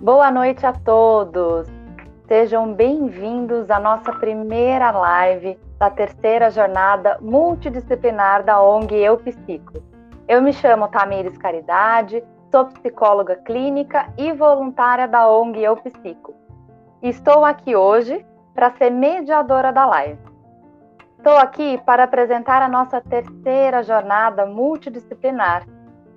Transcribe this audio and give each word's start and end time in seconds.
Boa 0.00 0.30
noite 0.30 0.64
a 0.64 0.72
todos. 0.72 1.68
Sejam 2.26 2.72
bem-vindos 2.72 3.70
à 3.70 3.78
nossa 3.78 4.10
primeira 4.14 4.90
live 4.92 5.60
da 5.78 5.90
terceira 5.90 6.50
jornada 6.50 7.18
multidisciplinar 7.20 8.42
da 8.42 8.62
ONG 8.62 8.94
Eu 8.96 9.18
Psico. 9.18 9.74
Eu 10.26 10.40
me 10.40 10.54
chamo 10.54 10.88
Tamires 10.88 11.36
Caridade, 11.36 12.24
sou 12.50 12.64
psicóloga 12.64 13.36
clínica 13.44 14.10
e 14.16 14.32
voluntária 14.32 15.06
da 15.06 15.28
ONG 15.28 15.62
Eu 15.62 15.76
Psico. 15.76 16.34
Estou 17.02 17.44
aqui 17.44 17.76
hoje 17.76 18.24
para 18.54 18.70
ser 18.78 18.88
mediadora 18.88 19.70
da 19.70 19.84
live. 19.84 20.18
Estou 21.18 21.36
aqui 21.36 21.76
para 21.84 22.04
apresentar 22.04 22.62
a 22.62 22.68
nossa 22.68 23.02
terceira 23.02 23.82
jornada 23.82 24.46
multidisciplinar 24.46 25.66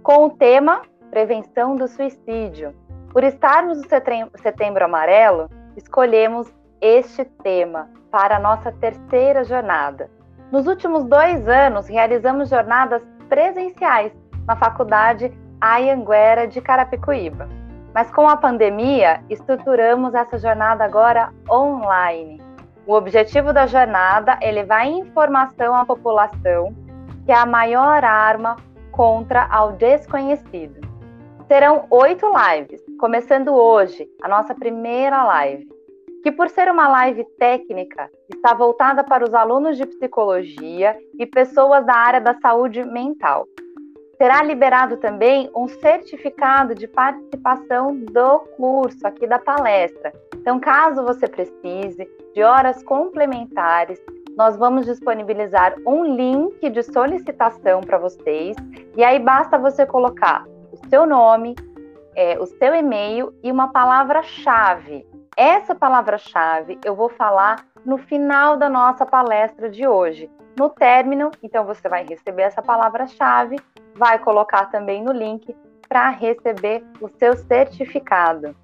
com 0.02 0.28
o 0.28 0.30
tema 0.30 0.84
Prevenção 1.12 1.76
do 1.76 1.86
Suicídio. 1.90 2.74
Por 3.14 3.24
estarmos 3.24 3.78
no 3.78 4.40
Setembro 4.42 4.86
Amarelo, 4.86 5.48
escolhemos 5.78 6.52
este 6.82 7.24
tema 7.44 7.88
para 8.10 8.38
a 8.38 8.40
nossa 8.40 8.72
terceira 8.72 9.44
jornada. 9.44 10.10
Nos 10.52 10.66
últimos 10.66 11.06
dois 11.06 11.48
anos, 11.48 11.88
realizamos 11.88 12.50
jornadas 12.50 13.04
presenciais 13.30 14.12
na 14.48 14.56
Faculdade 14.56 15.32
Ayanguera 15.62 16.48
de 16.48 16.60
Carapicuíba. 16.60 17.48
Mas 17.94 18.10
com 18.10 18.28
a 18.28 18.36
pandemia, 18.36 19.24
estruturamos 19.30 20.16
essa 20.16 20.40
jornada 20.40 20.84
agora 20.84 21.32
online. 21.48 22.42
O 22.88 22.96
objetivo 22.96 23.54
da 23.54 23.68
jornada 23.68 24.40
é 24.42 24.52
levar 24.52 24.88
informação 24.88 25.76
à 25.76 25.86
população, 25.86 26.76
que 27.28 27.32
é 27.32 27.36
a 27.36 27.46
maior 27.46 28.04
arma 28.04 28.56
contra 28.92 29.46
ao 29.52 29.74
desconhecido. 29.74 30.82
Serão 31.48 31.86
oito 31.92 32.26
lives, 32.26 32.83
começando 33.04 33.50
hoje, 33.50 34.08
a 34.22 34.30
nossa 34.30 34.56
primeira 34.56 35.26
live, 35.26 35.68
que 36.24 36.32
por 36.32 36.50
ser 36.50 36.72
uma 36.72 36.88
live 36.88 37.26
técnica, 37.38 38.10
está 38.34 38.54
voltada 38.54 39.04
para 39.04 39.26
os 39.26 39.34
alunos 39.34 39.76
de 39.76 39.86
psicologia 39.86 40.98
e 41.20 41.26
pessoas 41.26 41.86
da 41.86 41.94
área 41.94 42.22
da 42.22 42.34
saúde 42.36 42.82
mental. 42.86 43.46
Será 44.16 44.42
liberado 44.42 44.96
também 44.96 45.52
um 45.54 45.68
certificado 45.68 46.74
de 46.74 46.88
participação 46.88 47.94
do 47.94 48.40
curso, 48.56 49.06
aqui 49.06 49.28
da 49.28 49.38
palestra. 49.38 50.14
Então, 50.36 50.58
caso 50.58 51.04
você 51.04 51.28
precise 51.28 52.08
de 52.34 52.42
horas 52.42 52.82
complementares, 52.84 54.02
nós 54.38 54.56
vamos 54.56 54.86
disponibilizar 54.86 55.76
um 55.86 56.06
link 56.06 56.70
de 56.70 56.82
solicitação 56.82 57.82
para 57.82 57.98
vocês. 57.98 58.56
E 58.96 59.04
aí 59.04 59.20
basta 59.20 59.60
você 59.60 59.86
colocar 59.86 60.46
o 60.72 60.90
seu 60.90 61.06
nome, 61.06 61.54
é, 62.16 62.38
o 62.40 62.46
seu 62.46 62.76
e-mail 62.76 63.34
e 63.44 63.52
uma 63.52 63.70
palavra-chave. 63.70 65.08
Essa 65.36 65.74
palavra-chave 65.74 66.80
eu 66.86 66.96
vou 66.96 67.10
falar 67.10 67.66
no 67.86 67.98
final 67.98 68.58
da 68.58 68.70
nossa 68.70 69.06
palestra 69.06 69.70
de 69.70 69.88
hoje. 69.88 70.30
No 70.58 70.70
término, 70.70 71.32
então 71.42 71.66
você 71.66 71.90
vai 71.90 72.06
receber 72.06 72.44
essa 72.44 72.62
palavra-chave, 72.62 73.58
vai 73.96 74.20
colocar 74.20 74.66
também 74.68 75.04
no 75.04 75.12
link 75.12 75.56
para 75.90 76.10
receber 76.10 76.84
o 77.02 77.10
seu 77.10 77.36
certificado. 77.36 78.56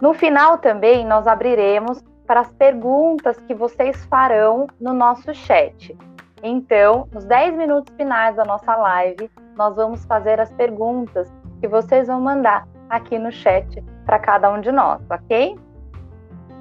No 0.00 0.12
final 0.12 0.58
também 0.58 1.06
nós 1.06 1.26
abriremos 1.26 2.02
para 2.26 2.40
as 2.40 2.52
perguntas 2.52 3.36
que 3.38 3.54
vocês 3.54 4.04
farão 4.06 4.66
no 4.80 4.92
nosso 4.92 5.32
chat. 5.34 5.96
Então, 6.42 7.08
nos 7.12 7.24
10 7.24 7.56
minutos 7.56 7.94
finais 7.96 8.36
da 8.36 8.44
nossa 8.44 8.74
live, 8.76 9.30
nós 9.56 9.76
vamos 9.76 10.04
fazer 10.04 10.40
as 10.40 10.52
perguntas 10.52 11.32
que 11.64 11.68
vocês 11.68 12.08
vão 12.08 12.20
mandar 12.20 12.68
aqui 12.90 13.18
no 13.18 13.32
chat 13.32 13.82
para 14.04 14.18
cada 14.18 14.52
um 14.52 14.60
de 14.60 14.70
nós, 14.70 15.00
ok? 15.08 15.58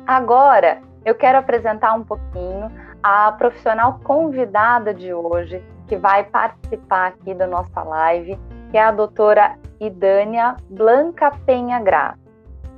Agora, 0.07 0.79
eu 1.03 1.13
quero 1.13 1.39
apresentar 1.39 1.93
um 1.93 2.05
pouquinho 2.05 2.71
a 3.03 3.29
profissional 3.33 3.99
convidada 4.01 4.93
de 4.93 5.13
hoje, 5.13 5.61
que 5.89 5.97
vai 5.97 6.23
participar 6.23 7.07
aqui 7.07 7.33
da 7.33 7.45
nossa 7.45 7.83
live, 7.83 8.39
que 8.71 8.77
é 8.77 8.81
a 8.81 8.93
doutora 8.93 9.57
Idânia 9.77 10.55
Blanca 10.69 11.31
Penha 11.45 11.81
Gra. 11.81 12.15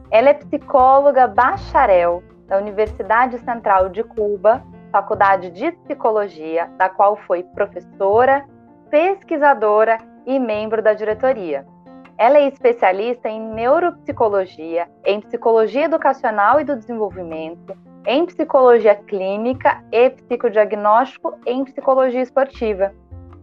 Ela 0.09 0.29
é 0.29 0.33
psicóloga 0.33 1.27
bacharel 1.27 2.23
da 2.47 2.57
Universidade 2.57 3.37
Central 3.41 3.89
de 3.89 4.03
Cuba, 4.03 4.63
Faculdade 4.91 5.51
de 5.51 5.71
Psicologia, 5.73 6.71
da 6.79 6.89
qual 6.89 7.17
foi 7.27 7.43
professora, 7.43 8.43
pesquisadora 8.89 9.99
e 10.25 10.39
membro 10.39 10.81
da 10.81 10.95
diretoria. 10.95 11.74
Ela 12.17 12.37
é 12.37 12.47
especialista 12.47 13.27
em 13.27 13.41
neuropsicologia, 13.41 14.87
em 15.03 15.19
psicologia 15.19 15.83
educacional 15.83 16.61
e 16.61 16.63
do 16.63 16.77
desenvolvimento, 16.77 17.75
em 18.07 18.25
psicologia 18.25 18.95
clínica 18.95 19.83
e 19.91 20.11
psicodiagnóstico 20.11 21.37
em 21.45 21.65
psicologia 21.65 22.21
esportiva. 22.21 22.93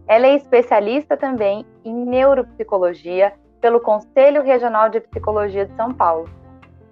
Ela 0.07 0.25
é 0.25 0.35
especialista 0.35 1.15
também 1.15 1.63
em 1.85 1.93
neuropsicologia 1.93 3.33
pelo 3.61 3.79
Conselho 3.79 4.41
Regional 4.41 4.89
de 4.89 5.01
Psicologia 5.01 5.67
de 5.67 5.75
São 5.75 5.93
Paulo. 5.93 6.27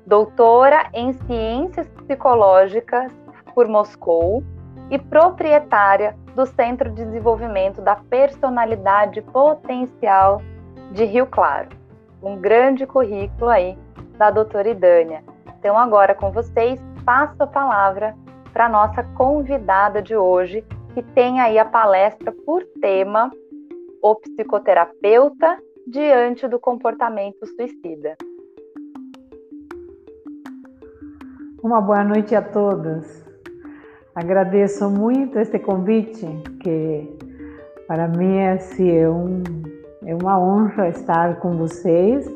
Doutora 0.05 0.87
em 0.93 1.13
Ciências 1.13 1.87
Psicológicas 1.89 3.11
por 3.55 3.67
Moscou 3.67 4.43
e 4.91 4.99
proprietária 4.99 6.15
do 6.35 6.45
Centro 6.45 6.91
de 6.91 7.03
Desenvolvimento 7.05 7.81
da 7.81 7.95
Personalidade 7.95 9.21
Potencial 9.21 10.41
de 10.91 11.05
Rio 11.05 11.25
Claro. 11.25 11.69
Um 12.21 12.37
grande 12.37 12.85
currículo 12.85 13.49
aí 13.49 13.77
da 14.17 14.29
doutora 14.29 14.69
Idânia. 14.69 15.23
Então, 15.57 15.77
agora 15.77 16.13
com 16.13 16.31
vocês, 16.31 16.79
passo 17.03 17.41
a 17.41 17.47
palavra 17.47 18.15
para 18.53 18.69
nossa 18.69 19.03
convidada 19.15 20.01
de 20.01 20.15
hoje, 20.15 20.63
que 20.93 21.01
tem 21.01 21.39
aí 21.39 21.57
a 21.57 21.65
palestra 21.65 22.31
por 22.45 22.63
tema 22.81 23.31
O 24.01 24.15
Psicoterapeuta 24.15 25.57
diante 25.87 26.47
do 26.47 26.59
comportamento 26.59 27.45
suicida. 27.47 28.17
Uma 31.63 31.79
boa 31.79 32.03
noite 32.03 32.35
a 32.35 32.41
todos. 32.41 33.23
Agradeço 34.13 34.89
muito 34.89 35.39
este 35.39 35.57
convite, 35.57 36.25
que 36.61 37.17
para 37.87 38.07
mim 38.07 38.37
é, 38.37 38.53
assim, 38.53 38.91
é, 38.91 39.09
um, 39.09 39.41
é 40.05 40.15
uma 40.15 40.39
honra 40.39 40.89
estar 40.89 41.39
com 41.39 41.51
vocês. 41.57 42.27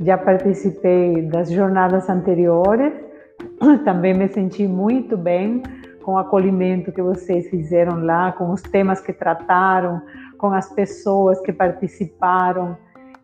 Já 0.00 0.16
participei 0.16 1.22
das 1.22 1.50
jornadas 1.50 2.08
anteriores, 2.08 2.94
também 3.84 4.14
me 4.14 4.28
senti 4.28 4.66
muito 4.66 5.16
bem 5.16 5.62
com 6.02 6.14
o 6.14 6.18
acolhimento 6.18 6.90
que 6.90 7.02
vocês 7.02 7.48
fizeram 7.50 8.02
lá, 8.02 8.32
com 8.32 8.50
os 8.50 8.62
temas 8.62 9.00
que 9.00 9.12
trataram, 9.12 10.00
com 10.38 10.52
as 10.52 10.72
pessoas 10.72 11.38
que 11.40 11.52
participaram. 11.52 12.76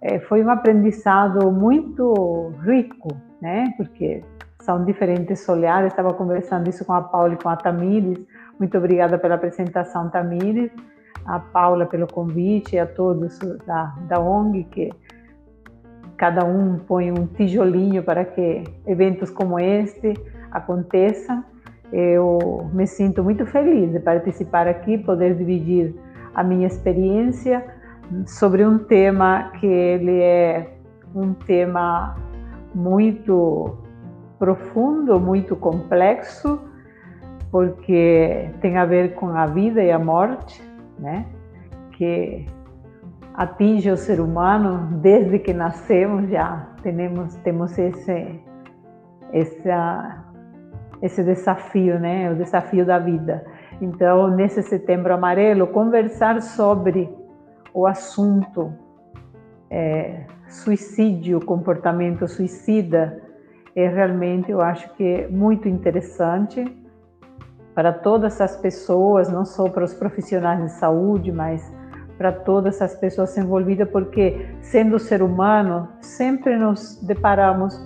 É, 0.02 0.18
foi 0.20 0.44
um 0.44 0.50
aprendizado 0.50 1.50
muito 1.50 2.52
rico, 2.62 3.08
né? 3.40 3.72
Porque 3.78 4.22
são 4.60 4.84
diferentes 4.84 5.48
olhares. 5.48 5.92
Estava 5.92 6.12
conversando 6.12 6.68
isso 6.68 6.84
com 6.84 6.92
a 6.92 7.00
Paula 7.00 7.32
e 7.32 7.36
com 7.36 7.48
a 7.48 7.56
Tamires. 7.56 8.18
Muito 8.58 8.76
obrigada 8.76 9.18
pela 9.18 9.36
apresentação, 9.36 10.10
Tamires. 10.10 10.70
A 11.26 11.38
Paula 11.38 11.87
pelo 11.87 12.06
convite 12.06 12.76
e 12.76 12.78
a 12.78 12.87
todos 12.87 13.38
da, 13.66 13.94
da 14.09 14.20
ONG 14.20 14.64
que 14.64 14.91
cada 16.16 16.44
um 16.44 16.78
põe 16.78 17.10
um 17.10 17.26
tijolinho 17.26 18.03
para 18.03 18.25
que 18.25 18.64
eventos 18.87 19.31
como 19.31 19.59
este 19.59 20.14
aconteçam. 20.50 21.44
Eu 21.92 22.69
me 22.72 22.87
sinto 22.87 23.22
muito 23.22 23.47
feliz 23.47 23.92
de 23.92 24.00
participar 24.00 24.66
aqui, 24.66 24.98
poder 24.98 25.37
dividir 25.37 25.94
a 26.34 26.42
minha 26.42 26.66
experiência 26.66 27.64
sobre 28.26 28.64
um 28.64 28.78
tema 28.78 29.50
que 29.60 29.66
ele 29.66 30.20
é 30.20 30.75
um 31.14 31.32
tema 31.32 32.16
muito 32.75 33.78
profundo, 34.38 35.19
muito 35.19 35.56
complexo, 35.56 36.61
porque 37.50 38.50
tem 38.61 38.76
a 38.76 38.84
ver 38.84 39.14
com 39.14 39.28
a 39.28 39.46
vida 39.46 39.82
e 39.82 39.90
a 39.90 39.99
morte, 39.99 40.62
né? 40.98 41.26
Que 41.93 42.46
atinge 43.34 43.90
o 43.90 43.96
ser 43.96 44.20
humano 44.20 44.98
desde 45.00 45.38
que 45.38 45.52
nascemos 45.52 46.28
já 46.31 46.69
temos 46.82 47.34
temos 47.37 47.76
esse 47.78 48.40
essa 49.32 50.25
esse 51.02 51.22
desafio, 51.22 51.98
né? 51.98 52.31
O 52.31 52.37
desafio 52.37 52.87
da 52.87 52.98
vida. 52.98 53.44
Então, 53.81 54.28
nesse 54.28 54.62
Setembro 54.62 55.12
Amarelo, 55.12 55.66
conversar 55.66 56.40
sobre 56.40 57.08
o 57.75 57.87
assunto 57.87 58.72
é, 59.70 60.25
suicídio, 60.49 61.38
comportamento 61.44 62.26
suicida, 62.26 63.22
é 63.75 63.87
realmente, 63.87 64.50
eu 64.50 64.62
acho 64.62 64.88
que 64.94 65.04
é 65.04 65.28
muito 65.28 65.69
interessante 65.69 66.64
para 67.76 67.93
todas 67.93 68.40
as 68.40 68.56
pessoas, 68.56 69.28
não 69.28 69.44
só 69.44 69.69
para 69.69 69.84
os 69.84 69.93
profissionais 69.93 70.62
de 70.62 70.70
saúde, 70.73 71.31
mas 71.31 71.70
para 72.17 72.32
todas 72.32 72.81
as 72.81 72.94
pessoas 72.94 73.37
envolvidas, 73.37 73.87
porque 73.90 74.49
sendo 74.62 74.99
ser 74.99 75.23
humano, 75.23 75.87
sempre 76.00 76.56
nos 76.56 76.99
deparamos 77.02 77.78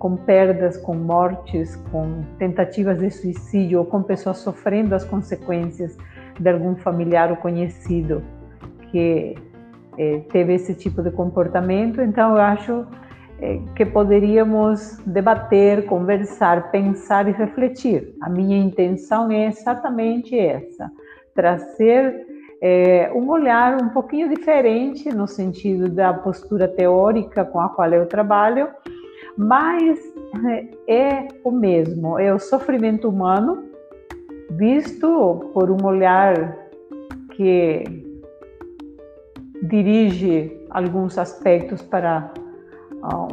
com 0.00 0.16
perdas, 0.16 0.76
com 0.76 0.96
mortes, 0.96 1.76
com 1.92 2.22
tentativas 2.40 2.98
de 2.98 3.08
suicídio 3.08 3.78
ou 3.78 3.84
com 3.84 4.02
pessoas 4.02 4.38
sofrendo 4.38 4.96
as 4.96 5.04
consequências 5.04 5.96
de 6.40 6.50
algum 6.50 6.74
familiar 6.74 7.30
ou 7.30 7.36
conhecido 7.36 8.24
que 8.90 9.36
eh, 9.96 10.22
teve 10.32 10.54
esse 10.54 10.74
tipo 10.74 11.00
de 11.04 11.12
comportamento. 11.12 12.02
Então, 12.02 12.32
eu 12.32 12.42
acho 12.42 12.84
que 13.74 13.84
poderíamos 13.84 14.98
debater, 15.06 15.84
conversar, 15.86 16.70
pensar 16.70 17.28
e 17.28 17.32
refletir. 17.32 18.14
A 18.22 18.30
minha 18.30 18.56
intenção 18.56 19.30
é 19.30 19.46
exatamente 19.46 20.38
essa: 20.38 20.90
trazer 21.34 22.26
é, 22.62 23.10
um 23.14 23.28
olhar 23.28 23.80
um 23.82 23.90
pouquinho 23.90 24.28
diferente 24.28 25.10
no 25.10 25.26
sentido 25.26 25.88
da 25.88 26.14
postura 26.14 26.66
teórica 26.66 27.44
com 27.44 27.60
a 27.60 27.68
qual 27.68 27.92
eu 27.92 28.06
trabalho, 28.06 28.68
mas 29.36 29.98
é 30.88 31.28
o 31.44 31.50
mesmo, 31.50 32.18
é 32.18 32.32
o 32.32 32.38
sofrimento 32.38 33.08
humano 33.08 33.64
visto 34.50 35.50
por 35.52 35.70
um 35.70 35.84
olhar 35.84 36.56
que 37.32 37.84
dirige 39.62 40.56
alguns 40.70 41.18
aspectos 41.18 41.82
para 41.82 42.32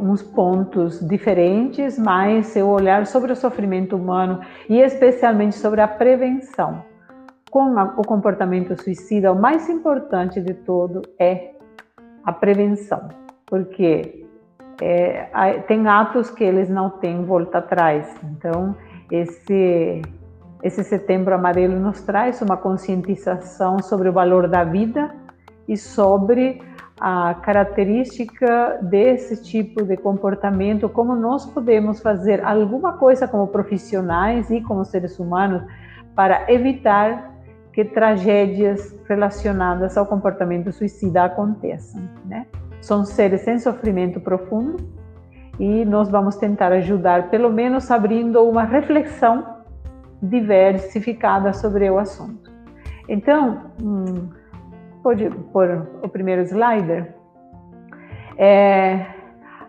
uns 0.00 0.22
pontos 0.22 1.00
diferentes, 1.00 1.98
mas 1.98 2.54
o 2.56 2.66
olhar 2.66 3.06
sobre 3.06 3.32
o 3.32 3.36
sofrimento 3.36 3.96
humano 3.96 4.40
e 4.68 4.80
especialmente 4.80 5.56
sobre 5.56 5.80
a 5.80 5.88
prevenção 5.88 6.82
com 7.54 7.72
o 7.96 8.02
comportamento 8.02 8.74
suicida, 8.82 9.32
o 9.32 9.40
mais 9.40 9.68
importante 9.68 10.40
de 10.40 10.54
todo 10.54 11.02
é 11.20 11.52
a 12.24 12.32
prevenção, 12.32 13.08
porque 13.46 14.26
é, 14.82 15.60
tem 15.68 15.86
atos 15.86 16.30
que 16.30 16.42
eles 16.42 16.68
não 16.68 16.90
têm 16.90 17.24
volta 17.24 17.58
atrás. 17.58 18.12
Então, 18.24 18.74
esse, 19.08 20.02
esse 20.64 20.82
setembro 20.82 21.32
amarelo 21.32 21.78
nos 21.78 22.02
traz 22.02 22.42
uma 22.42 22.56
conscientização 22.56 23.78
sobre 23.78 24.08
o 24.08 24.12
valor 24.12 24.48
da 24.48 24.64
vida 24.64 25.14
e 25.68 25.76
sobre 25.76 26.60
a 27.00 27.34
característica 27.34 28.78
desse 28.82 29.42
tipo 29.42 29.84
de 29.84 29.96
comportamento, 29.96 30.88
como 30.88 31.14
nós 31.14 31.44
podemos 31.46 32.00
fazer 32.00 32.44
alguma 32.44 32.92
coisa 32.94 33.26
como 33.26 33.48
profissionais 33.48 34.50
e 34.50 34.60
como 34.60 34.84
seres 34.84 35.18
humanos 35.18 35.62
para 36.14 36.50
evitar 36.52 37.32
que 37.72 37.84
tragédias 37.84 38.96
relacionadas 39.08 39.98
ao 39.98 40.06
comportamento 40.06 40.70
suicida 40.70 41.24
aconteçam. 41.24 42.02
Né? 42.24 42.46
São 42.80 43.04
seres 43.04 43.40
sem 43.40 43.58
sofrimento 43.58 44.20
profundo 44.20 44.76
e 45.58 45.84
nós 45.84 46.08
vamos 46.08 46.36
tentar 46.36 46.72
ajudar, 46.72 47.30
pelo 47.30 47.52
menos 47.52 47.90
abrindo 47.90 48.42
uma 48.42 48.62
reflexão 48.62 49.44
diversificada 50.22 51.52
sobre 51.52 51.90
o 51.90 51.98
assunto. 51.98 52.50
Então, 53.08 53.72
hum, 53.82 54.28
pode 55.04 55.28
pôr 55.52 55.86
o 56.02 56.08
primeiro 56.08 56.40
slider? 56.42 57.14
É, 58.38 59.06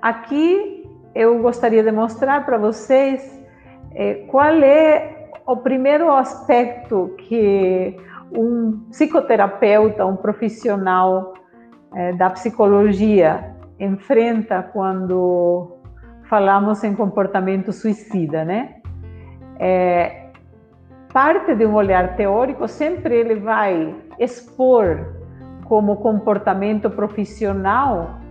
aqui 0.01 0.89
eu 1.13 1.39
gostaria 1.41 1.83
de 1.83 1.91
mostrar 1.91 2.45
para 2.45 2.57
vocês 2.57 3.45
é, 3.93 4.25
qual 4.29 4.55
é 4.63 5.27
o 5.45 5.57
primeiro 5.57 6.09
aspecto 6.09 7.13
que 7.17 7.97
um 8.31 8.87
psicoterapeuta, 8.89 10.05
um 10.05 10.15
profissional 10.15 11.33
é, 11.93 12.13
da 12.13 12.29
psicologia 12.29 13.55
enfrenta 13.77 14.63
quando 14.63 15.77
falamos 16.29 16.81
em 16.83 16.95
comportamento 16.95 17.73
suicida, 17.73 18.43
né? 18.45 18.75
É, 19.59 20.29
parte 21.13 21.53
de 21.55 21.65
um 21.65 21.75
olhar 21.75 22.15
teórico, 22.15 22.67
sempre 22.67 23.15
ele 23.15 23.35
vai 23.35 23.95
expor 24.17 25.14
como 25.67 25.97
comportamento 25.97 26.89
profissional 26.89 28.21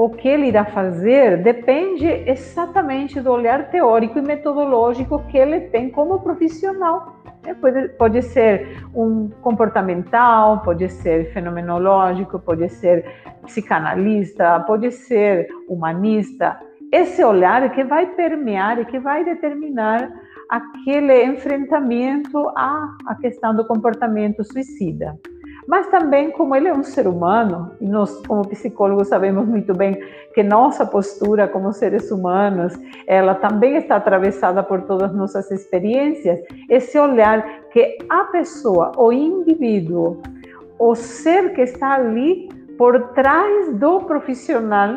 o 0.00 0.08
que 0.08 0.26
ele 0.26 0.46
irá 0.46 0.64
fazer 0.64 1.42
depende 1.42 2.06
exatamente 2.06 3.20
do 3.20 3.30
olhar 3.30 3.70
teórico 3.70 4.18
e 4.18 4.22
metodológico 4.22 5.22
que 5.26 5.36
ele 5.36 5.60
tem 5.68 5.90
como 5.90 6.20
profissional. 6.20 7.16
É, 7.44 7.52
pode, 7.52 7.88
pode 7.90 8.22
ser 8.22 8.82
um 8.94 9.28
comportamental, 9.42 10.62
pode 10.62 10.88
ser 10.88 11.30
fenomenológico, 11.34 12.38
pode 12.38 12.66
ser 12.70 13.04
psicanalista, 13.44 14.60
pode 14.60 14.90
ser 14.90 15.48
humanista. 15.68 16.58
Esse 16.90 17.22
olhar 17.22 17.70
que 17.70 17.84
vai 17.84 18.06
permear 18.06 18.80
e 18.80 18.86
que 18.86 18.98
vai 18.98 19.22
determinar 19.22 20.10
aquele 20.48 21.24
enfrentamento 21.24 22.38
à, 22.56 22.96
à 23.06 23.14
questão 23.16 23.54
do 23.54 23.66
comportamento 23.66 24.42
suicida 24.44 25.14
mas 25.66 25.86
também 25.88 26.30
como 26.30 26.54
ele 26.54 26.68
é 26.68 26.72
um 26.72 26.82
ser 26.82 27.06
humano, 27.06 27.72
e 27.80 27.86
nós 27.86 28.14
como 28.26 28.46
psicólogos 28.48 29.08
sabemos 29.08 29.46
muito 29.46 29.74
bem 29.74 29.98
que 30.34 30.42
nossa 30.42 30.86
postura 30.86 31.48
como 31.48 31.72
seres 31.72 32.10
humanos, 32.10 32.78
ela 33.06 33.34
também 33.34 33.76
está 33.76 33.96
atravessada 33.96 34.62
por 34.62 34.82
todas 34.82 35.14
nossas 35.14 35.50
experiências, 35.50 36.38
esse 36.68 36.98
olhar 36.98 37.44
que 37.70 37.98
a 38.08 38.24
pessoa, 38.24 38.92
o 38.96 39.12
indivíduo, 39.12 40.20
o 40.78 40.94
ser 40.94 41.52
que 41.52 41.62
está 41.62 41.94
ali 41.94 42.48
por 42.78 43.12
trás 43.12 43.74
do 43.74 44.00
profissional 44.00 44.96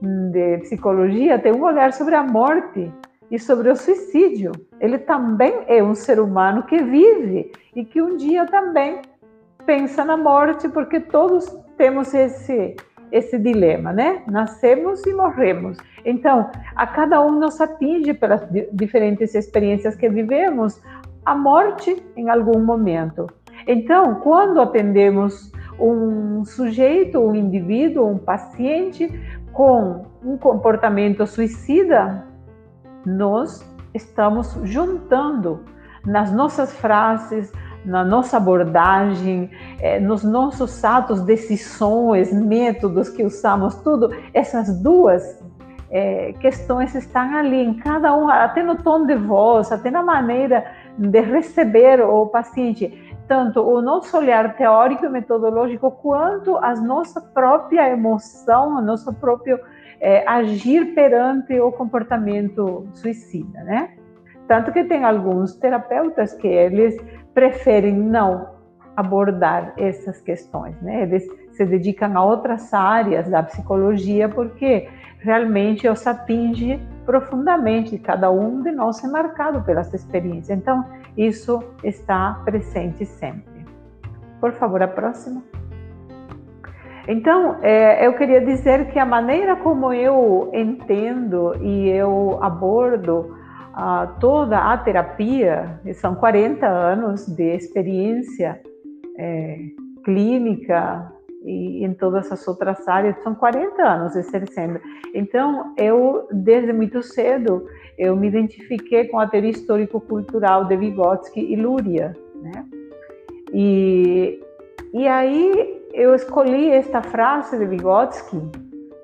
de 0.00 0.58
psicologia 0.58 1.38
tem 1.38 1.52
um 1.52 1.64
olhar 1.64 1.92
sobre 1.92 2.14
a 2.14 2.22
morte 2.22 2.92
e 3.30 3.38
sobre 3.38 3.70
o 3.70 3.76
suicídio. 3.76 4.52
Ele 4.80 4.98
também 4.98 5.64
é 5.66 5.82
um 5.82 5.94
ser 5.94 6.20
humano 6.20 6.62
que 6.62 6.80
vive 6.82 7.50
e 7.74 7.84
que 7.84 8.00
um 8.00 8.16
dia 8.16 8.46
também 8.46 9.00
pensa 9.66 10.04
na 10.04 10.16
morte, 10.16 10.68
porque 10.68 11.00
todos 11.00 11.46
temos 11.76 12.12
esse 12.14 12.76
esse 13.12 13.38
dilema, 13.38 13.92
né? 13.92 14.24
Nascemos 14.26 15.06
e 15.06 15.14
morremos. 15.14 15.78
Então, 16.04 16.50
a 16.74 16.84
cada 16.84 17.22
um 17.22 17.38
nos 17.38 17.60
atinge 17.60 18.12
pelas 18.12 18.44
diferentes 18.72 19.36
experiências 19.36 19.94
que 19.94 20.08
vivemos 20.08 20.82
a 21.24 21.32
morte 21.32 22.04
em 22.16 22.28
algum 22.28 22.58
momento. 22.58 23.28
Então, 23.68 24.16
quando 24.16 24.60
atendemos 24.60 25.52
um 25.78 26.44
sujeito, 26.44 27.20
um 27.20 27.36
indivíduo, 27.36 28.08
um 28.08 28.18
paciente 28.18 29.08
com 29.52 30.06
um 30.22 30.36
comportamento 30.36 31.24
suicida, 31.24 32.26
nós 33.06 33.64
estamos 33.94 34.58
juntando 34.64 35.60
nas 36.04 36.32
nossas 36.32 36.76
frases, 36.76 37.52
na 37.84 38.04
nossa 38.04 38.36
abordagem, 38.36 39.50
é, 39.80 40.00
nos 40.00 40.24
nossos 40.24 40.84
atos, 40.84 41.20
decisões, 41.22 42.32
métodos 42.32 43.08
que 43.08 43.22
usamos, 43.22 43.74
tudo, 43.76 44.10
essas 44.32 44.80
duas 44.80 45.42
é, 45.90 46.32
questões 46.40 46.94
estão 46.94 47.36
ali 47.36 47.62
em 47.62 47.74
cada 47.74 48.16
um, 48.16 48.28
até 48.28 48.62
no 48.62 48.76
tom 48.82 49.06
de 49.06 49.14
voz, 49.14 49.70
até 49.70 49.90
na 49.90 50.02
maneira 50.02 50.64
de 50.98 51.20
receber 51.20 52.00
o 52.00 52.26
paciente, 52.26 53.14
tanto 53.28 53.60
o 53.60 53.80
nosso 53.80 54.16
olhar 54.16 54.56
teórico 54.56 55.06
e 55.06 55.08
metodológico, 55.08 55.90
quanto 55.90 56.56
a 56.56 56.74
nossa 56.74 57.20
própria 57.20 57.88
emoção, 57.90 58.78
o 58.78 58.80
nosso 58.80 59.12
próprio 59.14 59.58
é, 60.00 60.26
agir 60.26 60.94
perante 60.94 61.58
o 61.60 61.70
comportamento 61.70 62.86
suicida, 62.92 63.62
né? 63.62 63.94
Tanto 64.46 64.72
que 64.72 64.84
tem 64.84 65.04
alguns 65.04 65.54
terapeutas 65.54 66.34
que 66.34 66.46
eles 66.46 66.94
preferem 67.34 67.94
não 67.94 68.54
abordar 68.96 69.74
essas 69.76 70.20
questões, 70.20 70.80
né? 70.80 71.02
Eles 71.02 71.28
se 71.52 71.64
dedicam 71.64 72.16
a 72.16 72.24
outras 72.24 72.72
áreas 72.72 73.28
da 73.28 73.42
psicologia 73.42 74.28
porque 74.28 74.88
realmente 75.18 75.88
os 75.88 76.06
atinge 76.06 76.80
profundamente. 77.04 77.98
Cada 77.98 78.30
um 78.30 78.62
de 78.62 78.70
nós 78.70 79.02
é 79.02 79.08
marcado 79.08 79.62
pelas 79.62 79.92
experiências. 79.92 80.56
Então, 80.56 80.84
isso 81.16 81.62
está 81.82 82.40
presente 82.44 83.04
sempre. 83.04 83.64
Por 84.40 84.52
favor, 84.52 84.82
a 84.82 84.88
próxima. 84.88 85.42
Então, 87.06 87.58
é, 87.62 88.06
eu 88.06 88.14
queria 88.14 88.40
dizer 88.40 88.86
que 88.90 88.98
a 88.98 89.04
maneira 89.04 89.56
como 89.56 89.92
eu 89.92 90.50
entendo 90.54 91.54
e 91.60 91.88
eu 91.88 92.38
abordo 92.42 93.36
a 93.76 94.06
toda 94.20 94.72
a 94.72 94.78
terapia, 94.78 95.80
são 95.94 96.14
40 96.14 96.66
anos 96.66 97.26
de 97.26 97.56
experiência 97.56 98.60
é, 99.18 99.58
clínica 100.04 101.12
e 101.44 101.84
em 101.84 101.92
todas 101.92 102.30
as 102.30 102.46
outras 102.46 102.86
áreas, 102.88 103.22
são 103.22 103.34
40 103.34 103.82
anos 103.82 104.16
exercendo. 104.16 104.80
Então, 105.12 105.74
eu, 105.76 106.26
desde 106.30 106.72
muito 106.72 107.02
cedo, 107.02 107.66
eu 107.98 108.16
me 108.16 108.28
identifiquei 108.28 109.08
com 109.08 109.18
a 109.18 109.26
teoria 109.26 109.50
histórico-cultural 109.50 110.64
de 110.66 110.76
Vygotsky 110.76 111.40
e 111.40 111.56
Luria, 111.56 112.16
né? 112.40 112.64
E, 113.52 114.40
e 114.92 115.06
aí 115.06 115.82
eu 115.92 116.14
escolhi 116.14 116.70
esta 116.70 117.02
frase 117.02 117.58
de 117.58 117.66
Vygotsky, 117.66 118.40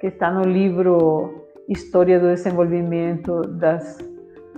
que 0.01 0.07
está 0.07 0.31
no 0.31 0.45
livro 0.45 1.47
História 1.69 2.19
do 2.19 2.27
Desenvolvimento 2.27 3.43
das 3.43 4.10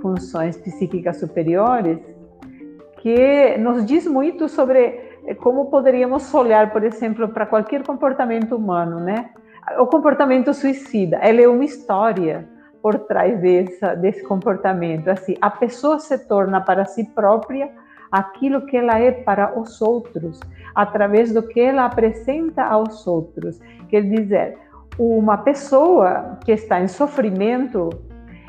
Funções 0.02 0.56
Psíquicas 0.58 1.18
Superiores, 1.18 1.98
que 3.00 3.56
nos 3.58 3.86
diz 3.86 4.06
muito 4.06 4.48
sobre 4.48 5.12
como 5.40 5.70
poderíamos 5.70 6.34
olhar, 6.34 6.72
por 6.72 6.82
exemplo, 6.82 7.28
para 7.28 7.46
qualquer 7.46 7.84
comportamento 7.84 8.56
humano, 8.56 8.98
né? 8.98 9.30
O 9.78 9.86
comportamento 9.86 10.52
suicida, 10.52 11.16
ela 11.18 11.40
é 11.40 11.48
uma 11.48 11.64
história 11.64 12.48
por 12.82 12.98
trás 12.98 13.40
dessa, 13.40 13.94
desse 13.94 14.24
comportamento. 14.24 15.08
Assim, 15.08 15.36
a 15.40 15.48
pessoa 15.48 16.00
se 16.00 16.18
torna 16.26 16.60
para 16.60 16.84
si 16.84 17.04
própria 17.04 17.70
aquilo 18.10 18.66
que 18.66 18.76
ela 18.76 18.98
é 18.98 19.12
para 19.12 19.58
os 19.58 19.80
outros, 19.80 20.40
através 20.74 21.32
do 21.32 21.42
que 21.42 21.60
ela 21.60 21.86
apresenta 21.86 22.64
aos 22.64 23.06
outros. 23.06 23.60
Quer 23.88 24.02
dizer, 24.02 24.58
uma 24.98 25.38
pessoa 25.38 26.38
que 26.44 26.52
está 26.52 26.80
em 26.80 26.88
sofrimento, 26.88 27.88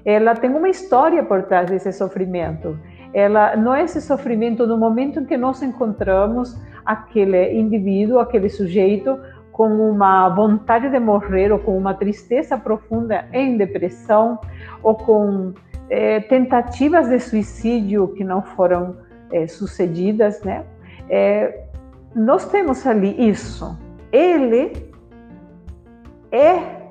ela 0.06 0.36
tem 0.36 0.50
uma 0.50 0.70
história 0.70 1.24
por 1.24 1.44
trás 1.44 1.70
desse 1.70 1.92
sofrimento. 1.94 2.78
Ela 3.14 3.56
não 3.56 3.74
é 3.74 3.84
esse 3.84 4.02
sofrimento 4.02 4.66
no 4.68 4.78
momento 4.78 5.20
em 5.20 5.26
que 5.26 5.38
nós 5.38 5.62
encontramos 5.62 6.60
aquele 6.86 7.54
indivíduo, 7.54 8.20
aquele 8.20 8.50
sujeito 8.50 9.20
com 9.52 9.68
uma 9.68 10.30
vontade 10.30 10.90
de 10.90 11.00
morrer 11.00 11.52
ou 11.52 11.60
com 11.60 11.78
uma 11.78 11.94
tristeza 11.94 12.58
profunda 12.58 13.26
em 13.32 13.56
depressão 13.56 14.40
ou 14.82 14.96
com 14.96 15.54
é, 15.90 16.20
tentativas 16.22 17.08
de 17.08 17.20
suicídio 17.20 18.08
que 18.10 18.24
não 18.24 18.42
foram 18.42 18.98
é, 19.32 19.48
sucedidas, 19.48 20.42
né? 20.42 20.66
É, 21.08 21.66
nós 22.16 22.46
temos 22.46 22.86
ali 22.86 23.30
isso. 23.30 23.78
Ele 24.12 24.74
é 26.32 26.83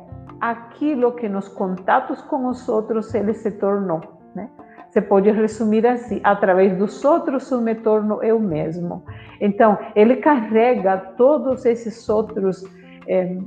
aquilo 0.42 1.12
que 1.12 1.28
nos 1.28 1.46
contatos 1.46 2.20
com 2.22 2.48
os 2.48 2.68
outros 2.68 3.14
ele 3.14 3.32
se 3.32 3.52
tornou, 3.52 4.00
né? 4.34 4.50
Você 4.90 5.00
pode 5.00 5.30
resumir 5.30 5.86
assim: 5.86 6.20
através 6.24 6.76
dos 6.76 7.04
outros 7.04 7.48
eu 7.52 7.60
me 7.60 7.76
torno 7.76 8.20
eu 8.24 8.40
mesmo. 8.40 9.04
Então, 9.40 9.78
ele 9.94 10.16
carrega 10.16 10.96
todos 11.16 11.64
esses 11.64 12.08
outros, 12.08 12.64
eh, 13.06 13.38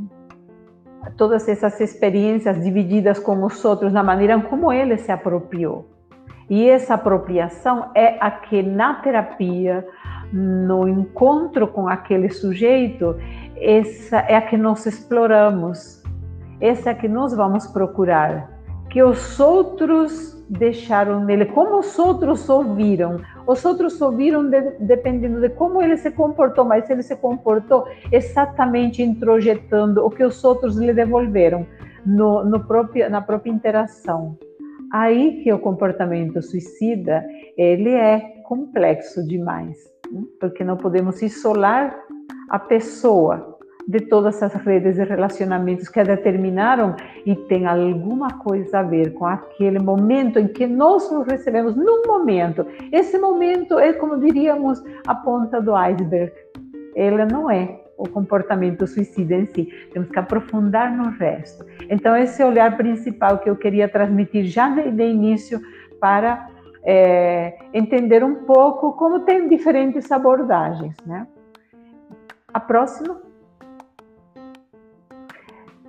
todas 1.17 1.47
essas 1.49 1.79
experiências 1.81 2.63
divididas 2.63 3.19
com 3.19 3.43
os 3.43 3.63
outros 3.65 3.91
na 3.91 4.01
maneira 4.01 4.39
como 4.41 4.71
ele 4.71 4.97
se 4.97 5.11
apropriou. 5.11 5.85
E 6.49 6.69
essa 6.69 6.93
apropriação 6.93 7.91
é 7.93 8.17
a 8.21 8.31
que 8.31 8.63
na 8.63 8.95
terapia, 8.95 9.85
no 10.31 10.87
encontro 10.87 11.67
com 11.67 11.89
aquele 11.89 12.29
sujeito, 12.29 13.17
essa 13.57 14.19
é 14.19 14.35
a 14.35 14.41
que 14.41 14.55
nós 14.55 14.85
exploramos, 14.85 16.04
essa 16.59 16.91
é 16.91 16.93
que 16.93 17.07
nós 17.07 17.33
vamos 17.33 17.67
procurar. 17.67 18.51
Que 18.89 19.03
os 19.03 19.39
outros 19.39 20.35
deixaram 20.50 21.24
nele, 21.24 21.45
como 21.45 21.79
os 21.79 21.97
outros 21.97 22.47
ouviram. 22.50 23.19
Os 23.47 23.65
outros 23.65 24.01
ouviram 24.01 24.50
de, 24.50 24.62
dependendo 24.79 25.41
de 25.41 25.50
como 25.50 25.81
ele 25.81 25.97
se 25.97 26.12
comportou, 26.12 26.65
mas 26.65 26.89
ele 26.89 27.03
se 27.03 27.15
comportou 27.15 27.88
exatamente 28.12 29.01
introjetando 29.01 30.05
o 30.05 30.09
que 30.09 30.24
os 30.24 30.43
outros 30.43 30.77
lhe 30.77 30.93
devolveram 30.93 31.65
no, 32.05 32.43
no 32.43 32.63
próprio, 32.65 33.09
na 33.09 33.21
própria 33.21 33.51
interação. 33.51 34.38
Aí 34.91 35.41
que 35.43 35.51
o 35.51 35.59
comportamento 35.59 36.41
suicida 36.41 37.25
ele 37.57 37.89
é 37.89 38.19
complexo 38.43 39.25
demais, 39.27 39.77
né? 40.12 40.21
porque 40.39 40.63
não 40.63 40.77
podemos 40.77 41.21
isolar 41.21 41.97
a 42.50 42.59
pessoa 42.59 43.54
de 43.88 44.00
todas 44.01 44.42
as 44.42 44.54
redes 44.54 44.96
de 44.96 45.04
relacionamentos 45.04 45.88
que 45.89 46.00
a 46.00 46.04
determinaram 46.04 46.96
e 47.25 47.36
tem 47.36 47.68
alguma 47.68 48.39
coisa 48.39 48.80
a 48.80 48.84
ver 48.84 49.13
com 49.13 49.25
aquele 49.25 49.80
momento 49.80 50.39
em 50.39 50.48
que 50.48 50.65
nós 50.65 51.12
nos 51.12 51.27
recebemos 51.27 51.75
num 51.75 52.01
momento. 52.08 52.65
Esse 52.92 53.18
momento 53.18 53.77
é, 53.77 53.94
como 53.94 54.20
diríamos, 54.20 54.84
a 55.06 55.13
ponta 55.13 55.62
do 55.62 55.75
iceberg. 55.75 56.34
Ela 56.96 57.25
não 57.25 57.51
é 57.51 57.80
o 57.98 58.08
comportamento 58.10 58.88
suicida 58.88 59.36
em 59.36 59.46
si. 59.46 59.70
Temos 59.94 60.10
que 60.10 60.20
aprofundar 60.20 60.92
no 60.96 61.10
resto. 61.12 61.65
Então, 61.89 62.15
esse 62.15 62.42
é 62.42 62.46
olhar 62.46 62.75
principal 62.75 63.39
que 63.39 63.50
eu 63.50 63.56
queria 63.56 63.88
transmitir 63.88 64.46
já 64.46 64.70
de 64.70 65.04
início 65.04 65.62
para 66.00 66.50
é, 66.84 67.58
entender 67.74 68.24
um 68.24 68.46
pouco 68.46 68.94
como 68.94 69.22
tem 69.22 69.48
diferentes 69.48 70.12
abordagens. 70.12 70.96
Né? 71.06 71.27
A 72.54 72.60
próxima. 72.60 73.25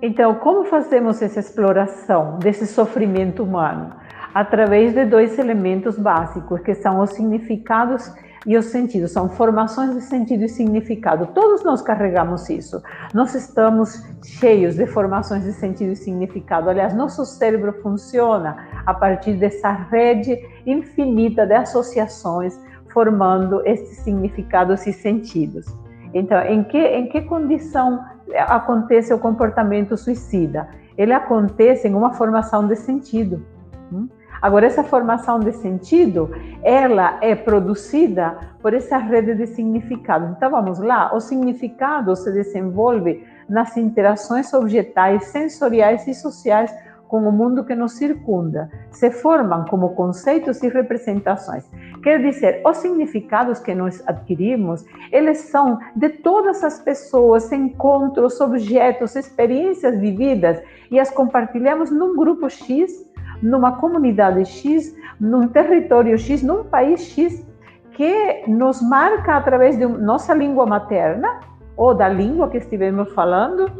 Então, 0.01 0.35
como 0.35 0.65
fazemos 0.65 1.21
essa 1.21 1.39
exploração 1.39 2.37
desse 2.37 2.67
sofrimento 2.67 3.43
humano? 3.43 3.93
Através 4.33 4.93
de 4.93 5.05
dois 5.05 5.39
elementos 5.39 5.97
básicos, 5.97 6.61
que 6.61 6.75
são 6.75 6.99
os 6.99 7.11
significados 7.11 8.13
e 8.45 8.55
os 8.55 8.65
sentidos. 8.65 9.11
São 9.11 9.27
formações 9.27 9.95
de 9.95 10.01
sentido 10.01 10.45
e 10.45 10.49
significado. 10.49 11.27
Todos 11.27 11.63
nós 11.63 11.81
carregamos 11.81 12.49
isso. 12.49 12.81
Nós 13.13 13.33
estamos 13.33 14.03
cheios 14.23 14.75
de 14.75 14.85
formações 14.85 15.43
de 15.43 15.51
sentido 15.51 15.91
e 15.91 15.95
significado. 15.95 16.69
Aliás, 16.69 16.93
nosso 16.93 17.25
cérebro 17.25 17.73
funciona 17.81 18.67
a 18.85 18.93
partir 18.93 19.33
dessa 19.33 19.71
rede 19.71 20.37
infinita 20.65 21.45
de 21.45 21.55
associações 21.55 22.57
formando 22.89 23.61
esses 23.65 23.97
significados 23.97 24.87
e 24.87 24.93
sentidos. 24.93 25.65
Então, 26.13 26.39
em 26.41 26.63
que, 26.63 26.77
em 26.77 27.09
que 27.09 27.21
condição 27.21 27.99
acontece 28.35 29.13
o 29.13 29.19
comportamento 29.19 29.95
suicida? 29.97 30.67
Ele 30.97 31.13
acontece 31.13 31.87
em 31.87 31.93
uma 31.93 32.13
formação 32.13 32.67
de 32.67 32.75
sentido. 32.75 33.45
Hum? 33.91 34.07
Agora, 34.41 34.67
essa 34.67 34.83
formação 34.83 35.39
de 35.39 35.51
sentido, 35.51 36.29
ela 36.61 37.17
é 37.21 37.33
produzida 37.33 38.37
por 38.61 38.73
essa 38.73 38.97
rede 38.97 39.33
de 39.33 39.47
significados. 39.47 40.29
Então, 40.29 40.51
vamos 40.51 40.79
lá. 40.79 41.13
O 41.13 41.19
significado 41.19 42.15
se 42.15 42.31
desenvolve 42.31 43.25
nas 43.49 43.75
interações 43.77 44.53
objetais, 44.53 45.25
sensoriais 45.25 46.07
e 46.07 46.13
sociais 46.13 46.73
com 47.07 47.27
o 47.27 47.31
mundo 47.31 47.63
que 47.63 47.75
nos 47.75 47.93
circunda, 47.93 48.69
se 48.91 49.09
formam 49.09 49.65
como 49.65 49.95
conceitos 49.95 50.61
e 50.61 50.69
representações. 50.69 51.69
Quer 52.03 52.21
dizer, 52.21 52.61
os 52.65 52.77
significados 52.77 53.59
que 53.59 53.73
nós 53.73 54.03
adquirimos, 54.05 54.85
eles 55.11 55.39
são 55.39 55.79
de 55.95 56.09
todas 56.09 56.63
as 56.63 56.79
pessoas, 56.79 57.51
encontros, 57.51 58.39
objetos, 58.41 59.15
experiências 59.15 59.97
vividas 59.99 60.61
e 60.91 60.99
as 60.99 61.09
compartilhamos 61.09 61.91
num 61.91 62.15
grupo 62.15 62.49
X, 62.49 63.05
numa 63.41 63.77
comunidade 63.79 64.45
X, 64.45 64.95
num 65.19 65.47
território 65.47 66.17
X, 66.17 66.43
num 66.43 66.63
país 66.63 67.01
X, 67.01 67.45
que 67.91 68.43
nos 68.47 68.81
marca 68.81 69.35
através 69.35 69.77
de 69.77 69.85
nossa 69.87 70.33
língua 70.33 70.65
materna 70.65 71.39
ou 71.75 71.93
da 71.93 72.07
língua 72.07 72.49
que 72.49 72.57
estivemos 72.57 73.11
falando 73.13 73.71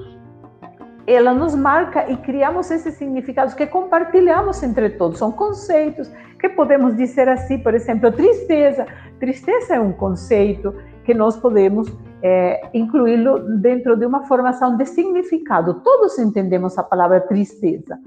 ela 1.07 1.33
nos 1.33 1.55
marca 1.55 2.11
e 2.11 2.17
criamos 2.17 2.69
esses 2.69 2.95
significados 2.95 3.53
que 3.53 3.65
compartilhamos 3.65 4.61
entre 4.61 4.89
todos. 4.89 5.19
São 5.19 5.31
conceitos 5.31 6.11
que 6.37 6.49
podemos 6.49 6.97
dizer 6.97 7.29
assim, 7.29 7.57
por 7.59 7.73
exemplo, 7.73 8.11
tristeza. 8.11 8.85
Tristeza 9.17 9.75
é 9.75 9.79
um 9.79 9.93
conceito 9.93 10.75
que 11.05 11.13
nós 11.13 11.37
podemos 11.37 11.87
é, 12.21 12.61
incluí-lo 12.73 13.39
dentro 13.57 13.95
de 13.95 14.05
uma 14.05 14.25
formação 14.25 14.75
de 14.75 14.85
significado. 14.85 15.75
Todos 15.75 16.19
entendemos 16.19 16.77
a 16.77 16.83
palavra 16.83 17.21
tristeza, 17.21 17.97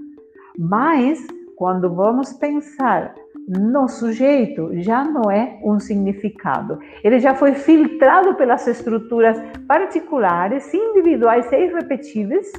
mas 0.58 1.26
quando 1.56 1.94
vamos 1.94 2.34
pensar 2.34 3.14
no 3.48 3.88
sujeito, 3.88 4.70
já 4.74 5.02
não 5.02 5.30
é 5.30 5.58
um 5.64 5.80
significado. 5.80 6.78
Ele 7.02 7.18
já 7.18 7.34
foi 7.34 7.54
filtrado 7.54 8.34
pelas 8.34 8.66
estruturas 8.66 9.40
particulares, 9.66 10.72
individuais 10.74 11.50
e 11.50 11.56
irrepetíveis 11.56 12.52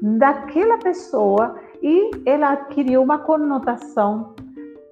daquela 0.00 0.78
pessoa 0.78 1.56
e 1.82 2.10
ela 2.26 2.52
adquiriu 2.52 3.02
uma 3.02 3.18
conotação 3.18 4.34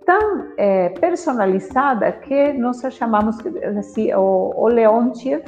tão 0.04 0.52
é, 0.56 0.90
personalizada 0.90 2.10
que 2.12 2.52
nós 2.52 2.80
chamamos 2.92 3.36
assim, 3.78 4.12
o, 4.14 4.52
o 4.54 4.68
Leontiev, 4.68 5.42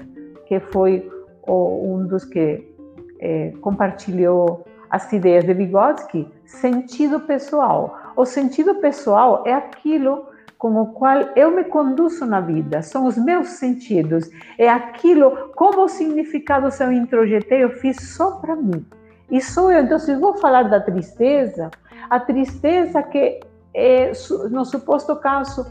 que 0.46 0.58
foi 0.58 1.08
o, 1.46 1.94
um 1.94 2.06
dos 2.06 2.24
que 2.24 2.74
é, 3.20 3.52
compartilhou 3.60 4.64
as 4.90 5.12
ideias 5.12 5.44
de 5.44 5.54
Vygotsky, 5.54 6.28
sentido 6.44 7.20
pessoal. 7.20 7.96
O 8.16 8.24
sentido 8.24 8.76
pessoal 8.76 9.44
é 9.46 9.52
aquilo 9.52 10.26
com 10.58 10.74
o 10.74 10.86
qual 10.86 11.20
eu 11.36 11.52
me 11.52 11.62
conduzo 11.64 12.26
na 12.26 12.40
vida, 12.40 12.82
são 12.82 13.06
os 13.06 13.16
meus 13.16 13.50
sentidos, 13.50 14.28
é 14.58 14.68
aquilo, 14.68 15.52
como 15.54 15.88
significado 15.88 16.68
eu 16.80 16.92
introjetei, 16.92 17.62
eu 17.62 17.70
fiz 17.70 17.96
só 18.16 18.32
para 18.40 18.56
mim. 18.56 18.84
E 19.30 19.40
sou 19.40 19.70
eu. 19.70 19.82
Então, 19.82 19.98
se 19.98 20.14
vou 20.16 20.36
falar 20.38 20.64
da 20.64 20.80
tristeza, 20.80 21.70
a 22.08 22.18
tristeza 22.18 23.02
que 23.02 23.40
é, 23.74 24.12
no 24.50 24.64
suposto 24.64 25.14
caso 25.16 25.66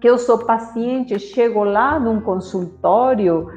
que 0.00 0.08
eu 0.08 0.16
sou 0.16 0.38
paciente, 0.38 1.18
chego 1.18 1.62
lá 1.62 1.98
num 2.00 2.20
consultório, 2.20 3.48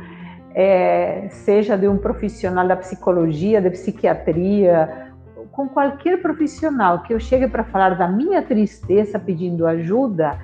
é, 0.53 1.27
seja 1.29 1.77
de 1.77 1.87
um 1.87 1.97
profissional 1.97 2.67
da 2.67 2.75
psicologia, 2.75 3.61
da 3.61 3.69
psiquiatria, 3.69 5.13
com 5.51 5.69
qualquer 5.69 6.21
profissional 6.21 7.03
que 7.03 7.13
eu 7.13 7.19
chegue 7.19 7.47
para 7.47 7.63
falar 7.63 7.91
da 7.91 8.07
minha 8.07 8.41
tristeza 8.41 9.17
pedindo 9.17 9.65
ajuda, 9.65 10.37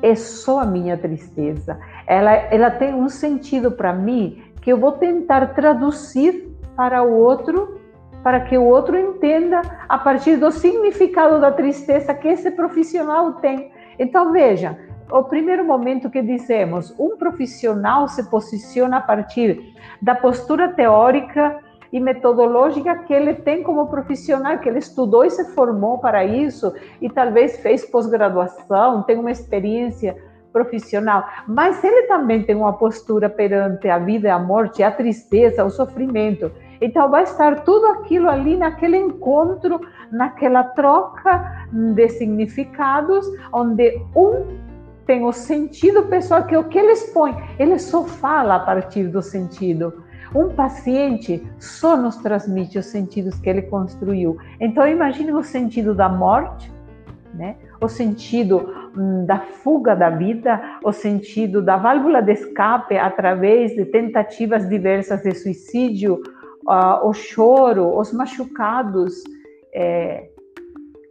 é 0.00 0.14
só 0.14 0.60
a 0.60 0.66
minha 0.66 0.96
tristeza. 0.96 1.78
Ela, 2.06 2.32
ela 2.32 2.70
tem 2.70 2.94
um 2.94 3.08
sentido 3.08 3.72
para 3.72 3.92
mim 3.92 4.42
que 4.60 4.72
eu 4.72 4.78
vou 4.78 4.92
tentar 4.92 5.54
traduzir 5.54 6.48
para 6.76 7.02
o 7.02 7.12
outro, 7.12 7.80
para 8.22 8.40
que 8.40 8.56
o 8.56 8.64
outro 8.64 8.96
entenda 8.96 9.62
a 9.88 9.98
partir 9.98 10.36
do 10.36 10.50
significado 10.50 11.40
da 11.40 11.50
tristeza 11.50 12.14
que 12.14 12.28
esse 12.28 12.50
profissional 12.50 13.34
tem. 13.34 13.70
Então, 13.98 14.32
veja, 14.32 14.78
o 15.10 15.24
primeiro 15.24 15.64
momento 15.64 16.08
que 16.08 16.22
dizemos, 16.22 16.94
um 16.98 17.16
profissional 17.16 18.08
se 18.08 18.30
posiciona 18.30 18.98
a 18.98 19.00
partir 19.00 19.74
da 20.00 20.14
postura 20.14 20.68
teórica 20.68 21.58
e 21.92 22.00
metodológica 22.00 22.96
que 23.00 23.12
ele 23.12 23.34
tem 23.34 23.62
como 23.62 23.86
profissional, 23.88 24.58
que 24.58 24.68
ele 24.68 24.78
estudou 24.78 25.24
e 25.24 25.30
se 25.30 25.44
formou 25.54 25.98
para 25.98 26.24
isso, 26.24 26.72
e 27.00 27.10
talvez 27.10 27.58
fez 27.58 27.84
pós-graduação, 27.84 29.02
tem 29.02 29.18
uma 29.18 29.30
experiência 29.30 30.16
profissional, 30.50 31.26
mas 31.46 31.82
ele 31.82 32.06
também 32.06 32.42
tem 32.42 32.54
uma 32.54 32.72
postura 32.74 33.28
perante 33.28 33.88
a 33.88 33.98
vida 33.98 34.32
a 34.32 34.38
morte, 34.38 34.82
a 34.82 34.90
tristeza, 34.90 35.64
o 35.64 35.70
sofrimento. 35.70 36.50
Então 36.82 37.08
vai 37.08 37.22
estar 37.22 37.60
tudo 37.60 37.86
aquilo 37.86 38.28
ali 38.28 38.56
naquele 38.56 38.96
encontro, 38.96 39.80
naquela 40.10 40.64
troca 40.64 41.66
de 41.72 42.08
significados, 42.08 43.24
onde 43.52 44.02
um 44.16 44.60
tem 45.06 45.24
o 45.24 45.32
sentido 45.32 46.04
pessoal, 46.04 46.44
que 46.44 46.54
é 46.54 46.58
o 46.58 46.64
que 46.64 46.78
ele 46.78 46.92
expõe, 46.92 47.34
ele 47.58 47.78
só 47.78 48.04
fala 48.04 48.56
a 48.56 48.60
partir 48.60 49.04
do 49.08 49.22
sentido. 49.22 50.02
Um 50.34 50.48
paciente 50.48 51.46
só 51.58 51.96
nos 51.96 52.16
transmite 52.16 52.78
os 52.78 52.86
sentidos 52.86 53.38
que 53.38 53.50
ele 53.50 53.62
construiu. 53.62 54.38
Então, 54.58 54.88
imagine 54.88 55.32
o 55.32 55.42
sentido 55.42 55.94
da 55.94 56.08
morte, 56.08 56.72
né? 57.34 57.56
o 57.80 57.88
sentido 57.88 58.90
hum, 58.96 59.26
da 59.26 59.40
fuga 59.40 59.94
da 59.94 60.08
vida, 60.08 60.60
o 60.82 60.92
sentido 60.92 61.60
da 61.60 61.76
válvula 61.76 62.22
de 62.22 62.32
escape 62.32 62.96
através 62.96 63.74
de 63.74 63.84
tentativas 63.84 64.68
diversas 64.68 65.22
de 65.22 65.34
suicídio, 65.34 66.22
uh, 66.66 67.06
o 67.06 67.12
choro, 67.12 67.98
os 67.98 68.12
machucados 68.12 69.22
é, 69.74 70.28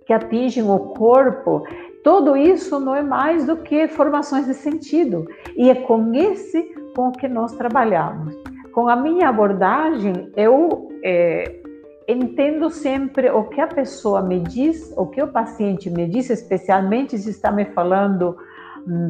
que 0.05 0.13
atingem 0.13 0.63
o 0.69 0.79
corpo. 0.79 1.63
Tudo 2.03 2.35
isso 2.35 2.79
não 2.79 2.95
é 2.95 3.03
mais 3.03 3.45
do 3.45 3.57
que 3.57 3.87
formações 3.87 4.45
de 4.45 4.53
sentido. 4.53 5.27
E 5.55 5.69
é 5.69 5.75
com 5.75 6.13
esse 6.13 6.63
com 6.95 7.09
o 7.09 7.11
que 7.11 7.27
nós 7.27 7.53
trabalhamos. 7.53 8.35
Com 8.73 8.87
a 8.87 8.95
minha 8.95 9.29
abordagem, 9.29 10.31
eu 10.35 10.89
é, 11.03 11.61
entendo 12.07 12.69
sempre 12.69 13.29
o 13.29 13.43
que 13.45 13.61
a 13.61 13.67
pessoa 13.67 14.21
me 14.21 14.39
diz, 14.39 14.93
o 14.97 15.05
que 15.05 15.21
o 15.21 15.27
paciente 15.27 15.89
me 15.89 16.07
diz, 16.07 16.29
especialmente 16.29 17.17
se 17.17 17.29
está 17.29 17.51
me 17.51 17.65
falando 17.65 18.37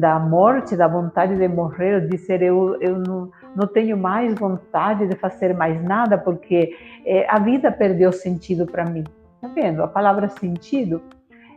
da 0.00 0.18
morte, 0.18 0.76
da 0.76 0.86
vontade 0.86 1.36
de 1.36 1.48
morrer, 1.48 2.02
de 2.02 2.16
dizer 2.16 2.42
eu, 2.42 2.76
eu 2.80 2.98
não, 2.98 3.30
não 3.54 3.66
tenho 3.66 3.96
mais 3.96 4.34
vontade 4.34 5.06
de 5.06 5.16
fazer 5.16 5.54
mais 5.54 5.82
nada 5.82 6.18
porque 6.18 6.76
é, 7.04 7.26
a 7.28 7.38
vida 7.38 7.70
perdeu 7.70 8.12
sentido 8.12 8.66
para 8.66 8.84
mim. 8.84 9.04
Tá 9.40 9.48
vendo? 9.48 9.82
A 9.82 9.88
palavra 9.88 10.28
sentido, 10.28 11.02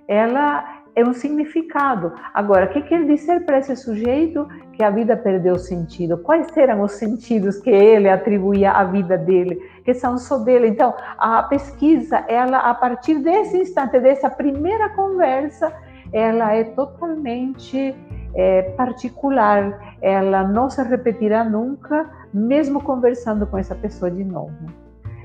ela 0.07 0.83
é 0.95 1.03
um 1.03 1.13
significado. 1.13 2.13
Agora, 2.33 2.65
o 2.65 2.69
que 2.69 2.81
quer 2.81 3.05
dizer 3.05 3.45
para 3.45 3.59
esse 3.59 3.75
sujeito 3.75 4.47
que 4.73 4.83
a 4.83 4.89
vida 4.89 5.15
perdeu 5.17 5.59
sentido? 5.59 6.17
Quais 6.17 6.55
eram 6.55 6.81
os 6.81 6.93
sentidos 6.93 7.59
que 7.59 7.69
ele 7.69 8.09
atribuía 8.09 8.71
à 8.71 8.85
vida 8.85 9.17
dele, 9.17 9.59
que 9.83 9.93
são 9.93 10.17
só 10.17 10.37
dele? 10.39 10.67
Então, 10.67 10.93
a 11.17 11.43
pesquisa, 11.43 12.23
ela 12.27 12.59
a 12.59 12.73
partir 12.73 13.19
desse 13.19 13.57
instante, 13.57 13.99
dessa 13.99 14.29
primeira 14.29 14.89
conversa, 14.89 15.71
ela 16.13 16.55
é 16.55 16.63
totalmente 16.63 17.93
é, 18.33 18.61
particular. 18.77 19.94
Ela 20.07 20.43
não 20.43 20.69
se 20.69 20.83
repetirá 20.83 21.43
nunca, 21.43 22.07
mesmo 22.31 22.79
conversando 22.79 23.47
com 23.47 23.57
essa 23.57 23.73
pessoa 23.73 24.11
de 24.11 24.23
novo. 24.23 24.53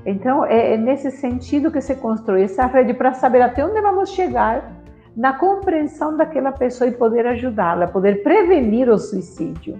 Então, 0.03 0.43
é, 0.43 0.73
é 0.73 0.77
nesse 0.77 1.11
sentido 1.11 1.71
que 1.71 1.79
se 1.79 1.93
constrói 1.93 2.45
essa 2.45 2.65
rede 2.65 2.91
para 2.91 3.13
saber 3.13 3.43
até 3.43 3.63
onde 3.63 3.79
vamos 3.79 4.09
chegar 4.09 4.73
na 5.15 5.33
compreensão 5.33 6.17
daquela 6.17 6.51
pessoa 6.51 6.89
e 6.89 6.93
poder 6.93 7.27
ajudá-la, 7.27 7.89
poder 7.89 8.23
prevenir 8.23 8.89
o 8.89 8.97
suicídio. 8.97 9.79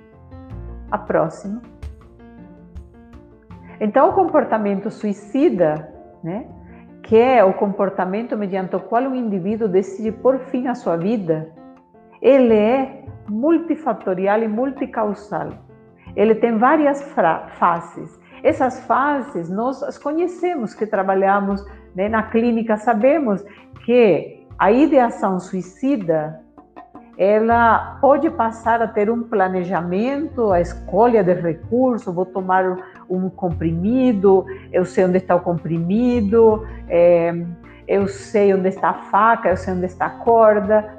A 0.91 0.99
próxima. 0.99 1.59
Então, 3.79 4.09
o 4.09 4.13
comportamento 4.13 4.91
suicida, 4.91 5.91
né, 6.23 6.45
que 7.01 7.17
é 7.17 7.43
o 7.43 7.53
comportamento 7.53 8.37
mediante 8.37 8.75
o 8.75 8.79
qual 8.79 9.01
o 9.05 9.15
indivíduo 9.15 9.67
decide 9.67 10.11
pôr 10.11 10.37
fim 10.37 10.67
à 10.67 10.75
sua 10.75 10.95
vida, 10.95 11.49
ele 12.21 12.53
é 12.53 13.03
multifatorial 13.27 14.43
e 14.43 14.47
multicausal. 14.47 15.49
Ele 16.15 16.35
tem 16.35 16.57
várias 16.57 17.01
faces. 17.57 18.19
Essas 18.43 18.79
fases 18.81 19.49
nós 19.49 19.81
as 19.83 19.97
conhecemos 19.97 20.73
que 20.73 20.85
trabalhamos 20.85 21.65
né, 21.95 22.09
na 22.09 22.23
clínica, 22.23 22.77
sabemos 22.77 23.43
que 23.85 24.45
a 24.57 24.71
ideação 24.71 25.39
suicida, 25.39 26.39
ela 27.17 27.97
pode 27.99 28.29
passar 28.29 28.81
a 28.81 28.87
ter 28.87 29.09
um 29.09 29.23
planejamento, 29.23 30.51
a 30.51 30.61
escolha 30.61 31.23
de 31.23 31.33
recurso, 31.33 32.13
vou 32.13 32.25
tomar 32.25 32.77
um 33.09 33.29
comprimido, 33.29 34.45
eu 34.71 34.85
sei 34.85 35.05
onde 35.05 35.17
está 35.17 35.35
o 35.35 35.39
comprimido, 35.39 36.65
é, 36.87 37.33
eu 37.87 38.07
sei 38.07 38.53
onde 38.53 38.69
está 38.69 38.89
a 38.89 38.93
faca, 38.93 39.49
eu 39.49 39.57
sei 39.57 39.73
onde 39.73 39.85
está 39.85 40.05
a 40.05 40.09
corda, 40.09 40.97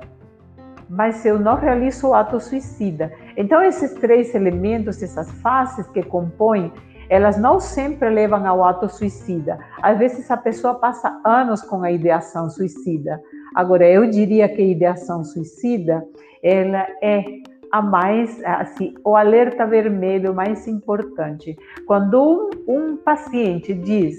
mas 0.92 1.24
eu 1.24 1.38
não 1.38 1.56
realizo 1.56 2.08
o 2.08 2.14
ato 2.14 2.38
suicida. 2.38 3.12
Então, 3.36 3.62
esses 3.62 3.92
três 3.94 4.34
elementos, 4.34 5.02
essas 5.02 5.30
faces 5.40 5.86
que 5.88 6.02
compõem, 6.02 6.72
elas 7.08 7.36
não 7.36 7.58
sempre 7.58 8.08
levam 8.08 8.46
ao 8.46 8.64
ato 8.64 8.88
suicida. 8.88 9.58
Às 9.82 9.98
vezes, 9.98 10.30
a 10.30 10.36
pessoa 10.36 10.74
passa 10.74 11.20
anos 11.24 11.62
com 11.62 11.82
a 11.82 11.90
ideação 11.90 12.48
suicida, 12.48 13.20
Agora, 13.54 13.86
eu 13.88 14.08
diria 14.08 14.48
que 14.48 14.62
a 14.62 14.66
ideação 14.66 15.24
suicida, 15.24 16.04
ela 16.42 16.86
é 17.02 17.22
a 17.70 17.82
mais, 17.82 18.42
assim, 18.44 18.94
o 19.04 19.16
alerta 19.16 19.66
vermelho 19.66 20.34
mais 20.34 20.66
importante. 20.66 21.56
Quando 21.86 22.50
um, 22.66 22.74
um 22.74 22.96
paciente 22.96 23.74
diz 23.74 24.18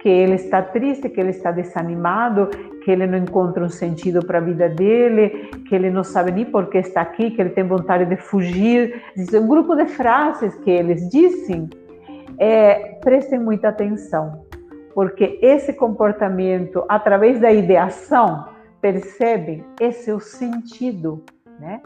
que 0.00 0.08
ele 0.08 0.34
está 0.34 0.62
triste, 0.62 1.08
que 1.08 1.20
ele 1.20 1.30
está 1.30 1.50
desanimado, 1.50 2.48
que 2.88 2.92
ele 2.92 3.06
não 3.06 3.18
encontra 3.18 3.62
um 3.62 3.68
sentido 3.68 4.24
para 4.24 4.38
a 4.38 4.40
vida 4.40 4.66
dele, 4.66 5.50
que 5.68 5.74
ele 5.74 5.90
não 5.90 6.02
sabe 6.02 6.30
nem 6.32 6.46
por 6.46 6.70
que 6.70 6.78
está 6.78 7.02
aqui, 7.02 7.30
que 7.30 7.38
ele 7.38 7.50
tem 7.50 7.62
vontade 7.62 8.06
de 8.06 8.16
fugir. 8.16 9.02
Um 9.34 9.46
grupo 9.46 9.76
de 9.76 9.84
frases 9.84 10.54
que 10.54 10.70
eles 10.70 11.06
dizem, 11.10 11.68
é, 12.38 12.94
prestem 13.02 13.40
muita 13.40 13.68
atenção 13.68 14.48
porque 14.94 15.38
esse 15.42 15.74
comportamento, 15.74 16.82
através 16.88 17.38
da 17.38 17.52
ideação, 17.52 18.48
percebem 18.80 19.62
esse 19.78 20.10
é 20.10 20.14
o 20.14 20.18
sentido, 20.18 21.22
né? 21.60 21.82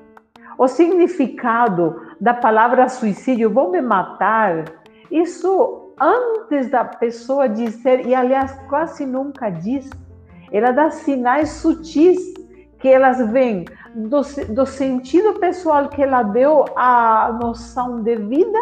O 0.57 0.69
significado 0.69 2.01
da 2.21 2.33
palavra 2.33 2.89
suicídio, 2.89 3.51
vou 3.51 3.73
me 3.73 3.81
matar, 3.81 4.67
isso 5.11 5.93
antes 6.01 6.71
da 6.71 6.85
pessoa 6.85 7.49
dizer, 7.49 8.07
e 8.07 8.15
aliás 8.15 8.53
quase 8.69 9.05
nunca 9.05 9.51
diz, 9.51 9.91
ela 10.53 10.71
dá 10.71 10.91
sinais 10.91 11.51
sutis 11.51 12.19
que 12.79 12.89
elas 12.89 13.31
vêm 13.31 13.65
do, 13.95 14.21
do 14.55 14.67
sentido 14.67 15.39
pessoal 15.41 15.89
que 15.89 16.03
ela 16.03 16.23
deu 16.23 16.65
à 16.77 17.39
noção 17.41 18.03
de 18.03 18.17
vida, 18.17 18.59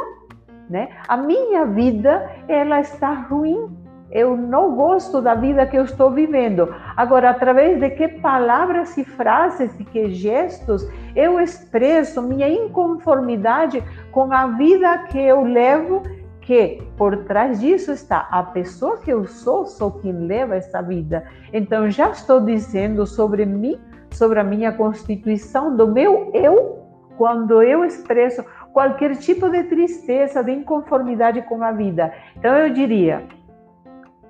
né? 0.68 0.88
A 1.08 1.16
minha 1.16 1.64
vida, 1.66 2.30
ela 2.48 2.80
está 2.80 3.12
ruim 3.12 3.80
eu 4.10 4.36
não 4.36 4.74
gosto 4.74 5.22
da 5.22 5.34
vida 5.34 5.66
que 5.66 5.78
eu 5.78 5.84
estou 5.84 6.10
vivendo. 6.10 6.74
Agora, 6.96 7.30
através 7.30 7.78
de 7.78 7.90
que 7.90 8.08
palavras 8.08 8.96
e 8.98 9.04
frases 9.04 9.78
e 9.78 9.84
que 9.84 10.10
gestos 10.10 10.86
eu 11.14 11.38
expresso 11.38 12.20
minha 12.20 12.48
inconformidade 12.48 13.82
com 14.10 14.32
a 14.32 14.48
vida 14.48 14.98
que 15.10 15.18
eu 15.18 15.44
levo, 15.44 16.02
que 16.50 16.82
por 16.96 17.16
trás 17.26 17.60
disso 17.60 17.92
está 17.92 18.26
a 18.28 18.42
pessoa 18.42 18.98
que 18.98 19.12
eu 19.12 19.24
sou, 19.24 19.66
sou 19.66 19.92
quem 19.92 20.26
leva 20.26 20.56
essa 20.56 20.82
vida. 20.82 21.24
Então, 21.52 21.88
já 21.88 22.10
estou 22.10 22.40
dizendo 22.40 23.06
sobre 23.06 23.46
mim, 23.46 23.78
sobre 24.10 24.40
a 24.40 24.42
minha 24.42 24.72
constituição, 24.72 25.76
do 25.76 25.86
meu 25.86 26.32
eu, 26.34 26.84
quando 27.16 27.62
eu 27.62 27.84
expresso 27.84 28.44
qualquer 28.72 29.14
tipo 29.18 29.48
de 29.48 29.62
tristeza, 29.62 30.42
de 30.42 30.50
inconformidade 30.50 31.40
com 31.42 31.62
a 31.62 31.70
vida. 31.70 32.12
Então, 32.36 32.52
eu 32.56 32.74
diria 32.74 33.28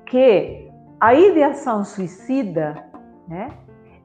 que 0.04 0.70
a 1.00 1.14
ideação 1.14 1.82
suicida, 1.84 2.84
né, 3.26 3.48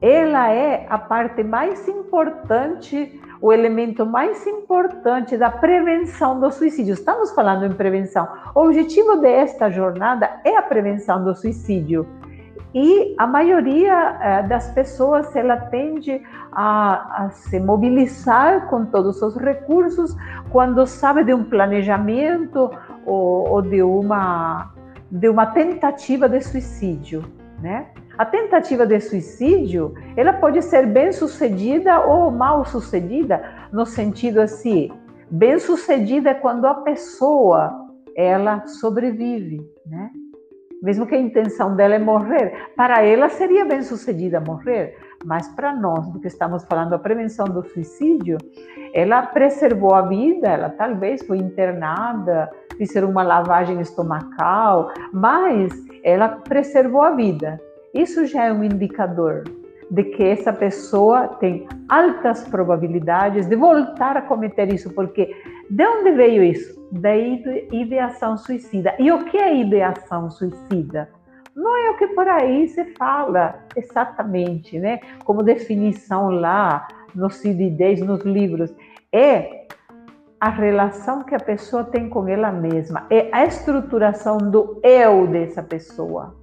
ela 0.00 0.50
é 0.50 0.86
a 0.88 0.96
parte 0.96 1.44
mais 1.44 1.86
importante, 1.86 3.20
o 3.40 3.52
elemento 3.52 4.04
mais 4.06 4.46
importante 4.46 5.36
da 5.36 5.50
prevenção 5.50 6.40
do 6.40 6.50
suicídio. 6.50 6.94
Estamos 6.94 7.32
falando 7.32 7.66
em 7.66 7.72
prevenção. 7.72 8.28
O 8.54 8.60
objetivo 8.60 9.16
desta 9.16 9.70
jornada 9.70 10.40
é 10.44 10.56
a 10.56 10.62
prevenção 10.62 11.22
do 11.24 11.34
suicídio. 11.34 12.06
e 12.74 13.14
a 13.16 13.26
maioria 13.26 14.18
é, 14.20 14.42
das 14.42 14.70
pessoas 14.72 15.34
ela 15.34 15.56
tende 15.56 16.20
a, 16.52 17.24
a, 17.24 17.30
se 17.30 17.58
mobilizar 17.58 18.66
com 18.68 18.84
todos 18.84 19.22
os 19.22 19.34
recursos 19.36 20.14
quando 20.50 20.86
sabe 20.86 21.24
de 21.24 21.32
um 21.32 21.44
planejamento 21.44 22.70
ou, 23.06 23.48
ou 23.48 23.62
de 23.62 23.82
uma 23.82 24.72
de 25.10 25.28
uma 25.28 25.46
tentativa 25.46 26.28
de 26.28 26.40
suicídio, 26.40 27.24
né? 27.60 27.86
A 28.18 28.24
tentativa 28.24 28.86
de 28.86 29.00
suicídio, 29.00 29.94
ela 30.16 30.32
pode 30.32 30.62
ser 30.62 30.86
bem 30.86 31.12
sucedida 31.12 32.00
ou 32.00 32.30
mal 32.30 32.64
sucedida, 32.64 33.42
no 33.72 33.84
sentido 33.84 34.40
assim, 34.40 34.90
bem 35.30 35.58
sucedida 35.58 36.30
é 36.30 36.34
quando 36.34 36.66
a 36.66 36.74
pessoa 36.74 37.86
ela 38.16 38.66
sobrevive, 38.66 39.60
né? 39.84 40.10
Mesmo 40.82 41.06
que 41.06 41.14
a 41.14 41.20
intenção 41.20 41.74
dela 41.74 41.94
é 41.94 41.98
morrer, 41.98 42.70
para 42.76 43.02
ela 43.02 43.28
seria 43.28 43.64
bem 43.64 43.82
sucedida 43.82 44.40
morrer, 44.40 44.96
mas 45.24 45.48
para 45.48 45.74
nós, 45.74 46.06
do 46.10 46.20
que 46.20 46.28
estamos 46.28 46.64
falando, 46.64 46.94
a 46.94 46.98
prevenção 46.98 47.46
do 47.46 47.62
suicídio, 47.64 48.36
ela 48.92 49.22
preservou 49.22 49.94
a 49.94 50.02
vida, 50.02 50.48
ela 50.48 50.70
talvez 50.70 51.26
foi 51.26 51.38
internada, 51.38 52.50
fizeram 52.76 53.10
uma 53.10 53.22
lavagem 53.22 53.80
estomacal, 53.80 54.92
mas 55.12 55.72
ela 56.02 56.28
preservou 56.28 57.02
a 57.02 57.10
vida. 57.10 57.60
Isso 57.94 58.26
já 58.26 58.44
é 58.44 58.52
um 58.52 58.62
indicador 58.62 59.44
de 59.90 60.02
que 60.02 60.22
essa 60.22 60.52
pessoa 60.52 61.28
tem 61.28 61.66
altas 61.88 62.46
probabilidades 62.48 63.46
de 63.46 63.56
voltar 63.56 64.16
a 64.16 64.22
cometer 64.22 64.72
isso, 64.72 64.92
porque 64.92 65.34
de 65.70 65.86
onde 65.86 66.12
veio 66.12 66.42
isso? 66.42 66.76
Da 66.92 67.16
ideação 67.16 68.36
suicida. 68.36 68.94
E 68.98 69.10
o 69.10 69.24
que 69.24 69.38
é 69.38 69.56
ideação 69.56 70.30
suicida? 70.30 71.08
Não 71.54 71.76
é 71.76 71.90
o 71.90 71.96
que 71.96 72.08
por 72.08 72.28
aí 72.28 72.68
se 72.68 72.84
fala 72.96 73.58
exatamente, 73.74 74.78
né? 74.78 75.00
Como 75.24 75.42
definição 75.42 76.30
lá 76.30 76.86
no 77.14 77.28
CID-10, 77.28 78.00
nos 78.04 78.22
livros. 78.24 78.72
É 79.12 79.66
a 80.40 80.50
relação 80.50 81.24
que 81.24 81.34
a 81.34 81.40
pessoa 81.40 81.84
tem 81.84 82.08
com 82.08 82.28
ela 82.28 82.52
mesma, 82.52 83.06
é 83.10 83.28
a 83.32 83.44
estruturação 83.44 84.38
do 84.38 84.80
eu 84.82 85.26
dessa 85.26 85.62
pessoa 85.62 86.34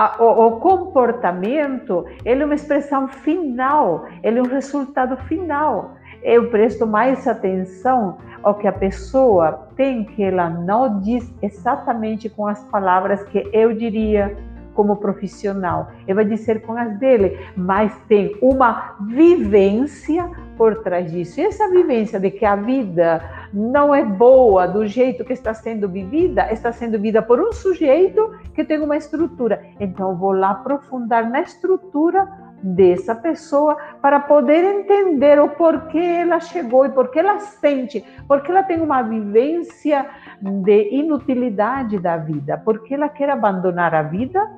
a, 0.00 0.22
o, 0.22 0.46
o, 0.46 0.60
comportamento 0.60 2.06
ele 2.24 2.42
é 2.42 2.46
uma 2.46 2.54
expressão 2.54 3.06
final, 3.06 4.06
ele 4.22 4.38
é 4.38 4.42
um 4.42 4.46
resultado 4.46 5.14
final. 5.24 5.96
Eu 6.22 6.48
presto 6.50 6.86
mais 6.86 7.26
atenção 7.26 8.16
ao 8.42 8.54
que 8.54 8.66
a 8.66 8.72
pessoa 8.72 9.68
tem, 9.76 10.04
que 10.04 10.22
ela 10.22 10.48
não 10.48 11.00
diz 11.00 11.30
exatamente 11.42 12.30
com 12.30 12.46
as 12.46 12.64
palavras 12.64 13.22
que 13.24 13.46
eu 13.52 13.74
diria 13.74 14.34
como 14.74 14.96
profissional. 14.96 15.90
Ele 16.06 16.14
vai 16.14 16.24
dizer 16.24 16.62
com 16.62 16.76
as 16.76 16.98
dele, 16.98 17.38
mas 17.56 17.92
tem 18.08 18.36
uma 18.40 18.96
vivência 19.00 20.28
por 20.56 20.82
trás 20.82 21.10
disso. 21.10 21.40
E 21.40 21.44
essa 21.44 21.68
vivência 21.70 22.20
de 22.20 22.30
que 22.30 22.44
a 22.44 22.56
vida 22.56 23.22
não 23.52 23.94
é 23.94 24.04
boa 24.04 24.66
do 24.66 24.86
jeito 24.86 25.24
que 25.24 25.32
está 25.32 25.52
sendo 25.54 25.88
vivida, 25.88 26.52
está 26.52 26.72
sendo 26.72 26.92
vivida 26.92 27.22
por 27.22 27.40
um 27.40 27.52
sujeito 27.52 28.32
que 28.54 28.64
tem 28.64 28.80
uma 28.80 28.96
estrutura. 28.96 29.62
Então, 29.78 30.16
vou 30.16 30.32
lá 30.32 30.50
aprofundar 30.50 31.28
na 31.28 31.40
estrutura 31.40 32.28
dessa 32.62 33.14
pessoa 33.14 33.76
para 34.02 34.20
poder 34.20 34.62
entender 34.64 35.40
o 35.40 35.48
porquê 35.48 35.98
ela 35.98 36.40
chegou 36.40 36.84
e 36.84 36.90
porquê 36.90 37.20
ela 37.20 37.38
sente, 37.38 38.04
porque 38.28 38.50
ela 38.50 38.62
tem 38.62 38.80
uma 38.80 39.02
vivência 39.02 40.06
de 40.40 40.88
inutilidade 40.90 41.98
da 41.98 42.16
vida, 42.16 42.60
porque 42.64 42.94
ela 42.94 43.08
quer 43.08 43.30
abandonar 43.30 43.94
a 43.94 44.02
vida 44.02 44.50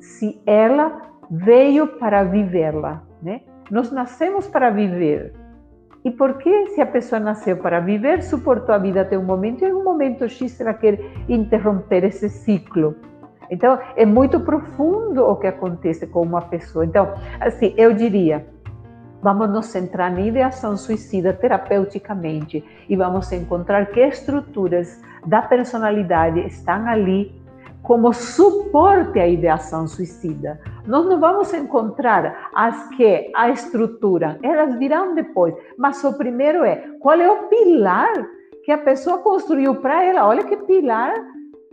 se 0.00 0.40
ela 0.46 1.02
veio 1.30 1.86
para 1.98 2.22
vivê-la, 2.24 3.02
né? 3.22 3.42
Nós 3.70 3.90
nascemos 3.90 4.46
para 4.46 4.70
viver. 4.70 5.34
E 6.04 6.10
por 6.10 6.34
que, 6.34 6.68
se 6.68 6.80
a 6.80 6.86
pessoa 6.86 7.18
nasceu 7.18 7.56
para 7.56 7.80
viver, 7.80 8.22
suportou 8.22 8.74
a 8.74 8.78
vida 8.78 9.00
até 9.00 9.18
um 9.18 9.24
momento 9.24 9.64
e 9.64 9.68
em 9.68 9.72
um 9.72 9.82
momento 9.82 10.28
X 10.28 10.60
ela 10.60 10.72
quer 10.72 11.00
interromper 11.28 12.04
esse 12.04 12.28
ciclo? 12.28 12.94
Então, 13.50 13.78
é 13.96 14.06
muito 14.06 14.38
profundo 14.40 15.24
o 15.24 15.36
que 15.36 15.48
acontece 15.48 16.06
com 16.06 16.22
uma 16.22 16.42
pessoa. 16.42 16.84
Então, 16.84 17.12
assim, 17.40 17.74
eu 17.76 17.92
diria, 17.92 18.46
vamos 19.22 19.50
nos 19.50 19.66
centrar 19.66 20.12
na 20.12 20.20
ideação 20.20 20.76
suicida 20.76 21.32
terapeuticamente 21.32 22.64
e 22.88 22.96
vamos 22.96 23.30
encontrar 23.32 23.86
que 23.86 24.00
estruturas 24.00 25.00
da 25.26 25.42
personalidade 25.42 26.40
estão 26.46 26.86
ali 26.86 27.34
como 27.82 28.12
suporte 28.12 29.20
à 29.20 29.28
ideação 29.28 29.86
suicida. 29.86 30.60
Nós 30.86 31.06
não 31.06 31.20
vamos 31.20 31.54
encontrar 31.54 32.50
as 32.52 32.88
que 32.96 33.30
a 33.34 33.48
estruturam, 33.48 34.36
elas 34.42 34.76
virão 34.76 35.14
depois. 35.14 35.54
Mas 35.78 36.02
o 36.02 36.12
primeiro 36.14 36.64
é 36.64 36.76
qual 37.00 37.20
é 37.20 37.30
o 37.30 37.46
pilar 37.48 38.12
que 38.64 38.72
a 38.72 38.78
pessoa 38.78 39.18
construiu 39.18 39.76
para 39.76 40.02
ela. 40.02 40.26
Olha 40.26 40.42
que 40.42 40.56
pilar 40.56 41.14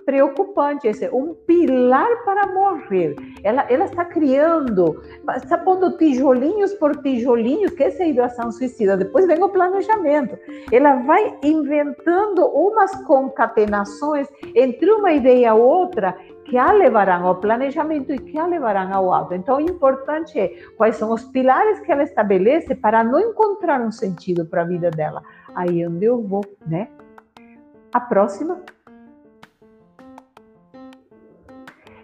preocupante 0.05 0.87
esse, 0.87 1.09
um 1.09 1.33
pilar 1.33 2.07
para 2.23 2.47
morrer. 2.47 3.15
Ela, 3.43 3.65
ela 3.69 3.85
está 3.85 4.05
criando, 4.05 5.01
está 5.35 5.57
pondo 5.57 5.97
tijolinhos 5.97 6.73
por 6.75 7.01
tijolinhos, 7.01 7.71
que 7.71 7.83
é 7.83 7.87
a 7.87 8.07
ideação 8.07 8.51
suicida. 8.51 8.97
Depois 8.97 9.25
vem 9.25 9.41
o 9.43 9.49
planejamento. 9.49 10.37
Ela 10.71 10.95
vai 10.95 11.37
inventando 11.43 12.45
umas 12.47 12.93
concatenações 13.05 14.27
entre 14.55 14.91
uma 14.91 15.11
ideia 15.11 15.47
e 15.47 15.51
outra 15.51 16.15
que 16.45 16.57
a 16.57 16.71
levarão 16.71 17.25
ao 17.25 17.35
planejamento 17.37 18.13
e 18.13 18.19
que 18.19 18.37
a 18.37 18.45
levarão 18.45 18.93
ao 18.93 19.13
alto. 19.13 19.33
Então, 19.33 19.57
o 19.57 19.61
importante 19.61 20.39
é 20.39 20.49
quais 20.77 20.95
são 20.97 21.11
os 21.11 21.23
pilares 21.25 21.79
que 21.79 21.91
ela 21.91 22.03
estabelece 22.03 22.75
para 22.75 23.03
não 23.03 23.19
encontrar 23.19 23.81
um 23.81 23.91
sentido 23.91 24.45
para 24.45 24.61
a 24.61 24.65
vida 24.65 24.91
dela. 24.91 25.23
Aí 25.55 25.85
onde 25.87 26.05
eu 26.05 26.21
vou, 26.21 26.43
né? 26.65 26.89
A 27.91 27.99
próxima. 27.99 28.61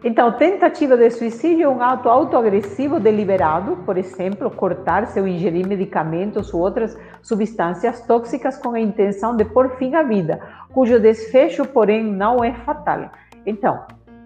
Então, 0.02 0.32
tentativa 0.32 0.96
de 0.96 1.10
suicídio 1.10 1.66
é 1.66 1.68
um 1.70 1.82
ato 1.82 2.08
autoagressivo 2.08 3.02
deliberado, 3.02 3.76
por 3.86 3.98
exemplo, 3.98 4.50
cortar-se 4.50 5.20
ou 5.20 5.28
ingerir 5.28 5.68
medicamentos 5.68 6.54
ou 6.54 6.62
outras 6.62 6.98
substâncias 7.22 8.00
tóxicas 8.08 8.58
com 8.58 8.72
a 8.72 8.80
intenção 8.80 9.36
de 9.36 9.44
pôr 9.44 9.72
fim 9.72 9.96
à 9.96 10.04
vida, 10.04 10.40
cujo 10.72 11.00
desfecho, 11.02 11.66
porém, 11.66 12.04
não 12.04 12.42
é 12.42 12.54
fatal. 12.54 13.12
Então, 13.46 13.84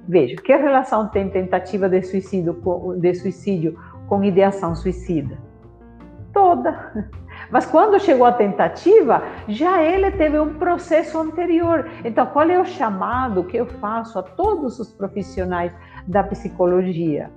veja, 0.07 0.35
que 0.35 0.55
relação 0.55 1.07
tem 1.07 1.27
tentativa 1.29 1.89
de 1.89 2.03
suicídio 2.03 2.53
com, 2.55 2.95
de 2.99 3.15
suicídio 3.15 3.75
com 4.07 4.23
ideação 4.23 4.75
suicida? 4.75 5.39
Toda. 6.31 7.09
Mas 7.53 7.67
quando 7.67 7.99
chegou 7.99 8.25
a 8.25 8.31
tentativa, 8.31 9.21
já 9.47 9.83
ele 9.83 10.09
teve 10.09 10.39
um 10.39 10.55
processo 10.55 11.19
anterior. 11.19 11.87
Então, 12.03 12.25
qual 12.25 12.49
é 12.49 12.59
o 12.59 12.65
chamado 12.65 13.43
que 13.43 13.55
eu 13.55 13.67
faço 13.67 14.17
a 14.17 14.23
todos 14.23 14.79
os 14.79 14.91
profissionais 14.91 15.71
da 16.07 16.23
psicologia? 16.23 17.29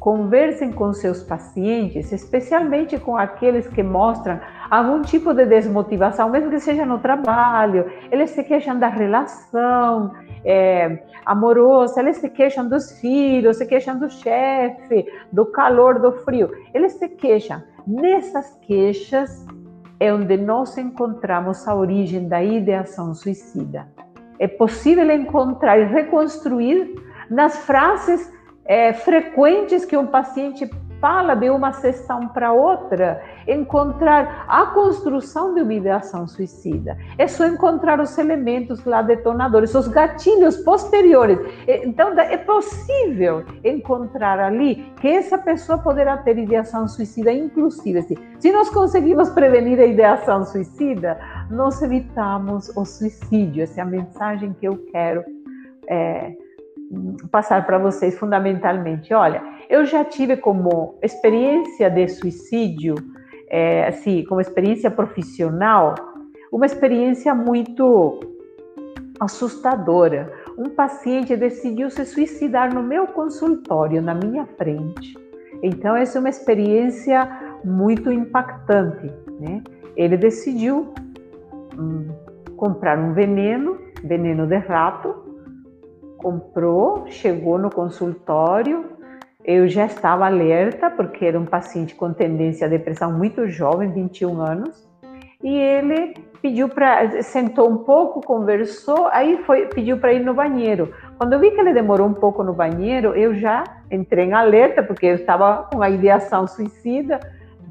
Conversem 0.00 0.72
com 0.72 0.94
seus 0.94 1.22
pacientes, 1.22 2.10
especialmente 2.10 2.98
com 2.98 3.14
aqueles 3.14 3.68
que 3.68 3.82
mostram 3.82 4.40
algum 4.70 5.02
tipo 5.02 5.34
de 5.34 5.44
desmotivação, 5.44 6.30
mesmo 6.30 6.48
que 6.48 6.58
seja 6.58 6.86
no 6.86 6.98
trabalho, 6.98 7.92
eles 8.10 8.30
se 8.30 8.42
queixam 8.42 8.78
da 8.78 8.88
relação 8.88 10.10
é, 10.42 11.02
amorosa, 11.26 12.00
eles 12.00 12.16
se 12.16 12.30
queixam 12.30 12.66
dos 12.66 12.98
filhos, 12.98 13.58
se 13.58 13.66
queixam 13.66 13.98
do 13.98 14.08
chefe, 14.08 15.04
do 15.30 15.44
calor, 15.44 15.98
do 15.98 16.12
frio, 16.24 16.50
eles 16.72 16.92
se 16.92 17.10
queixam. 17.10 17.62
Nessas 17.86 18.56
queixas 18.62 19.44
é 19.98 20.12
onde 20.12 20.36
nós 20.36 20.76
encontramos 20.78 21.66
a 21.66 21.74
origem 21.74 22.28
da 22.28 22.42
ideação 22.42 23.14
suicida. 23.14 23.88
É 24.38 24.48
possível 24.48 25.08
encontrar 25.10 25.78
e 25.78 25.84
reconstruir 25.84 26.94
nas 27.30 27.58
frases 27.58 28.32
é, 28.64 28.92
frequentes 28.92 29.84
que 29.84 29.96
um 29.96 30.06
paciente 30.06 30.66
fala 31.02 31.34
de 31.34 31.50
uma 31.50 31.72
sessão 31.72 32.28
para 32.28 32.52
outra, 32.52 33.20
encontrar 33.48 34.44
a 34.48 34.66
construção 34.66 35.52
de 35.52 35.60
uma 35.60 35.74
ideação 35.74 36.28
suicida. 36.28 36.96
É 37.18 37.26
só 37.26 37.44
encontrar 37.44 37.98
os 37.98 38.16
elementos 38.16 38.84
lá 38.84 39.02
detonadores, 39.02 39.74
os 39.74 39.88
gatilhos 39.88 40.58
posteriores. 40.58 41.40
Então, 41.66 42.16
é 42.16 42.36
possível 42.36 43.44
encontrar 43.64 44.38
ali 44.38 44.76
que 45.00 45.08
essa 45.08 45.36
pessoa 45.36 45.76
poderá 45.78 46.18
ter 46.18 46.38
ideação 46.38 46.86
suicida, 46.86 47.32
inclusive. 47.32 48.02
Se, 48.02 48.18
se 48.38 48.52
nós 48.52 48.70
conseguimos 48.70 49.28
prevenir 49.30 49.80
a 49.80 49.86
ideação 49.86 50.44
suicida, 50.44 51.18
nós 51.50 51.82
evitamos 51.82 52.70
o 52.76 52.84
suicídio. 52.84 53.64
Essa 53.64 53.80
é 53.80 53.82
a 53.82 53.86
mensagem 53.86 54.52
que 54.52 54.68
eu 54.68 54.78
quero. 54.92 55.24
É, 55.88 56.32
passar 57.30 57.64
para 57.64 57.78
vocês 57.78 58.18
fundamentalmente. 58.18 59.12
Olha, 59.14 59.42
eu 59.72 59.86
já 59.86 60.04
tive 60.04 60.36
como 60.36 60.98
experiência 61.02 61.88
de 61.88 62.06
suicídio, 62.06 62.94
é, 63.48 63.86
assim, 63.86 64.22
como 64.26 64.38
experiência 64.38 64.90
profissional, 64.90 65.94
uma 66.52 66.66
experiência 66.66 67.34
muito 67.34 68.20
assustadora. 69.18 70.30
um 70.58 70.68
paciente 70.68 71.34
decidiu 71.34 71.88
se 71.88 72.04
suicidar 72.04 72.74
no 72.74 72.82
meu 72.82 73.06
consultório, 73.06 74.02
na 74.02 74.14
minha 74.14 74.44
frente. 74.58 75.16
Então, 75.62 75.96
essa 75.96 76.18
é 76.18 76.20
uma 76.20 76.28
experiência 76.28 77.26
muito 77.64 78.12
impactante. 78.12 79.10
Né? 79.40 79.62
Ele 79.96 80.18
decidiu 80.18 80.92
hum, 81.78 82.08
comprar 82.58 82.98
um 82.98 83.14
veneno, 83.14 83.78
veneno 84.04 84.46
de 84.46 84.58
rato, 84.58 85.14
comprou, 86.18 87.06
chegou 87.06 87.58
no 87.58 87.70
consultório. 87.70 89.00
Eu 89.44 89.66
já 89.68 89.86
estava 89.86 90.26
alerta, 90.26 90.88
porque 90.90 91.24
era 91.24 91.38
um 91.38 91.44
paciente 91.44 91.94
com 91.94 92.12
tendência 92.12 92.66
à 92.66 92.70
depressão 92.70 93.12
muito 93.12 93.48
jovem, 93.48 93.90
21 93.90 94.40
anos, 94.40 94.88
e 95.42 95.56
ele 95.56 96.14
pediu 96.40 96.68
para 96.68 97.22
sentou 97.22 97.68
um 97.68 97.78
pouco, 97.78 98.20
conversou, 98.20 99.08
aí 99.08 99.38
foi 99.44 99.66
pediu 99.66 99.98
para 99.98 100.12
ir 100.12 100.24
no 100.24 100.32
banheiro. 100.32 100.92
Quando 101.18 101.32
eu 101.32 101.40
vi 101.40 101.50
que 101.50 101.60
ele 101.60 101.72
demorou 101.72 102.06
um 102.06 102.14
pouco 102.14 102.44
no 102.44 102.52
banheiro, 102.52 103.14
eu 103.14 103.34
já 103.34 103.64
entrei 103.90 104.26
em 104.26 104.32
alerta 104.32 104.82
porque 104.82 105.06
eu 105.06 105.16
estava 105.16 105.68
com 105.72 105.82
a 105.82 105.90
ideação 105.90 106.46
suicida, 106.46 107.18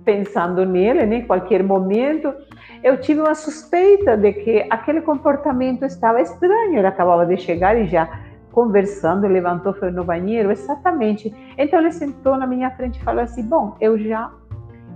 pensando 0.04 0.66
nele, 0.66 1.06
né, 1.06 1.18
em 1.18 1.28
qualquer 1.28 1.64
momento. 1.64 2.34
Eu 2.84 3.00
tive 3.00 3.22
uma 3.22 3.36
suspeita 3.36 4.18
de 4.18 4.34
que 4.34 4.66
aquele 4.70 5.02
comportamento 5.02 5.86
estava 5.86 6.22
estranho. 6.22 6.78
Ele 6.78 6.88
acabava 6.88 7.26
de 7.26 7.38
chegar 7.38 7.78
e 7.78 7.86
já 7.86 8.10
conversando, 8.52 9.28
levantou, 9.28 9.74
foi 9.74 9.92
no 9.92 10.04
banheiro, 10.04 10.52
exatamente. 10.52 11.34
Então 11.58 11.80
ele 11.80 11.92
sentou 11.92 12.38
na 12.38 12.46
minha 12.46 12.70
frente 12.72 13.00
e 13.00 13.04
falou 13.04 13.24
assim: 13.24 13.44
Bom, 13.44 13.76
eu 13.80 13.98
já 13.98 14.32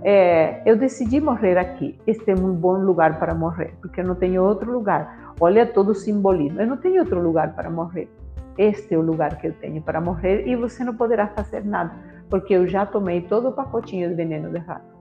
é, 0.02 0.62
eu 0.64 0.76
decidi 0.76 1.20
morrer 1.20 1.58
aqui. 1.58 1.98
Este 2.06 2.30
é 2.30 2.34
um 2.34 2.52
bom 2.52 2.78
lugar 2.78 3.18
para 3.18 3.34
morrer, 3.34 3.74
porque 3.80 4.00
eu 4.00 4.04
não 4.04 4.14
tenho 4.14 4.42
outro 4.44 4.70
lugar. 4.70 5.34
Olha 5.40 5.66
todo 5.66 5.90
o 5.90 5.94
simbolismo. 5.94 6.60
Eu 6.60 6.66
não 6.66 6.76
tenho 6.76 7.00
outro 7.00 7.20
lugar 7.20 7.54
para 7.54 7.70
morrer. 7.70 8.08
Este 8.58 8.94
é 8.94 8.98
o 8.98 9.02
lugar 9.02 9.36
que 9.36 9.48
eu 9.48 9.52
tenho 9.54 9.82
para 9.82 10.00
morrer 10.00 10.46
e 10.46 10.56
você 10.56 10.82
não 10.82 10.94
poderá 10.94 11.26
fazer 11.28 11.64
nada, 11.64 11.92
porque 12.30 12.54
eu 12.54 12.66
já 12.66 12.86
tomei 12.86 13.20
todo 13.20 13.48
o 13.48 13.52
pacotinho 13.52 14.08
de 14.08 14.14
veneno 14.14 14.50
de 14.50 14.58
rato. 14.58 14.96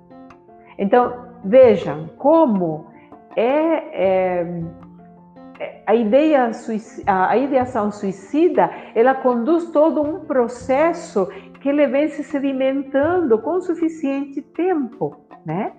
Então, 0.77 1.13
vejam 1.43 2.09
como 2.17 2.87
é, 3.35 4.39
é 4.39 4.61
a 5.85 5.95
ideia 5.95 6.51
a 7.05 7.37
ideação 7.37 7.91
suicida 7.91 8.69
ela 8.93 9.13
conduz 9.13 9.71
todo 9.71 10.01
um 10.01 10.21
processo 10.25 11.27
que 11.61 11.69
ele 11.69 11.87
vem 11.87 12.07
se 12.09 12.23
sedimentando 12.23 13.39
com 13.39 13.59
suficiente 13.61 14.41
tempo, 14.41 15.25
né? 15.45 15.71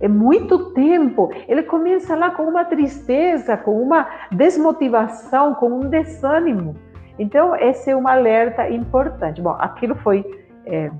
É 0.00 0.08
muito 0.08 0.72
tempo. 0.72 1.30
Ele 1.46 1.62
começa 1.62 2.16
lá 2.16 2.30
com 2.30 2.42
uma 2.42 2.64
tristeza, 2.64 3.56
com 3.56 3.80
uma 3.80 4.08
desmotivação, 4.32 5.54
com 5.54 5.68
um 5.68 5.88
desânimo. 5.88 6.74
Então, 7.18 7.54
esse 7.54 7.90
é 7.90 7.96
um 7.96 8.08
alerta 8.08 8.68
importante. 8.68 9.40
Bom, 9.40 9.56
aquilo 9.60 9.94
foi 9.96 10.24
é, 10.66 10.90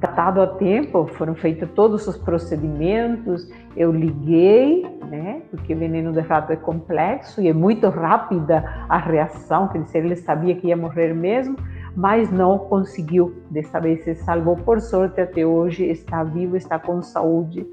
tratado 0.00 0.40
a 0.40 0.46
tempo, 0.46 1.06
foram 1.06 1.34
feitos 1.34 1.68
todos 1.70 2.06
os 2.06 2.16
procedimentos. 2.16 3.50
Eu 3.76 3.92
liguei, 3.92 4.82
né? 5.08 5.42
Porque 5.50 5.74
o 5.74 5.78
veneno 5.78 6.12
de 6.12 6.20
rato 6.20 6.52
é 6.52 6.56
complexo 6.56 7.40
e 7.40 7.48
é 7.48 7.52
muito 7.52 7.88
rápida 7.88 8.64
a 8.88 8.98
reação, 8.98 9.68
quer 9.68 9.82
dizer, 9.82 10.04
ele 10.04 10.16
sabia 10.16 10.54
que 10.54 10.68
ia 10.68 10.76
morrer 10.76 11.14
mesmo 11.14 11.56
mas 11.98 12.30
não 12.30 12.58
conseguiu. 12.58 13.42
Desta 13.50 13.80
vez 13.80 14.04
se 14.04 14.14
salvou, 14.14 14.54
por 14.56 14.80
sorte, 14.80 15.20
até 15.20 15.44
hoje 15.44 15.84
está 15.84 16.22
vivo, 16.22 16.56
está 16.56 16.78
com 16.78 17.02
saúde. 17.02 17.66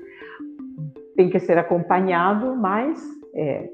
Tem 1.16 1.30
que 1.30 1.40
ser 1.40 1.60
acompanhado, 1.60 2.56
mas 2.56 3.00
é, 3.36 3.70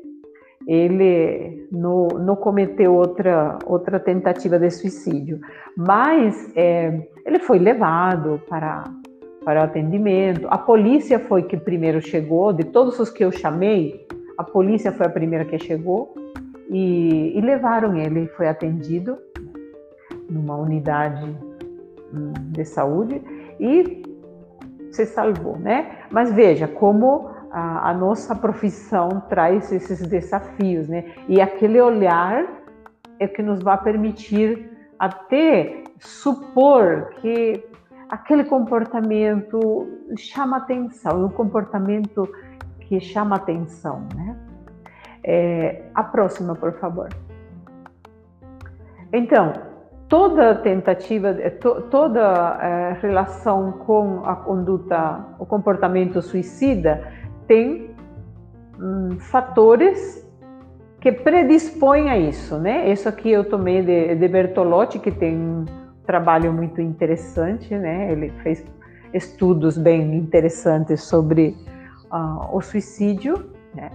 ele 0.68 1.68
não, 1.72 2.36
cometeu 2.36 2.94
outra, 2.94 3.58
outra 3.66 4.00
tentativa 4.00 4.60
de 4.60 4.70
suicídio. 4.70 5.40
Mas 5.76 6.52
é, 6.56 7.08
ele 7.26 7.40
foi 7.40 7.60
levado 7.60 8.42
para, 8.48 8.84
para 9.44 9.62
o 9.62 9.64
atendimento. 9.64 10.48
A 10.50 10.58
polícia 10.58 11.20
foi 11.20 11.44
que 11.44 11.58
primeiro 11.58 12.02
chegou, 12.02 12.54
de 12.54 12.64
todos 12.66 13.00
os 13.00 13.10
que 13.10 13.24
eu 13.24 13.32
chamei, 13.32 14.06
a 14.38 14.44
polícia 14.44 14.92
foi 14.92 15.06
a 15.06 15.10
primeira 15.10 15.46
que 15.46 15.60
chegou 15.60 16.14
e, 16.70 17.38
e 17.38 17.42
levaram 17.42 17.96
ele, 17.96 18.28
foi 18.28 18.48
atendido 18.48 19.18
numa 20.30 20.56
unidade 20.56 21.26
hum, 22.14 22.34
de 22.52 22.64
saúde 22.66 23.22
e 23.60 24.02
se 24.92 25.06
salvou, 25.06 25.58
né? 25.58 26.00
Mas 26.10 26.34
veja 26.34 26.68
como 26.68 27.30
a, 27.52 27.90
a, 27.90 27.94
nossa 27.94 28.36
profissão 28.36 29.22
traz 29.30 29.72
esses 29.72 30.06
desafios, 30.08 30.88
né? 30.88 31.14
E 31.28 31.42
aquele 31.42 31.80
olhar 31.82 32.46
é 33.20 33.28
que 33.28 33.42
nos 33.42 33.62
vai 33.62 33.78
permitir 33.82 34.72
até 34.98 35.84
supor 36.00 37.10
que 37.22 37.64
aquele 38.10 38.44
comportamento 38.44 39.88
chama 40.18 40.58
atenção, 40.58 41.12
é 41.12 41.26
um 41.26 41.30
comportamento 41.30 42.28
que 42.80 43.00
chama 43.00 43.36
atenção, 43.36 44.08
né? 44.16 44.38
É, 45.24 45.84
a 45.94 46.04
próxima, 46.04 46.56
por 46.56 46.74
favor. 46.80 47.10
Então, 49.14 49.54
toda 50.12 50.56
tentativa, 50.56 51.30
eh, 51.30 51.50
toda 51.90 52.58
é, 52.62 52.98
relação 53.02 53.72
com 53.72 54.24
a 54.26 54.36
conduta, 54.36 55.26
o 55.40 55.46
comportamento 55.46 56.22
suicida 56.22 57.08
tem 57.52 57.94
hum, 58.80 59.20
fatores 59.20 60.26
que 61.02 61.12
predispõem 61.12 62.10
a 62.10 62.18
isso, 62.18 62.58
né? 62.58 62.90
Isso 62.90 63.10
aqui 63.10 63.30
eu 63.30 63.44
tomei 63.44 63.82
de, 63.82 64.16
de 64.16 64.28
Bertolotti, 64.30 65.00
que 65.00 65.12
tem 65.12 65.36
um 65.36 65.66
trabalho 66.06 66.54
muito 66.54 66.80
interessante, 66.80 67.76
né? 67.76 68.10
Ele 68.10 68.30
fez 68.42 68.66
estudos 69.14 69.78
bem 69.78 70.16
interessantes 70.16 71.04
sobre 71.04 71.58
uh, 72.10 72.56
o 72.56 72.62
suicídio, 72.62 73.52
né? 73.76 73.90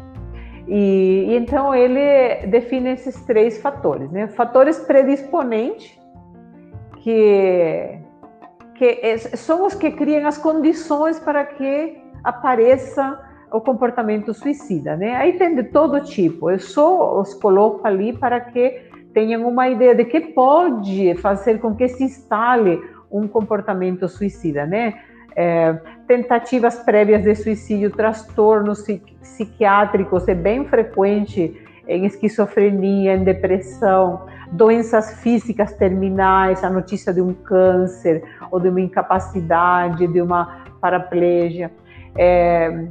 E, 0.68 1.24
e, 1.28 1.36
então 1.36 1.74
ele 1.74 2.46
define 2.48 2.90
esses 2.90 3.24
três 3.24 3.56
fatores, 3.56 4.10
né? 4.10 4.28
Fatores 4.28 4.78
predisponentes, 4.80 5.98
que, 6.98 8.00
que 8.74 9.18
são 9.34 9.64
os 9.64 9.74
que 9.74 9.92
criam 9.92 10.26
as 10.26 10.36
condições 10.36 11.18
para 11.18 11.42
que 11.46 12.02
apareça 12.22 13.25
o 13.52 13.60
comportamento 13.60 14.34
suicida, 14.34 14.96
né? 14.96 15.14
Aí 15.16 15.34
tem 15.34 15.54
de 15.54 15.64
todo 15.64 16.00
tipo. 16.00 16.50
Eu 16.50 16.58
só 16.58 17.20
os 17.20 17.34
coloco 17.34 17.86
ali 17.86 18.12
para 18.12 18.40
que 18.40 18.82
tenham 19.12 19.46
uma 19.48 19.68
ideia 19.68 19.94
de 19.94 20.04
que 20.04 20.20
pode 20.20 21.14
fazer 21.16 21.58
com 21.58 21.74
que 21.74 21.88
se 21.88 22.04
instale 22.04 22.80
um 23.10 23.26
comportamento 23.26 24.08
suicida, 24.08 24.66
né? 24.66 24.94
É, 25.34 25.78
tentativas 26.06 26.78
prévias 26.78 27.22
de 27.22 27.34
suicídio, 27.34 27.90
transtornos 27.90 28.84
psiquiátricos, 29.20 30.26
é 30.28 30.34
bem 30.34 30.64
frequente 30.64 31.62
em 31.86 32.04
esquizofrenia, 32.06 33.14
em 33.14 33.22
depressão, 33.22 34.26
doenças 34.50 35.20
físicas 35.20 35.72
terminais, 35.74 36.64
a 36.64 36.70
notícia 36.70 37.12
de 37.12 37.20
um 37.20 37.32
câncer 37.32 38.24
ou 38.50 38.58
de 38.58 38.68
uma 38.68 38.80
incapacidade, 38.80 40.06
de 40.06 40.20
uma 40.20 40.64
paraplegia, 40.80 41.70
é, 42.16 42.86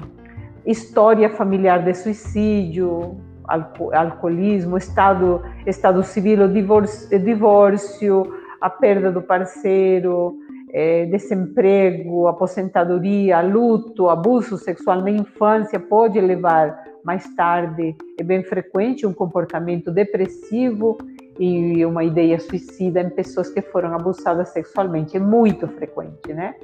história 0.65 1.29
familiar 1.29 1.83
de 1.83 1.93
suicídio, 1.93 3.17
alco 3.47 3.93
alcoolismo, 3.93 4.77
estado, 4.77 5.41
estado 5.65 6.03
civil, 6.03 6.47
divórcio, 6.47 7.19
divórcio, 7.19 8.33
a 8.59 8.69
perda 8.69 9.11
do 9.11 9.21
parceiro, 9.21 10.37
é, 10.73 11.05
desemprego, 11.05 12.27
aposentadoria, 12.27 13.41
luto, 13.41 14.09
abuso 14.09 14.57
sexual 14.57 15.01
na 15.01 15.11
infância 15.11 15.79
pode 15.79 16.19
levar 16.19 16.75
mais 17.03 17.23
tarde, 17.35 17.95
é 18.19 18.23
bem 18.23 18.43
frequente 18.43 19.05
um 19.05 19.13
comportamento 19.13 19.91
depressivo 19.91 20.97
e 21.39 21.85
uma 21.85 22.03
ideia 22.03 22.39
suicida 22.39 23.01
em 23.01 23.09
pessoas 23.09 23.49
que 23.49 23.61
foram 23.61 23.93
abusadas 23.93 24.49
sexualmente. 24.49 25.15
É 25.15 25.19
muito 25.19 25.67
frequente, 25.67 26.33
né? 26.33 26.55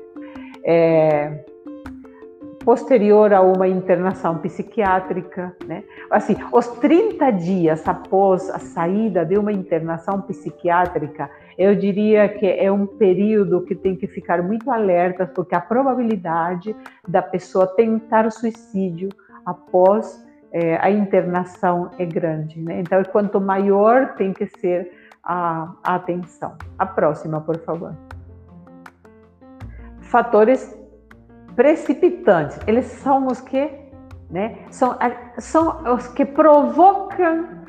É, 0.64 1.46
posterior 2.64 3.34
a 3.34 3.42
uma 3.42 3.68
internação 3.68 4.38
psiquiátrica, 4.38 5.56
né? 5.66 5.84
Assim, 6.10 6.36
os 6.52 6.68
30 6.68 7.32
dias 7.32 7.88
após 7.88 8.50
a 8.50 8.60
saída 8.60 9.26
de 9.26 9.38
uma 9.38 9.52
internação 9.52 10.22
psiquiátrica, 10.22 11.30
eu 11.58 11.76
diria 11.76 12.30
que 12.30 12.46
é 12.46 12.72
um 12.72 12.86
período 12.86 13.62
que 13.62 13.76
tem 13.76 13.96
que 13.96 14.08
ficar 14.08 14.42
muito 14.42 14.70
alerta, 14.72 15.26
porque 15.26 15.56
a 15.56 15.62
probabilidade 15.62 16.76
da 17.08 17.22
pessoa 17.22 17.68
tentar 17.68 18.32
suicídio 18.32 19.10
após 19.46 20.26
é, 20.52 20.78
a 20.78 20.90
internação 20.90 21.92
é 21.98 22.06
grande. 22.06 22.60
Né? 22.60 22.82
Então, 22.82 23.02
quanto 23.12 23.40
maior 23.40 24.16
tem 24.16 24.34
que 24.34 24.46
ser 24.46 24.92
a, 25.24 25.74
a 25.84 25.96
atenção. 25.96 26.56
A 26.78 26.86
próxima, 26.86 27.42
por 27.42 27.58
favor. 27.60 27.96
Fatores 30.02 30.81
precipitantes, 31.56 32.60
eles 32.68 32.86
são 32.86 33.28
os 33.28 33.42
que, 33.42 33.70
né, 34.30 34.58
são, 34.70 34.98
são 35.38 35.84
os 35.94 36.08
que 36.08 36.26
provocam 36.26 37.62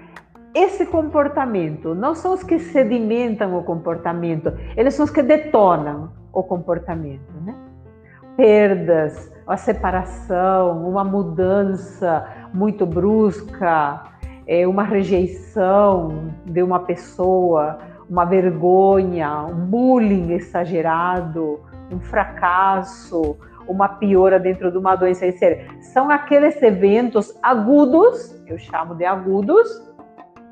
esse 0.54 0.84
comportamento, 0.86 1.94
não 1.94 2.14
são 2.14 2.34
os 2.34 2.42
que 2.42 2.58
sedimentam 2.58 3.56
o 3.56 3.62
comportamento, 3.62 4.52
eles 4.76 4.94
são 4.94 5.04
os 5.04 5.10
que 5.10 5.22
detonam 5.22 6.10
o 6.32 6.42
comportamento, 6.42 7.32
né? 7.44 7.54
Perdas, 8.36 9.30
a 9.46 9.56
separação, 9.56 10.88
uma 10.88 11.04
mudança 11.04 12.26
muito 12.52 12.86
brusca, 12.86 14.02
é, 14.46 14.66
uma 14.66 14.82
rejeição 14.82 16.32
de 16.44 16.62
uma 16.62 16.80
pessoa, 16.80 17.78
uma 18.08 18.24
vergonha, 18.24 19.42
um 19.44 19.66
bullying 19.66 20.32
exagerado, 20.32 21.60
um 21.90 22.00
fracasso, 22.00 23.36
uma 23.72 23.88
piora 23.88 24.38
dentro 24.38 24.70
de 24.70 24.78
uma 24.78 24.94
doença 24.94 25.30
séria. 25.32 25.66
São 25.80 26.10
aqueles 26.10 26.62
eventos 26.62 27.36
agudos, 27.42 28.42
eu 28.46 28.58
chamo 28.58 28.94
de 28.94 29.04
agudos, 29.04 29.68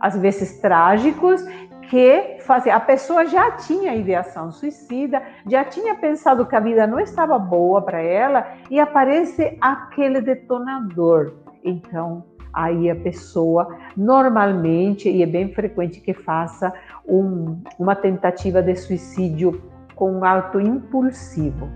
às 0.01 0.17
vezes 0.17 0.61
trágicos, 0.61 1.45
que 1.91 2.37
fazem. 2.41 2.73
A 2.73 2.81
pessoa 2.81 3.27
já 3.27 3.51
tinha 3.53 3.95
ideação 3.95 4.51
suicida, 4.53 5.23
já 5.47 5.65
tinha 5.65 5.95
pensado 5.97 6.47
que 6.47 6.57
a 6.57 6.61
vida 6.61 6.87
não 6.87 7.01
estava 7.01 7.39
boa 7.39 7.83
para 7.83 8.01
ela 8.01 8.47
e 8.71 8.79
aparece 8.79 9.59
aquele 9.61 10.21
detonador. 10.21 11.35
Então, 11.65 12.25
aí 12.53 12.89
a 12.89 12.97
pessoa 12.97 13.77
normalmente, 13.97 15.11
e 15.11 15.23
é 15.23 15.27
bem 15.27 15.53
frequente 15.53 16.01
que 16.01 16.15
faça 16.15 16.73
um, 17.07 17.61
uma 17.79 17.97
tentativa 17.97 18.63
de 18.63 18.75
suicídio 18.77 19.61
com 19.97 20.13
um 20.13 20.25
ato 20.25 20.61
impulsivo. 20.61 21.69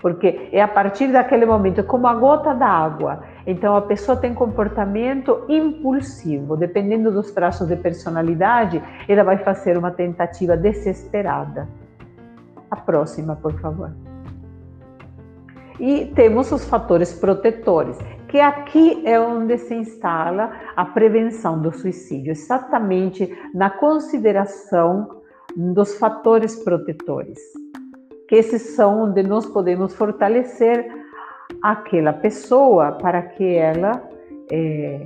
Porque 0.00 0.48
é 0.50 0.62
a 0.62 0.68
partir 0.68 1.08
daquele 1.08 1.44
momento, 1.44 1.84
como 1.84 2.06
a 2.06 2.14
gota 2.14 2.54
d'água, 2.54 3.22
então, 3.46 3.74
a 3.74 3.82
pessoa 3.82 4.16
tem 4.16 4.34
comportamento 4.34 5.44
impulsivo, 5.48 6.56
dependendo 6.56 7.10
dos 7.10 7.30
traços 7.32 7.66
de 7.66 7.76
personalidade, 7.76 8.82
ela 9.08 9.24
vai 9.24 9.38
fazer 9.38 9.76
uma 9.76 9.90
tentativa 9.90 10.56
desesperada. 10.56 11.68
A 12.70 12.76
próxima, 12.76 13.36
por 13.36 13.58
favor. 13.60 13.90
E 15.78 16.12
temos 16.14 16.52
os 16.52 16.64
fatores 16.66 17.12
protetores, 17.12 17.98
que 18.28 18.38
aqui 18.38 19.02
é 19.06 19.18
onde 19.18 19.56
se 19.56 19.74
instala 19.74 20.52
a 20.76 20.84
prevenção 20.84 21.60
do 21.60 21.72
suicídio, 21.72 22.30
exatamente 22.30 23.36
na 23.54 23.70
consideração 23.70 25.22
dos 25.56 25.96
fatores 25.98 26.62
protetores, 26.62 27.40
que 28.30 28.36
esses 28.36 28.76
são 28.76 29.02
onde 29.02 29.24
nós 29.24 29.44
podemos 29.44 29.92
fortalecer 29.92 30.88
aquela 31.60 32.12
pessoa 32.12 32.92
para 32.92 33.22
que 33.22 33.56
ela 33.56 34.08
é, 34.52 35.02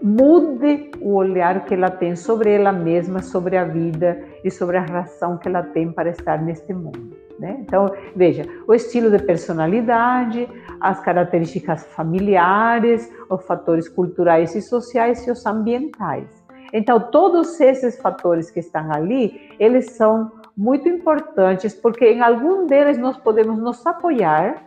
mude 0.00 0.92
o 1.00 1.14
olhar 1.14 1.64
que 1.64 1.74
ela 1.74 1.90
tem 1.90 2.14
sobre 2.14 2.52
ela 2.52 2.70
mesma, 2.70 3.20
sobre 3.22 3.56
a 3.56 3.64
vida 3.64 4.22
e 4.44 4.52
sobre 4.52 4.76
a 4.76 4.82
razão 4.82 5.36
que 5.36 5.48
ela 5.48 5.64
tem 5.64 5.90
para 5.90 6.10
estar 6.10 6.40
neste 6.40 6.72
mundo. 6.72 7.10
Né? 7.40 7.56
Então, 7.62 7.90
veja, 8.14 8.44
o 8.68 8.72
estilo 8.72 9.10
de 9.10 9.24
personalidade, 9.24 10.48
as 10.80 11.00
características 11.00 11.84
familiares, 11.88 13.12
os 13.28 13.44
fatores 13.46 13.88
culturais 13.88 14.54
e 14.54 14.62
sociais 14.62 15.26
e 15.26 15.30
os 15.32 15.44
ambientais. 15.44 16.30
Então, 16.72 17.00
todos 17.10 17.60
esses 17.60 18.00
fatores 18.00 18.48
que 18.48 18.60
estão 18.60 18.92
ali, 18.92 19.50
eles 19.58 19.96
são 19.96 20.30
muito 20.56 20.88
importantes 20.88 21.74
porque 21.74 22.06
em 22.06 22.20
algum 22.20 22.66
deles 22.66 22.96
nós 22.98 23.16
podemos 23.16 23.58
nos 23.58 23.84
apoiar 23.86 24.62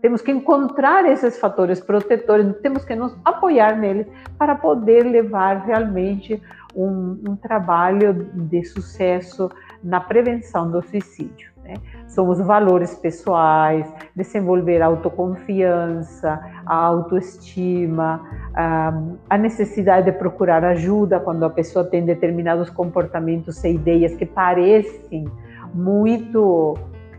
temos 0.00 0.20
que 0.20 0.30
encontrar 0.30 1.04
esses 1.06 1.38
fatores 1.38 1.80
protetores, 1.80 2.56
temos 2.60 2.84
que 2.84 2.94
nos 2.94 3.16
apoiar 3.24 3.76
neles 3.76 4.06
para 4.38 4.54
poder 4.54 5.02
levar 5.04 5.64
realmente 5.64 6.40
um, 6.74 7.18
um 7.28 7.36
trabalho 7.36 8.12
de 8.12 8.64
sucesso 8.64 9.50
na 9.82 9.98
prevenção 9.98 10.70
do 10.70 10.82
suicídio. 10.82 11.50
Né? 11.64 11.74
São 12.06 12.28
os 12.28 12.38
valores 12.38 12.94
pessoais, 12.94 13.92
desenvolver 14.14 14.80
a 14.82 14.86
autoconfiança, 14.86 16.40
a 16.64 16.76
autoestima, 16.76 18.45
a 18.58 19.36
necessidade 19.36 20.10
de 20.10 20.18
procurar 20.18 20.64
ajuda 20.64 21.20
quando 21.20 21.44
a 21.44 21.50
pessoa 21.50 21.84
tem 21.84 22.04
determinados 22.04 22.70
comportamentos 22.70 23.62
e 23.62 23.72
ideias 23.72 24.14
que 24.14 24.24
parecem 24.24 25.28
muito 25.74 26.74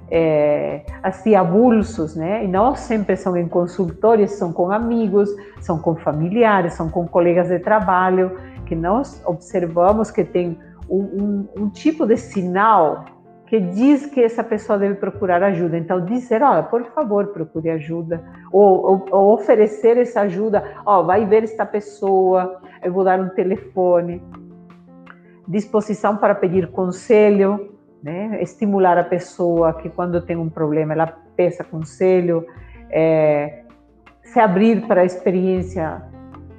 é, 0.10 0.82
assim, 1.04 1.36
avulsos, 1.36 2.16
né? 2.16 2.44
E 2.44 2.48
não 2.48 2.76
sempre 2.76 3.16
são 3.16 3.38
em 3.38 3.48
consultórios, 3.48 4.32
são 4.32 4.52
com 4.52 4.72
amigos, 4.72 5.30
são 5.62 5.78
com 5.78 5.96
familiares, 5.96 6.74
são 6.74 6.90
com 6.90 7.08
colegas 7.08 7.50
de 7.50 7.60
trabalho, 7.60 8.36
que 8.66 8.76
nós 8.76 9.22
observamos 9.26 10.10
que 10.10 10.24
tem 10.24 10.58
um, 10.90 10.98
um, 10.98 11.64
um 11.64 11.70
tipo 11.70 12.06
de 12.06 12.18
sinal 12.18 13.06
que 13.48 13.60
diz 13.62 14.06
que 14.06 14.22
essa 14.22 14.44
pessoa 14.44 14.78
deve 14.78 14.96
procurar 14.96 15.42
ajuda. 15.42 15.78
Então, 15.78 16.04
dizer, 16.04 16.44
olha, 16.44 16.64
por 16.64 16.84
favor, 16.88 17.28
procure 17.28 17.70
ajuda. 17.70 18.22
Ou, 18.52 18.86
ou, 18.86 19.06
ou 19.10 19.34
oferecer 19.34 19.98
essa 19.98 20.22
ajuda. 20.22 20.64
Ó, 20.86 21.00
oh, 21.00 21.06
vai 21.06 21.26
ver 21.26 21.44
esta 21.44 21.66
pessoa, 21.66 22.62
eu 22.84 22.92
vou 22.92 23.06
dar 23.06 23.20
um 23.20 23.30
telefone. 23.30 24.22
Disposição 25.48 26.18
para 26.18 26.36
pedir 26.36 26.68
conselho, 26.72 27.74
né? 28.04 28.38
Estimular 28.42 28.98
a 28.98 29.04
pessoa 29.04 29.74
que 29.74 29.90
quando 29.90 30.22
tem 30.22 30.36
um 30.36 30.50
problema 30.50 30.94
ela 30.94 31.08
peça 31.38 31.64
conselho, 31.64 32.46
é, 32.90 33.64
se 34.24 34.40
abrir 34.42 34.86
para 34.88 35.02
a 35.02 35.06
experiência 35.06 36.02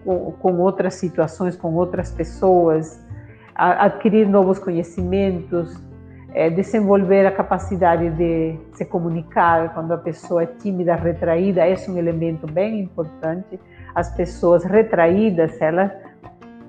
com, 0.04 0.32
com, 0.32 0.56
outras 0.58 0.94
situações, 0.94 1.54
com 1.54 1.74
outras 1.74 2.10
pessoas, 2.10 3.06
a, 3.54 3.84
adquirir 3.84 4.26
novos 4.26 4.58
conhecimentos, 4.58 5.86
é, 6.34 6.50
desenvolver 6.50 7.26
a 7.26 7.32
capacidade 7.32 8.10
de 8.10 8.58
se 8.72 8.84
comunicar 8.84 9.72
quando 9.74 9.92
a 9.92 9.98
pessoa 9.98 10.42
é 10.42 10.46
tímida, 10.46 10.94
retraída, 10.94 11.66
esse 11.66 11.88
é 11.88 11.92
um 11.92 11.96
elemento 11.96 12.46
bem 12.46 12.80
importante. 12.80 13.58
As 13.94 14.14
pessoas 14.14 14.64
retraídas, 14.64 15.60
elas 15.60 15.90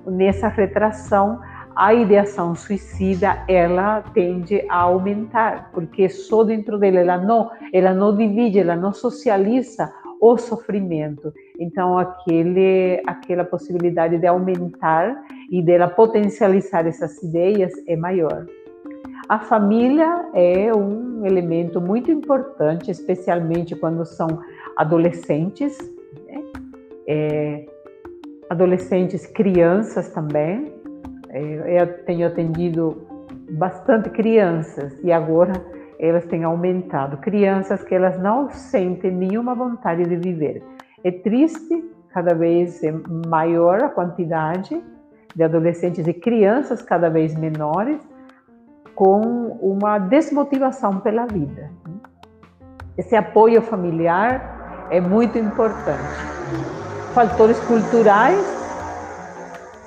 nessa 0.06 0.48
retração 0.48 1.40
a 1.76 1.94
ideação 1.94 2.54
suicida 2.54 3.42
ela 3.48 4.02
tende 4.12 4.62
a 4.68 4.80
aumentar, 4.80 5.70
porque 5.72 6.08
só 6.08 6.42
dentro 6.42 6.78
dela 6.78 6.98
ela 6.98 7.18
não, 7.18 7.50
ela 7.72 7.94
não 7.94 8.16
divide, 8.16 8.58
ela 8.58 8.76
não 8.76 8.92
socializa 8.92 9.90
o 10.20 10.36
sofrimento. 10.36 11.32
Então 11.58 11.96
aquele, 11.96 13.02
aquela 13.06 13.44
possibilidade 13.44 14.18
de 14.18 14.26
aumentar 14.26 15.22
e 15.50 15.62
dela 15.62 15.88
potencializar 15.88 16.86
essas 16.86 17.22
ideias 17.22 17.72
é 17.86 17.96
maior. 17.96 18.46
A 19.30 19.38
família 19.38 20.28
é 20.34 20.74
um 20.74 21.24
elemento 21.24 21.80
muito 21.80 22.10
importante, 22.10 22.90
especialmente 22.90 23.76
quando 23.76 24.04
são 24.04 24.26
adolescentes, 24.76 25.78
né? 26.26 26.42
é, 27.06 27.66
adolescentes, 28.50 29.26
crianças 29.26 30.10
também, 30.10 30.74
eu 31.32 32.04
tenho 32.06 32.26
atendido 32.26 33.06
bastante 33.52 34.10
crianças 34.10 34.98
e 35.04 35.12
agora 35.12 35.52
elas 36.00 36.24
têm 36.24 36.42
aumentado. 36.42 37.18
Crianças 37.18 37.84
que 37.84 37.94
elas 37.94 38.18
não 38.18 38.50
sentem 38.50 39.12
nenhuma 39.12 39.54
vontade 39.54 40.02
de 40.08 40.16
viver. 40.16 40.60
É 41.04 41.12
triste, 41.12 41.88
cada 42.08 42.34
vez 42.34 42.82
é 42.82 42.92
maior 43.28 43.80
a 43.80 43.90
quantidade 43.90 44.82
de 45.36 45.44
adolescentes 45.44 46.04
e 46.08 46.12
crianças 46.12 46.82
cada 46.82 47.08
vez 47.08 47.32
menores 47.36 48.09
com 48.94 49.20
uma 49.60 49.98
desmotivação 49.98 51.00
pela 51.00 51.26
vida. 51.26 51.70
Esse 52.96 53.16
apoio 53.16 53.62
familiar 53.62 54.88
é 54.90 55.00
muito 55.00 55.38
importante. 55.38 56.00
Fatores 57.14 57.58
culturais 57.60 58.60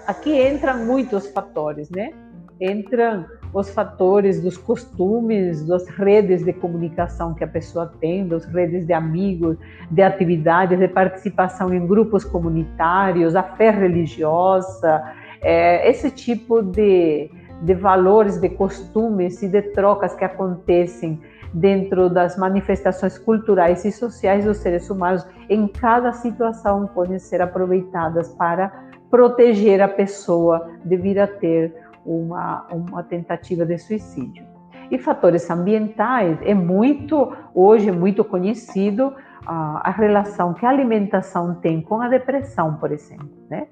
aqui 0.08 0.42
entram 0.48 0.86
muitos 0.86 1.28
fatores, 1.28 1.90
né? 1.90 2.12
Entram 2.60 3.26
os 3.54 3.70
fatores 3.70 4.42
dos 4.42 4.58
costumes, 4.58 5.66
das 5.66 5.88
redes 5.88 6.44
de 6.44 6.54
comunicação 6.54 7.34
que 7.34 7.44
a 7.44 7.48
pessoa 7.48 7.92
tem, 8.00 8.28
das 8.28 8.46
redes 8.46 8.86
de 8.86 8.94
amigos, 8.94 9.58
de 9.92 10.02
atividades, 10.02 10.80
de 10.80 10.88
participação 10.88 11.74
em 11.74 11.86
grupos 11.86 12.24
comunitários, 12.24 13.36
a 13.36 13.44
fé 13.44 13.70
religiosa, 13.70 15.04
é, 15.42 15.90
esse 15.90 16.10
tipo 16.10 16.62
de, 16.62 17.30
de 17.64 17.74
valores, 17.74 18.40
de 18.40 18.50
costumes 18.50 19.42
e 19.42 19.48
de 19.48 19.62
trocas 19.62 20.14
que 20.14 20.26
acontecem 20.26 21.20
dentro 21.54 22.10
das 22.10 22.38
manifestações 22.38 23.18
culturais 23.18 23.86
e 23.86 23.92
sociais 23.92 24.44
dos 24.44 24.58
seres 24.58 24.90
humanos, 24.90 25.26
em 25.50 25.68
cada 25.68 26.12
situação 26.12 26.88
podem 26.88 27.20
ser 27.20 27.42
aproveitadas 27.42 28.30
para 28.34 28.70
proteger 29.10 29.82
a 29.82 29.88
pessoa 29.88 30.72
de 30.84 30.98
vir 30.98 31.20
a 31.20 31.28
ter 31.28 31.74
uma, 32.06 32.68
uma 32.70 33.04
tentativa 33.04 33.66
de 33.66 33.78
suicídio. 33.78 34.46
E 34.92 34.98
fatores 34.98 35.50
ambientais, 35.50 36.38
é 36.42 36.54
muito, 36.54 37.32
hoje 37.56 37.90
é 37.90 37.92
muito 37.94 38.26
conhecido 38.26 39.14
a, 39.46 39.88
a 39.88 39.92
relação 39.92 40.54
que 40.54 40.66
a 40.66 40.70
alimentação 40.70 41.56
tem 41.56 41.82
com 41.82 42.02
a 42.02 42.10
depressão, 42.10 42.76
por 42.76 42.92
exemplo, 42.92 43.30
né? 43.50 43.68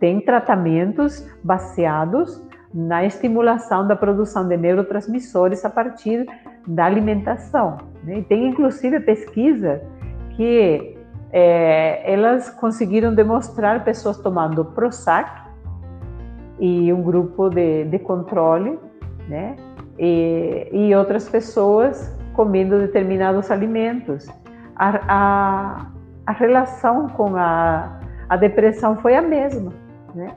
tem 0.00 0.20
tratamentos 0.20 1.24
baseados 1.44 2.42
na 2.74 3.04
estimulação 3.04 3.86
da 3.86 3.94
produção 3.94 4.48
de 4.48 4.56
neurotransmissores 4.56 5.64
a 5.64 5.70
partir 5.70 6.26
da 6.66 6.86
alimentação. 6.86 7.78
Né? 8.02 8.18
E 8.18 8.22
tem 8.22 8.48
inclusive 8.48 9.00
pesquisa 9.00 9.82
que 10.30 10.96
é, 11.30 12.12
elas 12.12 12.50
conseguiram 12.50 13.14
demonstrar 13.14 13.84
pessoas 13.84 14.18
tomando 14.18 14.64
Prozac 14.64 15.30
e 16.58 16.92
um 16.92 17.02
grupo 17.02 17.48
de, 17.48 17.84
de 17.84 17.98
controle, 17.98 18.78
né? 19.28 19.56
E, 19.98 20.68
e, 20.72 20.94
outras 20.94 21.28
pessoas 21.28 22.16
comendo 22.34 22.78
determinados 22.78 23.50
alimentos. 23.50 24.28
A, 24.76 25.00
a, 25.08 25.86
a 26.26 26.32
relação 26.32 27.08
com 27.08 27.36
a, 27.36 28.00
a 28.28 28.36
depressão 28.36 28.96
foi 28.96 29.14
a 29.14 29.22
mesma, 29.22 29.72
né? 30.14 30.36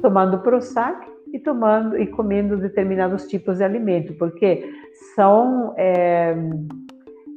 Tomando 0.00 0.38
Prozac 0.38 1.15
e 1.36 1.38
tomando 1.38 1.96
e 1.96 2.06
comendo 2.06 2.56
determinados 2.56 3.26
tipos 3.26 3.58
de 3.58 3.64
alimento, 3.64 4.14
porque 4.14 4.64
são 5.14 5.74
é, 5.76 6.34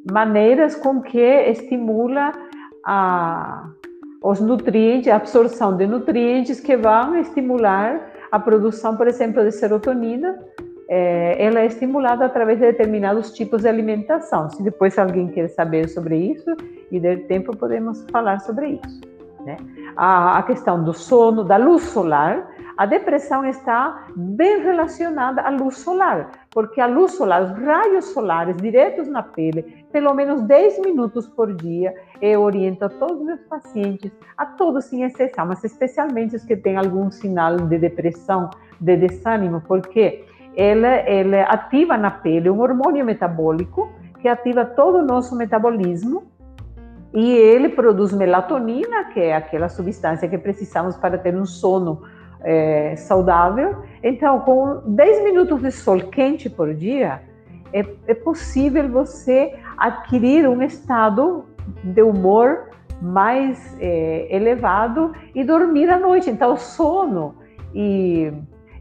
maneiras 0.10 0.76
com 0.76 1.02
que 1.02 1.20
estimula 1.20 2.32
a, 2.86 3.70
os 4.24 4.40
nutrientes, 4.40 5.12
a 5.12 5.18
absorção 5.18 5.76
de 5.76 5.86
nutrientes 5.86 6.60
que 6.60 6.76
vão 6.78 7.18
estimular 7.18 8.12
a 8.32 8.40
produção, 8.40 8.96
por 8.96 9.08
exemplo, 9.08 9.44
de 9.44 9.52
serotonina. 9.52 10.40
É, 10.92 11.46
ela 11.46 11.60
é 11.60 11.68
estimulada 11.68 12.26
através 12.26 12.60
de 12.60 12.66
determinados 12.66 13.32
tipos 13.32 13.62
de 13.62 13.68
alimentação. 13.68 14.50
Se 14.50 14.64
depois 14.64 14.98
alguém 14.98 15.28
quer 15.28 15.48
saber 15.50 15.88
sobre 15.88 16.18
isso 16.18 16.56
e 16.92 17.00
der 17.00 17.28
tempo, 17.28 17.56
podemos 17.56 18.04
falar 18.12 18.40
sobre 18.40 18.80
isso. 18.84 19.02
Né? 19.46 19.58
A, 19.96 20.40
a 20.40 20.44
questão 20.44 20.84
do 20.84 20.94
sono, 20.94 21.44
da 21.44 21.58
luz 21.58 21.84
solar, 21.84 22.50
a 22.80 22.86
depressão 22.86 23.44
está 23.46 24.08
bem 24.16 24.62
relacionada 24.62 25.42
à 25.42 25.50
luz 25.50 25.80
solar, 25.80 26.32
porque 26.50 26.80
a 26.80 26.86
luz 26.86 27.12
solar, 27.12 27.44
os 27.44 27.52
raios 27.52 28.06
solares 28.14 28.56
diretos 28.56 29.06
na 29.10 29.22
pele, 29.22 29.84
pelo 29.92 30.14
menos 30.14 30.44
10 30.44 30.80
minutos 30.80 31.28
por 31.28 31.54
dia, 31.54 31.94
eu 32.22 32.42
oriento 32.42 32.86
a 32.86 32.90
todos 32.90 33.20
os 33.20 33.26
meus 33.26 33.42
pacientes, 33.42 34.10
a 34.38 34.46
todos 34.46 34.86
sem 34.86 35.04
exceção, 35.04 35.46
mas 35.46 35.62
especialmente 35.62 36.38
os 36.38 36.46
que 36.46 36.56
têm 36.56 36.78
algum 36.78 37.12
sinal 37.12 37.58
de 37.58 37.78
depressão, 37.78 38.50
de 38.80 38.96
desânimo, 38.96 39.62
porque 39.68 40.24
ela, 40.56 40.88
ela 40.88 41.42
ativa 41.52 41.98
na 41.98 42.12
pele 42.12 42.50
um 42.50 42.62
hormônio 42.62 43.04
metabólico 43.04 43.92
que 44.22 44.30
ativa 44.30 44.64
todo 44.64 45.00
o 45.00 45.06
nosso 45.06 45.36
metabolismo 45.36 46.32
e 47.14 47.30
ele 47.36 47.68
produz 47.68 48.14
melatonina, 48.14 49.04
que 49.06 49.20
é 49.20 49.36
aquela 49.36 49.68
substância 49.68 50.30
que 50.30 50.38
precisamos 50.38 50.96
para 50.96 51.18
ter 51.18 51.36
um 51.36 51.46
sono 51.46 52.04
é, 52.42 52.96
saudável. 52.96 53.84
Então, 54.04 54.40
com 54.42 54.82
10 54.86 55.24
minutos 55.24 55.62
de 55.62 55.72
sol 55.72 56.00
quente 56.00 56.50
por 56.50 56.74
dia, 56.74 57.22
é, 57.74 57.86
é 58.08 58.14
possível 58.14 58.90
você 58.90 59.54
adquirir 59.78 60.48
um 60.48 60.62
estado 60.62 61.46
de 61.84 62.02
humor 62.02 62.70
mais 63.02 63.78
é, 63.80 64.28
elevado 64.30 65.14
e 65.34 65.44
dormir 65.44 65.90
à 65.90 65.98
noite. 65.98 66.30
Então, 66.30 66.58
sono 66.58 67.36
e 67.74 68.32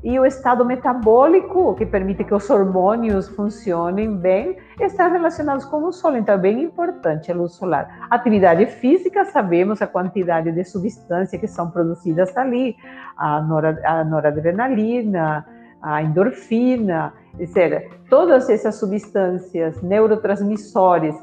e 0.02 0.18
o 0.18 0.24
estado 0.24 0.64
metabólico, 0.64 1.74
que 1.74 1.84
permite 1.84 2.24
que 2.24 2.34
os 2.34 2.48
hormônios 2.48 3.28
funcionem 3.28 4.16
bem, 4.16 4.56
está 4.80 5.08
relacionados 5.08 5.64
com 5.64 5.84
o 5.84 5.92
sol. 5.92 6.16
Então, 6.16 6.34
é 6.34 6.38
bem 6.38 6.62
importante 6.62 7.32
a 7.32 7.34
luz 7.34 7.52
solar. 7.52 8.06
Atividade 8.10 8.66
física, 8.66 9.24
sabemos 9.24 9.82
a 9.82 9.86
quantidade 9.86 10.52
de 10.52 10.64
substâncias 10.64 11.40
que 11.40 11.48
são 11.48 11.70
produzidas 11.70 12.36
ali, 12.36 12.76
a, 13.16 13.40
norad 13.42 13.78
a 13.84 14.04
noradrenalina, 14.04 15.44
a 15.82 16.02
endorfina, 16.02 17.12
etc. 17.38 17.90
Todas 18.08 18.48
essas 18.48 18.76
substâncias 18.76 19.82
neurotransmissores 19.82 21.14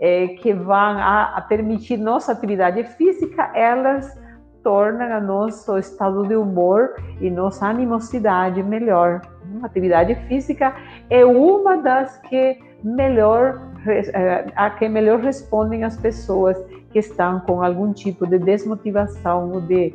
é, 0.00 0.28
que 0.28 0.52
vão 0.52 0.74
a, 0.74 1.36
a 1.36 1.40
permitir 1.40 1.96
nossa 1.98 2.32
atividade 2.32 2.84
física, 2.84 3.50
elas 3.54 4.16
torna 4.62 5.20
nosso 5.20 5.78
estado 5.78 6.26
de 6.26 6.36
humor 6.36 6.94
e 7.20 7.30
nossa 7.30 7.66
animosidade 7.66 8.62
melhor. 8.62 9.22
A 9.62 9.66
atividade 9.66 10.14
física 10.26 10.74
é 11.08 11.24
uma 11.24 11.76
das 11.76 12.18
que 12.18 12.58
melhor 12.82 13.60
eh, 13.86 14.46
a 14.54 14.70
que 14.70 14.88
melhor 14.88 15.20
respondem 15.20 15.84
as 15.84 15.96
pessoas 15.96 16.56
que 16.92 16.98
estão 16.98 17.40
com 17.40 17.62
algum 17.62 17.92
tipo 17.92 18.26
de 18.26 18.38
desmotivação 18.38 19.52
ou 19.52 19.60
de, 19.60 19.94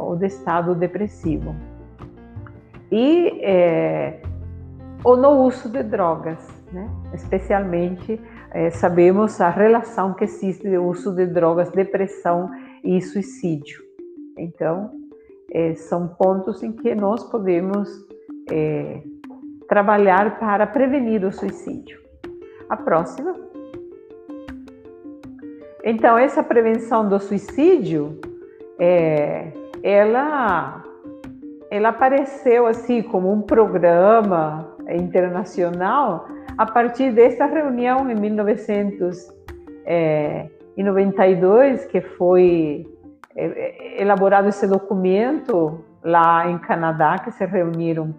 ou 0.00 0.16
de 0.16 0.26
estado 0.26 0.74
depressivo. 0.74 1.54
E 2.90 3.40
é, 3.42 4.20
ou 5.02 5.16
no 5.16 5.30
uso 5.42 5.68
de 5.68 5.82
drogas, 5.82 6.38
né? 6.72 6.88
especialmente 7.12 8.20
é, 8.52 8.70
sabemos 8.70 9.40
a 9.40 9.50
relação 9.50 10.14
que 10.14 10.24
existe 10.24 10.68
do 10.68 10.82
uso 10.84 11.12
de 11.12 11.26
drogas, 11.26 11.70
depressão 11.70 12.50
e 12.84 13.00
suicídio. 13.00 13.82
Então, 14.36 14.90
é, 15.50 15.74
são 15.74 16.08
pontos 16.08 16.62
em 16.62 16.72
que 16.72 16.94
nós 16.94 17.24
podemos 17.24 17.88
é, 18.50 19.02
trabalhar 19.68 20.38
para 20.38 20.66
prevenir 20.66 21.24
o 21.24 21.32
suicídio. 21.32 22.00
A 22.68 22.76
próxima. 22.76 23.34
Então, 25.82 26.16
essa 26.16 26.42
prevenção 26.42 27.08
do 27.08 27.20
suicídio, 27.20 28.18
é, 28.78 29.52
ela, 29.82 30.82
ela 31.70 31.90
apareceu 31.90 32.66
assim 32.66 33.02
como 33.02 33.30
um 33.30 33.42
programa 33.42 34.74
internacional 34.88 36.26
a 36.56 36.66
partir 36.66 37.12
dessa 37.12 37.46
reunião 37.46 38.08
em 38.10 38.14
1992, 40.76 41.86
que 41.86 42.00
foi 42.00 42.86
é, 43.36 43.46
é, 43.46 44.02
elaborado 44.02 44.48
esse 44.48 44.66
documento 44.66 45.84
lá 46.02 46.48
em 46.48 46.58
Canadá, 46.58 47.18
que 47.18 47.30
se 47.32 47.44
reuniram 47.44 48.14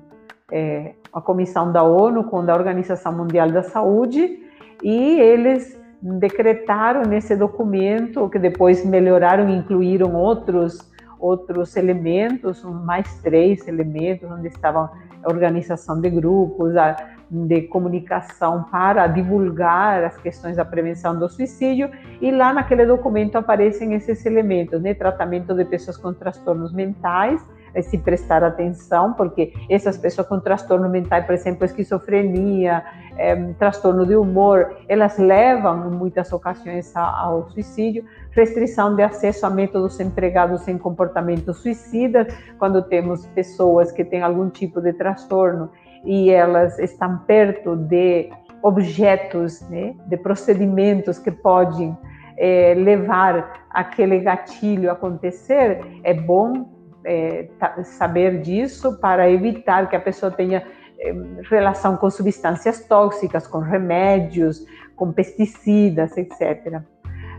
é, 0.51 0.93
a 1.13 1.21
comissão 1.21 1.71
da 1.71 1.83
ONU 1.83 2.25
com 2.25 2.39
a 2.39 2.53
Organização 2.53 3.13
Mundial 3.13 3.49
da 3.49 3.63
Saúde 3.63 4.39
e 4.83 5.19
eles 5.19 5.79
decretaram 6.01 7.03
nesse 7.03 7.35
documento, 7.35 8.29
que 8.29 8.37
depois 8.37 8.85
melhoraram 8.85 9.49
e 9.49 9.55
incluíram 9.55 10.13
outros 10.13 10.93
outros 11.17 11.75
elementos, 11.75 12.63
mais 12.63 13.21
três 13.21 13.67
elementos, 13.67 14.29
onde 14.29 14.47
estavam 14.49 14.89
a 15.23 15.29
organização 15.29 15.99
de 15.99 16.09
grupos, 16.09 16.75
a, 16.75 16.95
de 17.29 17.63
comunicação 17.63 18.63
para 18.71 19.07
divulgar 19.07 20.03
as 20.03 20.17
questões 20.17 20.57
da 20.57 20.65
prevenção 20.65 21.17
do 21.17 21.27
suicídio 21.27 21.89
e 22.21 22.31
lá 22.31 22.53
naquele 22.53 22.85
documento 22.85 23.35
aparecem 23.35 23.93
esses 23.93 24.25
elementos, 24.25 24.81
né? 24.81 24.93
Tratamento 24.93 25.53
de 25.53 25.65
pessoas 25.65 25.97
com 25.97 26.13
transtornos 26.13 26.71
mentais, 26.71 27.43
é 27.75 27.81
se 27.81 27.97
prestar 27.97 28.43
atenção, 28.43 29.13
porque 29.13 29.53
essas 29.69 29.97
pessoas 29.97 30.27
com 30.27 30.39
transtorno 30.39 30.89
mental, 30.89 31.21
por 31.23 31.35
exemplo, 31.35 31.65
esquizofrenia, 31.65 32.83
é, 33.17 33.35
transtorno 33.59 34.05
de 34.05 34.15
humor, 34.15 34.77
elas 34.87 35.17
levam 35.17 35.87
em 35.87 35.95
muitas 35.95 36.31
ocasiões 36.31 36.95
ao 36.95 37.49
suicídio. 37.49 38.05
Restrição 38.31 38.95
de 38.95 39.03
acesso 39.03 39.45
a 39.45 39.49
métodos 39.49 39.99
empregados 39.99 40.67
em 40.67 40.77
comportamentos 40.77 41.57
suicidas, 41.57 42.33
quando 42.57 42.81
temos 42.81 43.25
pessoas 43.27 43.91
que 43.91 44.05
têm 44.05 44.21
algum 44.21 44.49
tipo 44.49 44.81
de 44.81 44.93
transtorno 44.93 45.69
e 46.05 46.29
elas 46.29 46.77
estão 46.79 47.17
perto 47.19 47.75
de 47.75 48.29
objetos, 48.61 49.61
né, 49.69 49.95
de 50.07 50.17
procedimentos 50.17 51.19
que 51.19 51.31
podem 51.31 51.95
é, 52.37 52.73
levar 52.75 53.65
aquele 53.69 54.19
gatilho 54.19 54.89
a 54.89 54.93
acontecer, 54.93 55.85
é 56.03 56.13
bom 56.13 56.69
é, 57.03 57.47
saber 57.83 58.41
disso 58.41 58.99
para 58.99 59.29
evitar 59.29 59.87
que 59.89 59.95
a 59.95 59.99
pessoa 59.99 60.31
tenha 60.31 60.63
é, 60.99 61.13
relação 61.49 61.97
com 61.97 62.09
substâncias 62.09 62.85
tóxicas, 62.85 63.45
com 63.45 63.59
remédios, 63.59 64.65
com 64.95 65.11
pesticidas, 65.11 66.17
etc. 66.17 66.81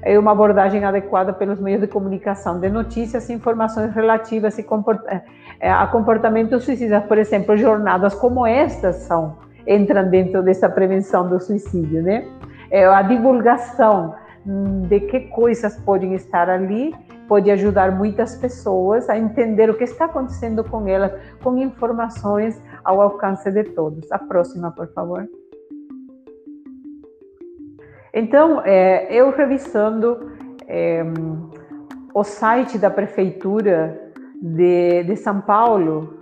É 0.02 0.18
uma 0.18 0.32
abordagem 0.32 0.84
adequada 0.84 1.32
pelos 1.32 1.58
meios 1.58 1.80
de 1.80 1.88
comunicação 1.88 2.60
de 2.60 2.68
notícias 2.68 3.28
e 3.28 3.32
informações 3.32 3.92
relativas 3.92 4.56
é, 4.58 5.22
a 5.60 5.86
comportamentos 5.86 6.64
suicidas. 6.64 7.04
Por 7.04 7.18
exemplo, 7.18 7.56
jornadas 7.56 8.14
como 8.14 8.46
estas 8.46 8.96
são 8.96 9.36
entram 9.66 10.08
dentro 10.08 10.42
dessa 10.42 10.68
prevenção 10.68 11.28
do 11.28 11.40
suicídio, 11.40 12.02
né? 12.02 12.24
É, 12.70 12.84
a 12.86 13.02
divulgação 13.02 14.14
hum, 14.46 14.82
de 14.82 15.00
que 15.00 15.20
coisas 15.28 15.76
podem 15.80 16.14
estar 16.14 16.48
ali 16.48 16.94
pode 17.28 17.50
ajudar 17.50 17.90
muitas 17.90 18.36
pessoas 18.36 19.08
a 19.10 19.18
entender 19.18 19.68
o 19.68 19.74
que 19.74 19.84
está 19.84 20.04
acontecendo 20.04 20.62
com 20.62 20.86
elas, 20.86 21.12
com 21.42 21.56
informações 21.58 22.60
ao 22.84 23.00
alcance 23.00 23.50
de 23.50 23.64
todos. 23.64 24.10
A 24.12 24.18
próxima, 24.18 24.70
por 24.70 24.86
favor. 24.92 25.28
Então, 28.14 28.62
é, 28.64 29.12
eu 29.12 29.30
revisando 29.30 30.30
é, 30.66 31.04
o 32.14 32.24
site 32.24 32.78
da 32.78 32.90
prefeitura 32.90 34.05
de, 34.40 35.04
de 35.04 35.16
São 35.16 35.40
Paulo. 35.40 36.14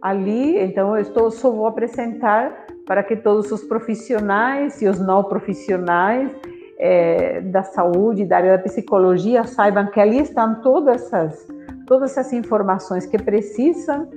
Ali, 0.00 0.58
então, 0.62 0.94
eu 0.96 1.02
estou, 1.02 1.30
só 1.30 1.50
vou 1.50 1.66
apresentar 1.66 2.66
para 2.86 3.02
que 3.02 3.16
todos 3.16 3.50
os 3.50 3.64
profissionais 3.64 4.82
e 4.82 4.86
os 4.86 5.00
não 5.00 5.24
profissionais 5.24 6.30
é, 6.78 7.40
da 7.40 7.62
saúde, 7.62 8.24
da 8.24 8.36
área 8.36 8.56
da 8.56 8.62
psicologia, 8.62 9.44
saibam 9.44 9.86
que 9.86 10.00
ali 10.00 10.20
estão 10.20 10.60
todas 10.60 11.02
essas, 11.02 11.48
todas 11.86 12.10
essas 12.10 12.32
informações 12.32 13.06
que 13.06 13.16
precisam 13.16 14.08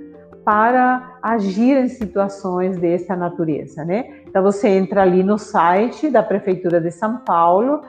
para 0.43 1.17
agir 1.21 1.77
em 1.77 1.89
situações 1.89 2.77
dessa 2.77 3.15
natureza, 3.15 3.83
né? 3.83 4.21
Então 4.27 4.41
você 4.41 4.69
entra 4.69 5.01
ali 5.01 5.21
no 5.21 5.37
site 5.37 6.09
da 6.09 6.23
Prefeitura 6.23 6.79
de 6.79 6.89
São 6.89 7.17
Paulo, 7.17 7.81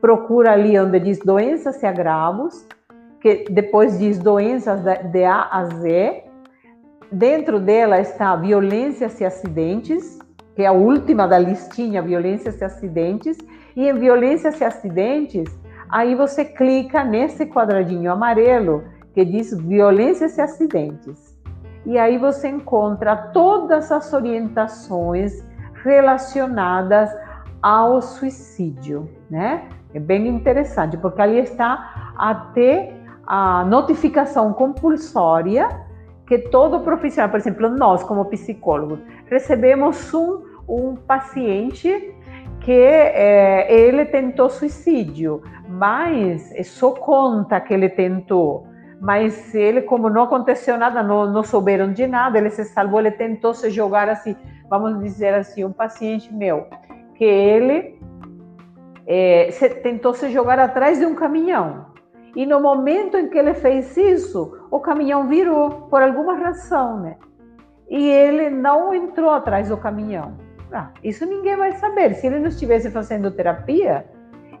procura 0.00 0.52
ali 0.52 0.78
onde 0.78 0.98
diz 0.98 1.18
doenças 1.18 1.82
e 1.82 1.86
agravos, 1.86 2.66
que 3.26 3.50
depois 3.50 3.98
diz 3.98 4.20
doenças 4.20 4.80
de 4.82 5.24
A 5.24 5.48
a 5.50 5.64
Z. 5.64 6.22
Dentro 7.10 7.58
dela 7.58 8.00
está 8.00 8.36
violências 8.36 9.20
e 9.20 9.24
acidentes, 9.24 10.20
que 10.54 10.62
é 10.62 10.66
a 10.66 10.72
última 10.72 11.26
da 11.26 11.36
listinha, 11.36 12.00
violências 12.00 12.60
e 12.60 12.64
acidentes. 12.64 13.36
E 13.74 13.88
em 13.88 13.94
violências 13.94 14.60
e 14.60 14.64
acidentes, 14.64 15.48
aí 15.88 16.14
você 16.14 16.44
clica 16.44 17.02
nesse 17.02 17.46
quadradinho 17.46 18.12
amarelo 18.12 18.84
que 19.12 19.24
diz 19.24 19.52
violências 19.52 20.38
e 20.38 20.40
acidentes. 20.40 21.36
E 21.84 21.98
aí 21.98 22.18
você 22.18 22.48
encontra 22.48 23.16
todas 23.16 23.90
as 23.90 24.12
orientações 24.12 25.44
relacionadas 25.82 27.10
ao 27.60 28.00
suicídio, 28.00 29.10
né? 29.28 29.68
É 29.92 29.98
bem 29.98 30.28
interessante, 30.28 30.96
porque 30.96 31.20
ali 31.20 31.38
está 31.38 32.12
até 32.16 32.96
a 33.26 33.64
notificação 33.64 34.52
compulsória 34.52 35.84
que 36.26 36.38
todo 36.38 36.80
profissional, 36.80 37.30
por 37.30 37.38
exemplo, 37.38 37.68
nós 37.68 38.02
como 38.02 38.24
psicólogos, 38.24 38.98
recebemos 39.30 40.12
um, 40.12 40.42
um 40.68 40.96
paciente 40.96 42.14
que 42.60 42.72
é, 42.72 43.72
ele 43.72 44.04
tentou 44.06 44.50
suicídio, 44.50 45.42
mas 45.68 46.52
só 46.64 46.90
conta 46.90 47.60
que 47.60 47.72
ele 47.72 47.88
tentou. 47.88 48.66
Mas 49.00 49.54
ele, 49.54 49.82
como 49.82 50.08
não 50.08 50.22
aconteceu 50.22 50.76
nada, 50.76 51.02
não, 51.02 51.30
não 51.30 51.42
souberam 51.42 51.92
de 51.92 52.06
nada, 52.06 52.38
ele 52.38 52.50
se 52.50 52.64
salvou, 52.64 52.98
ele 52.98 53.10
tentou 53.10 53.54
se 53.54 53.70
jogar 53.70 54.08
assim, 54.08 54.34
vamos 54.68 55.00
dizer 55.00 55.34
assim, 55.34 55.64
um 55.64 55.72
paciente 55.72 56.32
meu, 56.34 56.66
que 57.14 57.24
ele 57.24 58.00
é, 59.06 59.50
se, 59.52 59.68
tentou 59.68 60.14
se 60.14 60.30
jogar 60.30 60.58
atrás 60.58 60.98
de 60.98 61.06
um 61.06 61.14
caminhão. 61.14 61.95
E 62.36 62.44
no 62.44 62.60
momento 62.60 63.16
em 63.16 63.30
que 63.30 63.38
ele 63.38 63.54
fez 63.54 63.96
isso, 63.96 64.58
o 64.70 64.78
caminhão 64.78 65.26
virou, 65.26 65.70
por 65.88 66.02
alguma 66.02 66.34
razão, 66.34 67.00
né? 67.00 67.16
E 67.88 68.08
ele 68.10 68.50
não 68.50 68.92
entrou 68.92 69.30
atrás 69.30 69.70
do 69.70 69.76
caminhão. 69.78 70.34
Ah, 70.70 70.90
isso 71.02 71.24
ninguém 71.24 71.56
vai 71.56 71.72
saber. 71.72 72.14
Se 72.14 72.26
ele 72.26 72.38
não 72.38 72.48
estivesse 72.48 72.90
fazendo 72.90 73.30
terapia, 73.30 74.04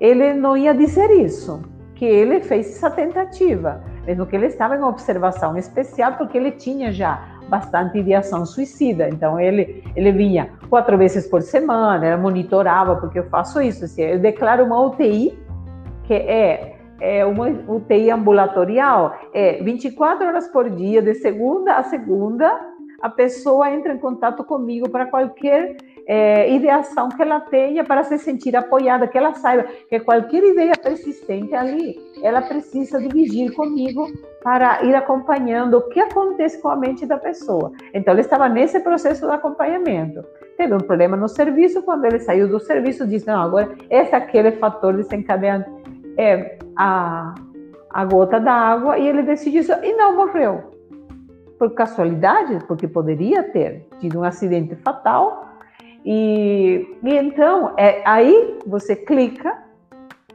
ele 0.00 0.32
não 0.32 0.56
ia 0.56 0.72
dizer 0.72 1.10
isso, 1.10 1.60
que 1.94 2.06
ele 2.06 2.40
fez 2.40 2.66
essa 2.70 2.88
tentativa, 2.88 3.82
mesmo 4.06 4.24
que 4.24 4.34
ele 4.34 4.46
estava 4.46 4.74
em 4.74 4.82
observação 4.82 5.54
especial, 5.56 6.14
porque 6.14 6.38
ele 6.38 6.52
tinha 6.52 6.90
já 6.90 7.28
bastante 7.50 7.98
ideação 7.98 8.46
suicida. 8.46 9.06
Então 9.08 9.38
ele 9.38 9.84
ele 9.94 10.12
vinha 10.12 10.50
quatro 10.70 10.96
vezes 10.96 11.26
por 11.26 11.42
semana, 11.42 12.16
monitorava 12.16 12.96
porque 12.96 13.18
eu 13.18 13.24
faço 13.24 13.60
isso. 13.60 13.84
Assim, 13.84 14.02
eu 14.02 14.18
declaro 14.18 14.64
uma 14.64 14.80
UTI 14.80 15.38
que 16.04 16.14
é 16.14 16.75
é 17.00 17.24
uma 17.24 17.48
UTI 17.48 18.10
ambulatorial, 18.10 19.18
é 19.32 19.62
24 19.62 20.26
horas 20.26 20.48
por 20.48 20.70
dia, 20.70 21.02
de 21.02 21.14
segunda 21.14 21.76
a 21.76 21.82
segunda, 21.82 22.58
a 23.00 23.10
pessoa 23.10 23.70
entra 23.70 23.92
em 23.92 23.98
contato 23.98 24.42
comigo 24.44 24.88
para 24.88 25.06
qualquer 25.06 25.76
é, 26.06 26.50
ideação 26.52 27.08
que 27.08 27.20
ela 27.20 27.40
tenha, 27.40 27.84
para 27.84 28.04
se 28.04 28.16
sentir 28.18 28.54
apoiada, 28.56 29.08
que 29.08 29.18
ela 29.18 29.34
saiba 29.34 29.64
que 29.88 30.00
qualquer 30.00 30.42
ideia 30.44 30.72
persistente 30.80 31.54
ali, 31.54 31.98
ela 32.22 32.40
precisa 32.40 32.98
dividir 33.00 33.52
comigo 33.52 34.06
para 34.42 34.84
ir 34.84 34.94
acompanhando 34.94 35.78
o 35.78 35.88
que 35.88 35.98
acontece 35.98 36.62
com 36.62 36.68
a 36.68 36.76
mente 36.76 37.04
da 37.04 37.18
pessoa. 37.18 37.72
Então, 37.92 38.14
ele 38.14 38.20
estava 38.20 38.48
nesse 38.48 38.78
processo 38.80 39.26
de 39.26 39.32
acompanhamento. 39.32 40.24
Teve 40.56 40.74
um 40.74 40.78
problema 40.78 41.16
no 41.16 41.28
serviço, 41.28 41.82
quando 41.82 42.04
ele 42.04 42.20
saiu 42.20 42.48
do 42.48 42.60
serviço, 42.60 43.06
disse: 43.06 43.26
Não, 43.26 43.42
agora 43.42 43.76
esse 43.90 44.14
é 44.14 44.16
aquele 44.16 44.52
fator 44.52 44.94
desencadeante 44.94 45.68
é 46.16 46.58
a, 46.76 47.34
a 47.90 48.04
gota 48.04 48.40
d'água, 48.40 48.98
e 48.98 49.06
ele 49.06 49.22
decidiu 49.22 49.60
isso 49.60 49.72
e 49.82 49.92
não 49.94 50.16
morreu. 50.16 50.72
Por 51.58 51.72
casualidade, 51.74 52.58
porque 52.66 52.86
poderia 52.86 53.42
ter 53.42 53.88
tido 53.98 54.20
um 54.20 54.24
acidente 54.24 54.76
fatal. 54.76 55.46
E, 56.04 56.98
e 57.02 57.14
então, 57.16 57.72
é, 57.76 58.02
aí 58.04 58.58
você 58.66 58.94
clica 58.94 59.56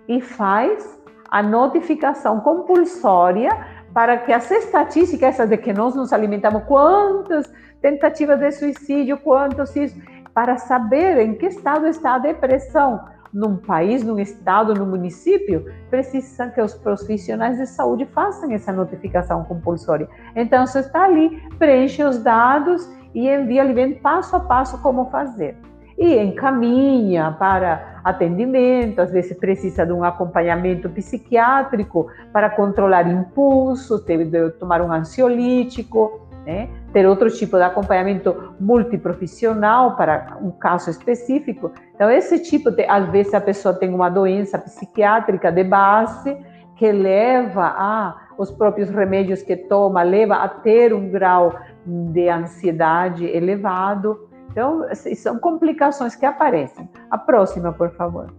e 0.07 0.19
faz 0.19 0.99
a 1.29 1.41
notificação 1.41 2.39
compulsória 2.41 3.49
para 3.93 4.17
que 4.17 4.33
as 4.33 4.49
estatísticas, 4.49 5.29
essas 5.29 5.49
de 5.49 5.57
que 5.57 5.71
nós 5.71 5.95
nos 5.95 6.11
alimentamos, 6.11 6.63
quantas 6.63 7.51
tentativas 7.81 8.39
de 8.39 8.51
suicídio, 8.51 9.17
quantos 9.17 9.75
isso, 9.75 9.99
para 10.33 10.57
saber 10.57 11.19
em 11.19 11.35
que 11.35 11.47
estado 11.47 11.87
está 11.87 12.15
a 12.15 12.19
depressão 12.19 13.01
num 13.33 13.57
país, 13.57 14.03
num 14.03 14.19
estado, 14.19 14.73
num 14.73 14.85
município, 14.85 15.65
precisa 15.89 16.47
que 16.47 16.61
os 16.61 16.73
profissionais 16.73 17.57
de 17.57 17.65
saúde 17.65 18.05
façam 18.05 18.51
essa 18.51 18.71
notificação 18.71 19.43
compulsória. 19.43 20.07
Então, 20.35 20.65
você 20.67 20.79
está 20.79 21.05
ali, 21.05 21.41
preenche 21.57 22.03
os 22.03 22.17
dados 22.17 22.89
e 23.13 23.29
envia 23.29 23.61
ali 23.61 23.73
vem 23.73 23.93
passo 23.95 24.35
a 24.35 24.39
passo 24.39 24.77
como 24.81 25.09
fazer 25.09 25.55
e 26.01 26.17
encaminha 26.17 27.35
para 27.37 28.01
atendimento, 28.03 28.99
às 28.99 29.11
vezes 29.11 29.37
precisa 29.37 29.85
de 29.85 29.93
um 29.93 30.03
acompanhamento 30.03 30.89
psiquiátrico 30.89 32.07
para 32.33 32.49
controlar 32.49 33.07
impulsos, 33.07 34.03
de 34.03 34.49
tomar 34.51 34.81
um 34.81 34.91
ansiolítico, 34.91 36.27
né? 36.45 36.69
ter 36.91 37.05
outro 37.05 37.29
tipo 37.29 37.57
de 37.57 37.63
acompanhamento 37.63 38.55
multiprofissional 38.59 39.95
para 39.95 40.37
um 40.41 40.51
caso 40.51 40.89
específico. 40.89 41.71
Então, 41.95 42.09
esse 42.09 42.39
tipo 42.39 42.71
de, 42.71 42.83
às 42.85 43.09
vezes 43.09 43.33
a 43.33 43.41
pessoa 43.41 43.73
tem 43.73 43.93
uma 43.93 44.09
doença 44.09 44.57
psiquiátrica 44.57 45.51
de 45.51 45.63
base 45.63 46.37
que 46.75 46.91
leva 46.91 47.73
a 47.77 48.21
os 48.37 48.49
próprios 48.49 48.89
remédios 48.89 49.43
que 49.43 49.55
toma 49.55 50.01
leva 50.01 50.35
a 50.35 50.49
ter 50.49 50.93
um 50.93 51.09
grau 51.09 51.53
de 51.85 52.27
ansiedade 52.27 53.25
elevado. 53.25 54.27
Então, 54.49 54.85
são 54.93 55.37
complicações 55.37 56.15
que 56.15 56.25
aparecem. 56.25 56.89
A 57.09 57.17
próxima, 57.17 57.71
por 57.71 57.91
favor. 57.91 58.33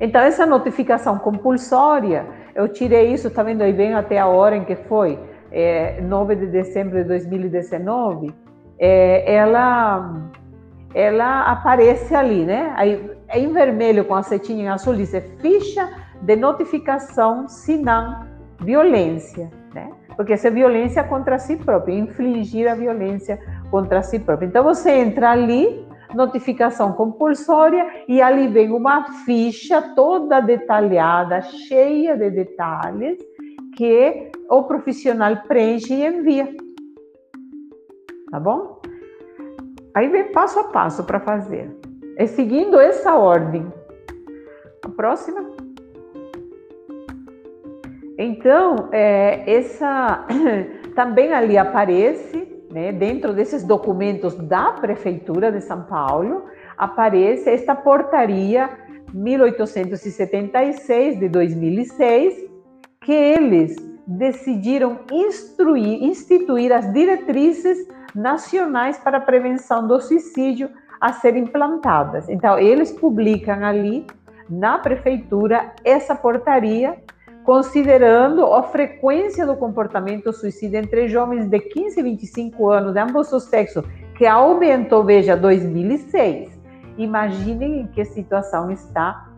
Então, 0.00 0.20
essa 0.20 0.46
notificação 0.46 1.18
compulsória, 1.18 2.26
eu 2.54 2.68
tirei 2.68 3.12
isso, 3.12 3.30
tá 3.30 3.42
vendo 3.42 3.62
aí 3.62 3.72
bem 3.72 3.94
até 3.94 4.18
a 4.18 4.26
hora 4.26 4.56
em 4.56 4.64
que 4.64 4.76
foi, 4.76 5.18
é, 5.54 6.00
9 6.00 6.34
de 6.34 6.46
dezembro 6.48 6.98
de 6.98 7.04
2019, 7.04 8.34
é, 8.76 9.34
ela, 9.34 10.32
ela 10.92 11.42
aparece 11.52 12.12
ali, 12.12 12.44
né? 12.44 12.74
Aí, 12.76 13.10
é 13.28 13.38
em 13.38 13.52
vermelho 13.52 14.04
com 14.04 14.16
a 14.16 14.22
setinha 14.22 14.64
em 14.64 14.68
azul, 14.68 14.96
diz 14.96 15.14
é 15.14 15.20
ficha 15.20 15.88
de 16.20 16.34
notificação 16.34 17.46
não 17.80 18.26
violência, 18.60 19.48
né? 19.72 19.92
Porque 20.16 20.32
essa 20.32 20.48
é 20.48 20.50
violência 20.50 21.04
contra 21.04 21.38
si 21.38 21.56
próprio, 21.56 21.96
infligir 21.96 22.68
a 22.68 22.74
violência 22.74 23.38
contra 23.70 24.02
si 24.02 24.18
próprio. 24.18 24.48
Então 24.48 24.64
você 24.64 24.90
entra 24.90 25.30
ali, 25.30 25.86
notificação 26.14 26.92
compulsória, 26.92 27.86
e 28.08 28.20
ali 28.20 28.48
vem 28.48 28.72
uma 28.72 29.04
ficha 29.24 29.80
toda 29.94 30.40
detalhada, 30.40 31.42
cheia 31.42 32.16
de 32.16 32.30
detalhes, 32.30 33.18
que 33.76 34.32
o 34.48 34.64
profissional 34.64 35.36
preenche 35.48 35.94
e 35.94 36.06
envia. 36.06 36.54
Tá 38.30 38.40
bom? 38.40 38.80
Aí 39.94 40.08
vem 40.08 40.32
passo 40.32 40.58
a 40.58 40.64
passo 40.64 41.04
para 41.04 41.20
fazer. 41.20 41.70
É 42.16 42.26
seguindo 42.26 42.78
essa 42.78 43.14
ordem. 43.14 43.72
A 44.84 44.88
próxima. 44.88 45.50
Então, 48.18 48.88
é, 48.92 49.50
essa 49.50 50.26
também 50.94 51.32
ali 51.32 51.58
aparece 51.58 52.54
né, 52.74 52.90
dentro 52.90 53.32
desses 53.32 53.62
documentos 53.62 54.34
da 54.34 54.72
Prefeitura 54.72 55.52
de 55.52 55.60
São 55.60 55.84
Paulo, 55.84 56.46
aparece 56.76 57.48
esta 57.48 57.72
portaria 57.72 58.68
1876 59.12 61.20
de 61.20 61.28
2006, 61.28 62.50
que 63.00 63.12
eles 63.12 63.76
decidiram 64.06 65.00
instruir, 65.10 66.02
instituir 66.02 66.72
as 66.72 66.92
diretrizes 66.92 67.86
nacionais 68.14 68.98
para 68.98 69.18
a 69.18 69.20
prevenção 69.20 69.86
do 69.86 70.00
suicídio 70.00 70.70
a 71.00 71.12
serem 71.12 71.44
implantadas. 71.44 72.28
Então, 72.28 72.58
eles 72.58 72.92
publicam 72.92 73.64
ali 73.64 74.06
na 74.48 74.78
prefeitura 74.78 75.72
essa 75.84 76.14
portaria 76.14 76.96
considerando 77.44 78.46
a 78.54 78.62
frequência 78.62 79.46
do 79.46 79.54
comportamento 79.54 80.32
suicida 80.32 80.78
entre 80.78 81.08
jovens 81.08 81.46
de 81.46 81.60
15 81.60 82.00
e 82.00 82.02
25 82.02 82.70
anos, 82.70 82.94
de 82.94 83.00
ambos 83.00 83.30
os 83.32 83.44
sexos, 83.44 83.84
que 84.16 84.26
aumentou, 84.26 85.04
veja, 85.04 85.36
2006. 85.36 86.50
Imaginem 86.96 87.80
em 87.80 87.86
que 87.88 88.04
situação 88.06 88.70
está 88.70 89.28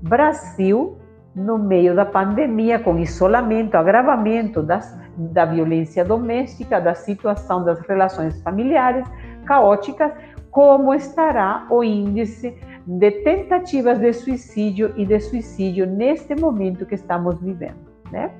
Brasil 0.00 0.96
no 1.36 1.58
meio 1.58 1.94
da 1.94 2.06
pandemia, 2.06 2.78
com 2.78 2.98
isolamento, 2.98 3.74
agravamento 3.74 4.62
das, 4.62 4.98
da 5.18 5.44
violência 5.44 6.02
doméstica, 6.02 6.80
da 6.80 6.94
situação 6.94 7.62
das 7.62 7.78
relações 7.80 8.40
familiares 8.40 9.06
caóticas, 9.44 10.12
como 10.50 10.94
estará 10.94 11.66
o 11.68 11.84
índice 11.84 12.56
de 12.86 13.10
tentativas 13.10 13.98
de 13.98 14.14
suicídio 14.14 14.94
e 14.96 15.04
de 15.04 15.20
suicídio 15.20 15.86
neste 15.86 16.34
momento 16.34 16.86
que 16.86 16.94
estamos 16.94 17.38
vivendo, 17.38 17.84
né? 18.10 18.30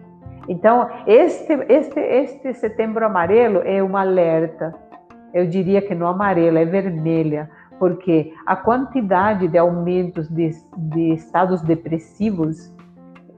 Então, 0.49 0.89
este, 1.07 1.53
este, 1.69 2.01
este 2.01 2.55
setembro 2.55 3.05
amarelo 3.05 3.61
é 3.65 3.83
um 3.83 3.97
alerta. 3.97 4.75
Eu 5.35 5.47
diria 5.47 5.83
que 5.83 5.95
não 5.95 6.07
amarelo, 6.07 6.57
é 6.57 6.65
vermelha, 6.65 7.51
porque 7.79 8.33
a 8.47 8.57
quantidade 8.57 9.49
de 9.49 9.59
aumentos 9.59 10.29
de, 10.29 10.51
de 10.77 11.13
estados 11.13 11.61
depressivos, 11.63 12.73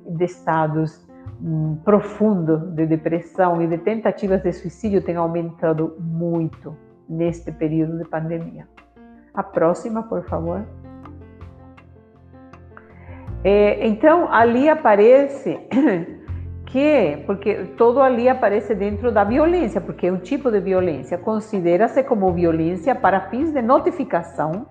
de 0.08 0.24
estados 0.24 1.06
hum, 1.42 1.78
profundos 1.84 2.74
de 2.74 2.86
depressão 2.86 3.60
e 3.62 3.66
de 3.66 3.78
tentativas 3.78 4.42
de 4.42 4.52
suicídio 4.52 5.02
tem 5.02 5.16
aumentado 5.16 5.96
muito 6.00 6.76
neste 7.08 7.52
período 7.52 7.98
de 7.98 8.04
pandemia. 8.04 8.66
A 9.34 9.42
próxima, 9.42 10.02
por 10.02 10.24
favor. 10.24 10.64
É, 13.44 13.86
então, 13.86 14.32
ali 14.32 14.68
aparece 14.68 15.58
que, 16.66 17.22
porque 17.24 17.54
todo 17.76 18.00
ali 18.00 18.28
aparece 18.28 18.74
dentro 18.74 19.12
da 19.12 19.24
violência, 19.24 19.80
porque 19.80 20.08
é 20.08 20.12
um 20.12 20.18
tipo 20.18 20.50
de 20.50 20.60
violência, 20.60 21.16
considera-se 21.16 22.02
como 22.02 22.32
violência 22.32 22.94
para 22.94 23.20
fins 23.28 23.52
de 23.52 23.62
notificação, 23.62 24.66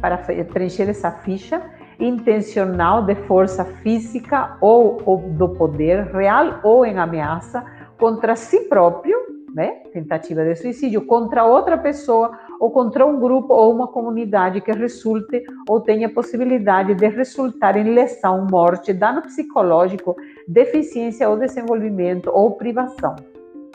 para 0.00 0.18
preencher 0.18 0.88
essa 0.88 1.10
ficha, 1.10 1.62
intencional 1.98 3.04
de 3.04 3.14
força 3.26 3.64
física 3.64 4.56
ou, 4.60 5.00
ou 5.04 5.18
do 5.18 5.48
poder, 5.50 6.04
real 6.06 6.60
ou 6.62 6.84
em 6.84 6.98
ameaça, 6.98 7.64
contra 7.98 8.36
si 8.36 8.60
próprio, 8.68 9.16
né? 9.54 9.82
tentativa 9.92 10.44
de 10.44 10.56
suicídio, 10.56 11.06
contra 11.06 11.44
outra 11.44 11.78
pessoa 11.78 12.36
ou 12.58 12.70
contra 12.70 13.06
um 13.06 13.20
grupo 13.20 13.54
ou 13.54 13.72
uma 13.72 13.86
comunidade 13.86 14.60
que 14.60 14.72
resulte 14.72 15.44
ou 15.68 15.80
tenha 15.80 16.12
possibilidade 16.12 16.94
de 16.94 17.06
resultar 17.06 17.76
em 17.76 17.94
lesão, 17.94 18.46
morte, 18.50 18.92
dano 18.92 19.22
psicológico, 19.22 20.16
deficiência 20.48 21.28
ou 21.28 21.36
desenvolvimento 21.36 22.30
ou 22.30 22.56
privação. 22.56 23.14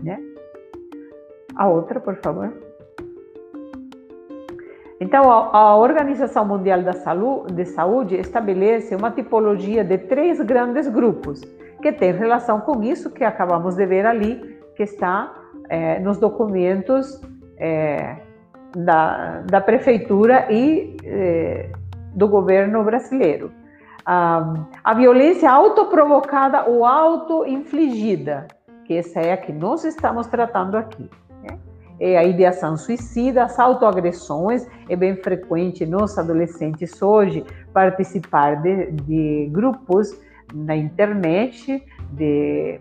Né? 0.03 0.20
A 1.55 1.67
outra, 1.67 1.99
por 1.99 2.15
favor. 2.17 2.68
Então, 5.00 5.32
a 5.32 5.78
Organização 5.78 6.45
Mundial 6.45 6.82
da 6.82 6.91
de 7.54 7.66
Saúde 7.66 8.16
estabelece 8.16 8.95
uma 8.95 9.12
tipologia 9.12 9.84
de 9.84 9.97
três 9.97 10.41
grandes 10.41 10.89
grupos 10.89 11.41
que 11.82 11.93
tem 11.93 12.12
relação 12.12 12.60
com 12.60 12.84
isso 12.84 13.10
que 13.10 13.24
acabamos 13.24 13.76
de 13.76 13.86
ver 13.86 14.06
ali, 14.06 14.60
que 14.76 14.84
está 14.84 15.34
é, 15.70 16.00
nos 16.00 16.18
documentos 16.18 17.22
é, 17.58 18.18
da, 18.76 19.41
da 19.41 19.62
prefeitura 19.62 20.52
e 20.52 20.97
é, 21.06 21.72
do 22.14 22.28
governo 22.28 22.84
brasileiro. 22.84 23.52
A, 24.06 24.54
a 24.84 24.93
violência 24.93 25.50
autoprovocada 25.50 26.66
ou 26.66 26.86
autoinfligida, 26.86 28.47
que 28.86 28.95
essa 28.95 29.22
é 29.22 29.32
a 29.32 29.38
que 29.38 29.54
nós 29.54 29.86
estamos 29.86 30.28
tratando 30.28 30.76
aqui. 30.76 31.10
Né? 31.43 31.58
É 32.00 32.18
a 32.18 32.24
ideação 32.24 32.78
suicida, 32.78 33.43
as 33.43 33.60
autoagressões, 33.60 34.66
é 34.88 34.95
bem 34.95 35.16
frequente 35.18 35.86
nos 35.86 36.18
adolescentes 36.18 37.02
hoje 37.02 37.45
participar 37.74 38.62
de, 38.62 38.91
de 38.91 39.50
grupos 39.52 40.18
na 40.54 40.76
internet, 40.76 41.84
de 42.14 42.80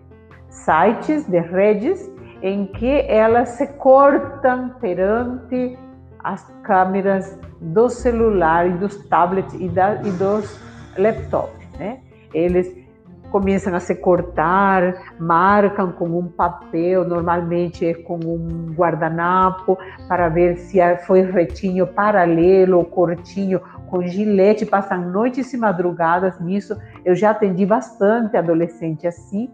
sites, 0.48 1.26
de 1.26 1.40
redes, 1.40 2.10
em 2.42 2.66
que 2.66 3.00
elas 3.08 3.50
se 3.50 3.66
cortam 3.66 4.70
perante 4.80 5.76
as 6.22 6.44
câmeras 6.62 7.38
do 7.60 7.88
celular 7.88 8.66
e 8.66 8.72
dos 8.72 8.96
tablets 9.08 9.54
e, 9.54 9.68
da, 9.68 9.94
e 10.02 10.10
dos 10.12 10.60
laptops, 10.96 11.68
né? 11.78 12.00
Eles 12.32 12.87
começam 13.30 13.74
a 13.74 13.80
se 13.80 13.94
cortar, 13.94 14.94
marcam 15.18 15.92
com 15.92 16.06
um 16.18 16.28
papel, 16.28 17.04
normalmente 17.04 17.86
é 17.86 17.94
com 17.94 18.16
um 18.16 18.72
guardanapo, 18.74 19.78
para 20.06 20.28
ver 20.28 20.56
se 20.56 20.78
foi 21.06 21.22
retinho 21.22 21.86
paralelo 21.86 22.78
ou 22.78 22.84
cortinho 22.84 23.60
com 23.88 24.02
gilete, 24.02 24.66
passam 24.66 25.10
noites 25.10 25.52
e 25.52 25.56
madrugadas 25.56 26.38
nisso. 26.40 26.76
Eu 27.04 27.14
já 27.14 27.30
atendi 27.30 27.64
bastante 27.64 28.36
adolescente 28.36 29.06
assim. 29.06 29.50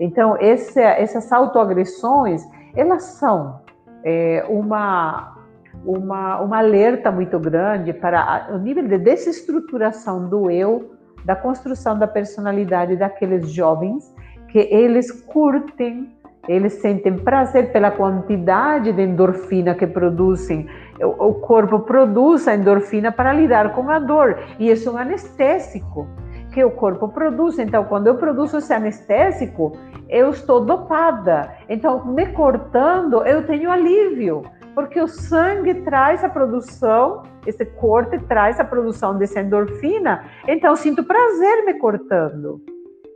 Então, 0.00 0.36
esse, 0.40 0.80
essas 0.80 1.30
autoagressões, 1.32 2.42
elas 2.74 3.02
são 3.02 3.60
é, 4.04 4.44
uma, 4.48 5.36
uma, 5.84 6.40
uma 6.40 6.58
alerta 6.58 7.10
muito 7.10 7.38
grande 7.38 7.92
para 7.92 8.48
o 8.52 8.58
nível 8.58 8.86
de 8.86 8.98
desestruturação 8.98 10.28
do 10.28 10.50
eu, 10.50 10.97
da 11.24 11.36
construção 11.36 11.98
da 11.98 12.06
personalidade 12.06 12.96
daqueles 12.96 13.50
jovens 13.50 14.14
que 14.48 14.58
eles 14.58 15.10
curtem, 15.10 16.10
eles 16.48 16.74
sentem 16.74 17.16
prazer 17.18 17.70
pela 17.72 17.90
quantidade 17.90 18.92
de 18.92 19.02
endorfina 19.02 19.74
que 19.74 19.86
produzem. 19.86 20.66
O 21.00 21.34
corpo 21.34 21.80
produz 21.80 22.48
a 22.48 22.54
endorfina 22.54 23.12
para 23.12 23.32
lidar 23.32 23.74
com 23.74 23.90
a 23.90 23.98
dor 23.98 24.38
e 24.58 24.70
isso 24.70 24.88
é 24.88 24.92
um 24.92 24.96
anestésico 24.96 26.08
que 26.52 26.64
o 26.64 26.70
corpo 26.70 27.08
produz. 27.08 27.58
Então, 27.58 27.84
quando 27.84 28.06
eu 28.06 28.16
produzo 28.16 28.58
esse 28.58 28.72
anestésico, 28.72 29.76
eu 30.08 30.30
estou 30.30 30.64
dopada. 30.64 31.52
Então, 31.68 32.06
me 32.06 32.26
cortando, 32.32 33.22
eu 33.26 33.46
tenho 33.46 33.70
alívio 33.70 34.42
porque 34.78 35.00
o 35.00 35.08
sangue 35.08 35.74
traz 35.82 36.22
a 36.22 36.28
produção, 36.28 37.24
esse 37.44 37.66
corte 37.66 38.16
traz 38.28 38.60
a 38.60 38.64
produção 38.64 39.18
dessa 39.18 39.40
endorfina, 39.40 40.24
então 40.46 40.76
sinto 40.76 41.02
prazer 41.02 41.64
me 41.64 41.74
cortando. 41.74 42.62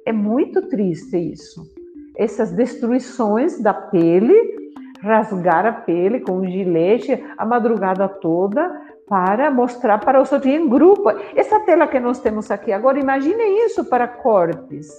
É 0.04 0.10
muito 0.10 0.62
triste 0.62 1.16
isso. 1.16 1.62
Essas 2.16 2.50
destruições 2.50 3.60
da 3.60 3.72
pele, 3.72 4.34
rasgar 5.02 5.64
a 5.64 5.72
pele 5.72 6.18
com 6.18 6.38
um 6.38 6.50
gilete 6.50 7.24
a 7.38 7.46
madrugada 7.46 8.08
toda 8.08 8.68
para 9.08 9.48
mostrar 9.48 9.98
para 9.98 10.20
os 10.20 10.32
outros 10.32 10.52
em 10.52 10.68
grupo. 10.68 11.10
Essa 11.36 11.60
tela 11.60 11.86
que 11.86 12.00
nós 12.00 12.18
temos 12.18 12.50
aqui 12.50 12.72
agora, 12.72 12.98
imagine 12.98 13.40
isso 13.66 13.84
para 13.84 14.08
cortes, 14.08 14.90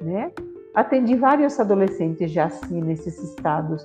né? 0.00 0.30
Atendi 0.76 1.16
vários 1.16 1.58
adolescentes 1.58 2.30
já 2.30 2.44
assim 2.44 2.80
nesses 2.80 3.20
estados 3.20 3.84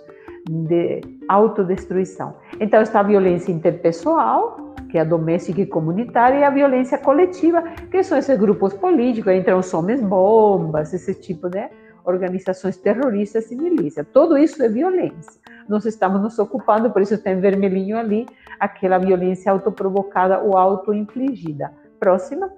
de 0.49 1.01
autodestruição. 1.27 2.35
Então 2.59 2.81
está 2.81 2.99
a 2.99 3.03
violência 3.03 3.51
interpessoal, 3.51 4.73
que 4.89 4.97
é 4.97 5.01
a 5.01 5.05
doméstica 5.05 5.61
e 5.61 5.65
comunitária, 5.65 6.39
e 6.39 6.43
a 6.43 6.49
violência 6.49 6.97
coletiva, 6.97 7.61
que 7.89 8.03
são 8.03 8.17
esses 8.17 8.37
grupos 8.37 8.73
políticos, 8.73 9.33
entram 9.33 9.59
os 9.59 9.73
homens 9.73 10.01
bombas, 10.01 10.93
esse 10.93 11.15
tipo 11.15 11.49
de 11.49 11.67
organizações 12.05 12.77
terroristas 12.77 13.49
e 13.51 13.55
milícias. 13.55 14.05
Tudo 14.13 14.37
isso 14.37 14.61
é 14.61 14.67
violência. 14.67 15.41
Nós 15.67 15.85
estamos 15.85 16.21
nos 16.21 16.37
ocupando, 16.37 16.91
por 16.91 17.01
isso 17.01 17.13
está 17.13 17.31
em 17.31 17.39
vermelhinho 17.39 17.97
ali, 17.97 18.27
aquela 18.59 18.97
violência 18.97 19.51
autoprovocada 19.51 20.39
ou 20.39 20.57
autoinfligida. 20.57 21.71
Próxima. 21.99 22.51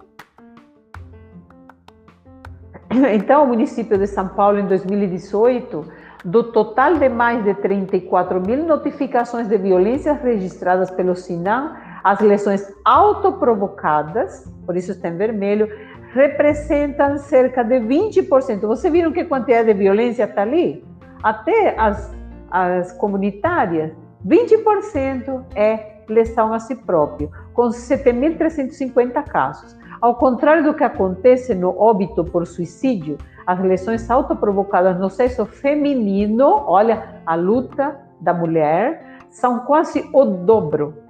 Então, 3.14 3.44
o 3.44 3.48
município 3.48 3.98
de 3.98 4.08
São 4.08 4.28
Paulo, 4.28 4.58
em 4.58 4.68
2018, 4.68 5.86
do 6.26 6.52
total 6.52 6.96
de 6.96 7.08
mais 7.08 7.44
de 7.44 7.54
34 7.54 8.42
mil 8.42 8.66
notificações 8.66 9.48
de 9.48 9.58
violências 9.60 10.20
registradas 10.22 10.90
pelo 10.90 11.16
SINAM, 11.16 11.78
as 12.04 12.20
lesões 12.20 12.66
autoprovocadas, 12.84 14.52
por 14.66 14.76
isso 14.76 14.92
está 14.92 15.10
em 15.10 15.18
vermelho, 15.18 15.70
representam 16.14 17.20
cerca 17.20 17.64
de 17.64 17.80
20%. 17.80 18.62
Você 18.62 18.90
viram 18.90 19.12
que 19.12 19.24
quantidade 19.26 19.68
de 19.68 19.74
violência 19.76 20.24
está 20.24 20.42
ali? 20.42 20.84
Até 21.22 21.80
as, 21.80 22.12
as 22.50 22.92
comunitárias, 22.94 23.92
20% 24.26 25.44
é 25.56 26.02
lesão 26.10 26.54
a 26.54 26.60
si 26.60 26.76
próprio, 26.76 27.30
com 27.54 27.70
7.350 27.70 29.24
casos. 29.26 29.78
Ao 30.02 30.16
contrário 30.16 30.64
do 30.64 30.74
que 30.74 30.84
acontece 30.84 31.54
no 31.54 31.70
óbito 31.80 32.24
por 32.24 32.48
suicídio, 32.48 33.18
as 33.46 33.60
lesões 33.60 34.10
autoprovocadas 34.10 35.00
no 35.00 35.10
sexo 35.10 35.46
feminino, 35.46 36.64
olha, 36.66 37.22
a 37.26 37.36
luta 37.36 38.00
da 38.20 38.34
mulher, 38.34 39.20
são 39.30 39.60
quase 39.60 40.10
o 40.14 40.26
dobro, 40.26 41.04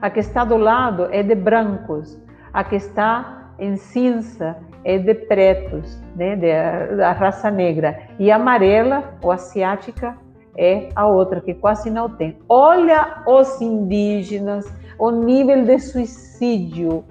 A 0.00 0.10
que 0.10 0.20
está 0.20 0.44
do 0.44 0.56
lado 0.56 1.08
é 1.10 1.22
de 1.22 1.34
brancos. 1.34 2.20
A 2.52 2.62
que 2.64 2.76
está 2.76 3.52
em 3.58 3.76
cinza 3.76 4.56
é 4.84 4.98
de 4.98 5.14
pretos, 5.14 6.00
né, 6.14 6.36
da 6.36 7.12
raça 7.12 7.50
negra. 7.50 7.98
E 8.18 8.30
amarela 8.30 9.14
ou 9.22 9.32
asiática 9.32 10.16
é 10.56 10.88
a 10.94 11.06
outra, 11.06 11.40
que 11.40 11.54
quase 11.54 11.90
não 11.90 12.08
tem. 12.08 12.38
Olha 12.48 13.22
os 13.26 13.60
indígenas, 13.60 14.72
o 14.98 15.10
nível 15.10 15.64
de 15.64 15.78
suicídio 15.78 17.04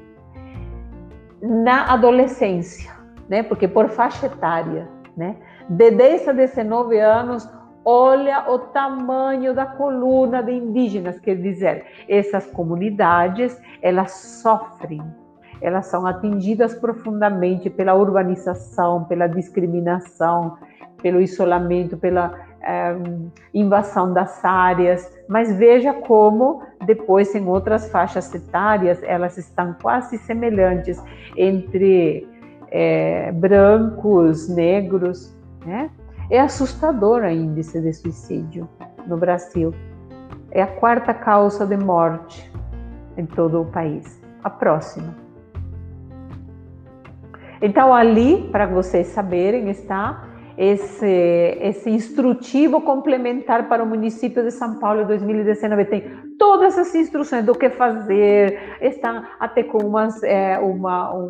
na 1.41 1.93
adolescência, 1.93 2.91
né? 3.30 3.43
Porque 3.43 3.68
por 3.68 3.89
faixa 3.89 4.26
etária, 4.26 4.88
né? 5.16 5.36
De 5.70 5.91
10 5.91 6.30
a 6.30 6.32
19 6.32 7.00
anos, 7.00 7.48
olha 7.86 8.51
o 8.51 8.57
tamanho 8.57 9.53
da 9.53 9.65
coluna 9.65 10.41
de 10.41 10.51
indígenas, 10.51 11.19
quer 11.19 11.36
dizer, 11.36 11.86
essas 12.09 12.47
comunidades, 12.47 13.61
elas 13.81 14.11
sofrem, 14.41 15.03
elas 15.61 15.86
são 15.86 16.07
atingidas 16.07 16.73
profundamente 16.73 17.69
pela 17.69 17.93
urbanização, 17.93 19.05
pela 19.05 19.27
discriminação, 19.27 20.57
pelo 21.01 21.21
isolamento, 21.21 21.95
pela 21.95 22.33
é, 22.63 22.95
invasão 23.53 24.11
das 24.11 24.43
áreas, 24.43 25.13
mas 25.29 25.55
veja 25.55 25.93
como 25.93 26.63
depois 26.86 27.36
em 27.36 27.47
outras 27.47 27.89
faixas 27.91 28.33
etárias 28.33 29.01
elas 29.03 29.38
estão 29.38 29.75
quase 29.79 30.17
semelhantes 30.17 31.01
entre 31.38 32.27
é, 32.71 33.31
brancos, 33.31 34.49
negros, 34.49 35.38
né? 35.63 35.91
É 36.30 36.39
assustador 36.39 37.21
o 37.21 37.30
índice 37.30 37.80
de 37.80 37.93
suicídio 37.93 38.67
no 39.05 39.15
Brasil. 39.15 39.73
É 40.49 40.61
a 40.61 40.67
quarta 40.67 41.13
causa 41.13 41.67
de 41.67 41.78
morte 41.78 42.51
em 43.15 43.26
todo 43.26 43.61
o 43.61 43.65
país. 43.65 44.19
A 44.43 44.49
próxima. 44.49 45.15
Então, 47.61 47.93
ali, 47.93 48.49
para 48.51 48.65
vocês 48.65 49.07
saberem, 49.07 49.69
está 49.69 50.28
esse, 50.57 51.05
esse 51.61 51.89
instrutivo 51.89 52.82
complementar 52.82 53.67
para 53.67 53.84
o 53.84 53.88
município 53.88 54.43
de 54.43 54.51
São 54.51 54.80
Paulo 54.80 55.01
em 55.01 55.05
2019. 55.05 55.86
Tem 55.86 56.03
todas 56.39 56.78
as 56.78 56.93
instruções 56.95 57.45
do 57.45 57.53
que 57.53 57.69
fazer, 57.69 58.78
está 58.82 59.36
até 59.39 59.63
com 59.63 59.78
umas, 59.78 60.21
é, 60.23 60.57
uma, 60.57 61.13
um, 61.13 61.28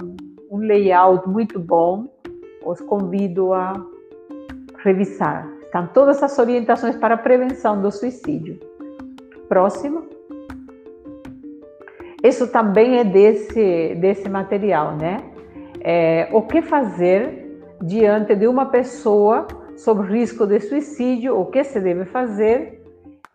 um 0.51 0.57
layout 0.57 1.27
muito 1.27 1.59
bom. 1.59 2.07
Os 2.65 2.81
convido 2.81 3.53
a 3.53 3.73
revisar. 4.85 5.49
Estão 5.63 5.87
todas 5.87 6.21
as 6.21 6.37
orientações 6.37 6.95
para 6.95 7.15
a 7.15 7.17
prevenção 7.17 7.81
do 7.81 7.91
suicídio. 7.91 8.59
Próximo. 9.49 10.03
Isso 12.23 12.47
também 12.47 12.99
é 12.99 13.03
desse, 13.03 13.95
desse 13.95 14.29
material, 14.29 14.95
né? 14.95 15.17
É, 15.81 16.29
o 16.31 16.41
que 16.43 16.61
fazer 16.61 17.59
diante 17.81 18.35
de 18.35 18.47
uma 18.47 18.67
pessoa 18.67 19.47
sob 19.75 20.07
risco 20.07 20.47
de 20.47 20.59
suicídio, 20.59 21.37
o 21.37 21.45
que 21.47 21.63
se 21.63 21.79
deve 21.79 22.05
fazer 22.05 22.81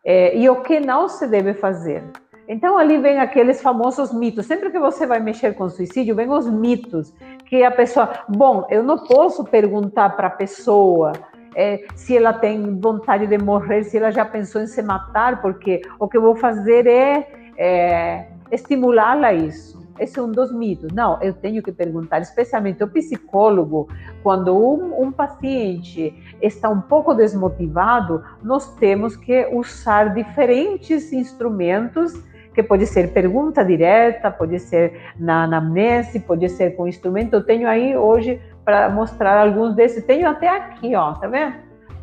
é, 0.05 0.37
e 0.37 0.49
o 0.49 0.63
que 0.63 0.81
não 0.81 1.09
se 1.09 1.27
deve 1.29 1.55
fazer. 1.55 2.03
Então 2.49 2.77
ali 2.77 2.99
vem 2.99 3.21
aqueles 3.21 3.63
famosos 3.63 4.13
mitos. 4.13 4.47
Sempre 4.47 4.71
que 4.71 4.79
você 4.79 5.07
vai 5.07 5.21
mexer 5.21 5.55
com 5.55 5.69
suicídio, 5.69 6.17
vem 6.17 6.29
os 6.31 6.51
mitos 6.51 7.13
que 7.47 7.63
a 7.63 7.71
pessoa, 7.71 8.11
bom, 8.29 8.67
eu 8.71 8.83
não 8.83 8.99
posso 8.99 9.45
perguntar 9.45 10.17
para 10.17 10.27
a 10.29 10.31
pessoa 10.31 11.13
é, 11.55 11.85
se 11.95 12.17
ela 12.17 12.33
tem 12.33 12.79
vontade 12.79 13.27
de 13.27 13.39
morrer, 13.39 13.85
se 13.85 13.97
ela 13.97 14.11
já 14.11 14.25
pensou 14.25 14.61
em 14.61 14.67
se 14.67 14.83
matar, 14.83 15.41
porque 15.41 15.83
o 15.99 16.09
que 16.09 16.17
eu 16.17 16.23
vou 16.23 16.37
fazer 16.37 16.87
é, 16.87 17.29
é 17.57 18.29
estimulá-la 18.51 19.29
a 19.29 19.35
isso. 19.35 19.81
Esse 19.99 20.19
é 20.19 20.23
um 20.23 20.33
dos 20.33 20.51
mitos. 20.51 20.91
Não, 20.93 21.23
eu 21.23 21.35
tenho 21.35 21.63
que 21.63 21.71
perguntar, 21.71 22.21
especialmente 22.21 22.83
o 22.83 22.89
psicólogo, 22.89 23.87
quando 24.23 24.57
um, 24.57 25.03
um 25.03 25.13
paciente 25.13 26.15
está 26.41 26.71
um 26.71 26.81
pouco 26.81 27.13
desmotivado, 27.15 28.25
nós 28.43 28.75
temos 28.77 29.15
que 29.15 29.47
usar 29.53 30.15
diferentes 30.15 31.13
instrumentos 31.13 32.15
que 32.63 32.69
pode 32.69 32.87
ser 32.87 33.13
pergunta 33.13 33.65
direta, 33.65 34.31
pode 34.31 34.59
ser 34.59 35.01
na 35.19 35.45
anamnese, 35.45 36.21
pode 36.21 36.49
ser 36.49 36.77
com 36.77 36.87
instrumento. 36.87 37.35
Eu 37.35 37.45
tenho 37.45 37.69
aí 37.69 37.97
hoje 37.97 38.41
para 38.65 38.89
mostrar 38.91 39.41
alguns 39.41 39.75
desses. 39.75 40.05
Tenho 40.05 40.29
até 40.29 40.49
aqui, 40.49 40.95
ó, 40.95 41.13
tá 41.15 41.27
vendo? 41.27 41.55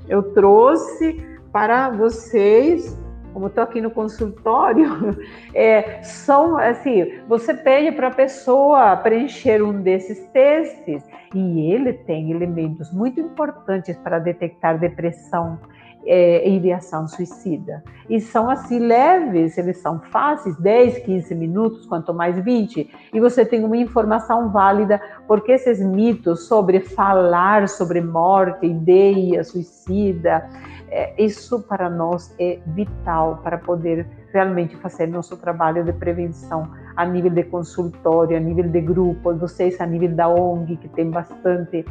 Eu 0.08 0.34
trouxe 0.34 1.24
para 1.52 1.90
vocês 1.90 2.98
como 3.34 3.48
estou 3.48 3.64
aqui 3.64 3.80
no 3.80 3.92
consultório, 3.92 5.16
é, 5.54 6.02
são 6.02 6.58
assim, 6.58 7.20
você 7.28 7.54
pede 7.54 7.92
para 7.92 8.08
a 8.08 8.12
pessoa 8.12 8.98
preencher 8.98 9.62
um 9.62 9.80
desses 9.80 10.20
testes 10.30 11.04
e 11.36 11.72
ele 11.72 11.94
tem 11.94 12.32
elementos 12.32 12.92
muito 12.92 13.20
importantes 13.20 13.96
para 13.98 14.18
detectar 14.18 14.80
depressão 14.80 15.60
é, 16.08 16.50
ideação 16.50 17.08
suicida. 17.08 17.84
E 18.10 18.22
são 18.22 18.50
assim 18.50 18.80
leves, 18.80 19.58
eles 19.58 19.78
são 19.80 20.00
fáceis, 20.00 20.56
10, 20.58 21.00
15 21.00 21.36
minutos, 21.36 21.86
quanto 21.86 22.14
mais 22.14 22.40
20, 22.40 22.90
e 23.14 23.20
você 23.20 23.46
tem 23.46 23.64
uma 23.66 23.76
informação 23.76 24.50
válida, 24.50 25.02
porque 25.28 25.52
esses 25.52 25.80
mitos 25.80 26.48
sobre 26.48 26.80
falar 26.80 27.68
sobre 27.68 28.00
morte, 28.00 28.66
ideia 28.66 29.44
suicida, 29.44 30.50
é, 30.90 31.22
isso 31.22 31.62
para 31.64 31.90
nós 31.90 32.34
é 32.40 32.60
vital 32.68 33.42
para 33.44 33.58
poder 33.58 34.08
realmente 34.32 34.78
fazer 34.78 35.08
nosso 35.08 35.36
trabalho 35.36 35.84
de 35.84 35.92
prevenção 35.92 36.72
a 36.96 37.06
nível 37.06 37.32
de 37.32 37.44
consultório, 37.44 38.38
a 38.38 38.40
nível 38.40 38.70
de 38.70 38.82
grupo, 38.82 39.36
vocês 39.36 39.80
a 39.82 39.86
nível 39.86 40.16
da 40.16 40.30
ONG, 40.30 40.78
que 40.78 40.88
tem 40.88 41.10
bastante 41.10 41.86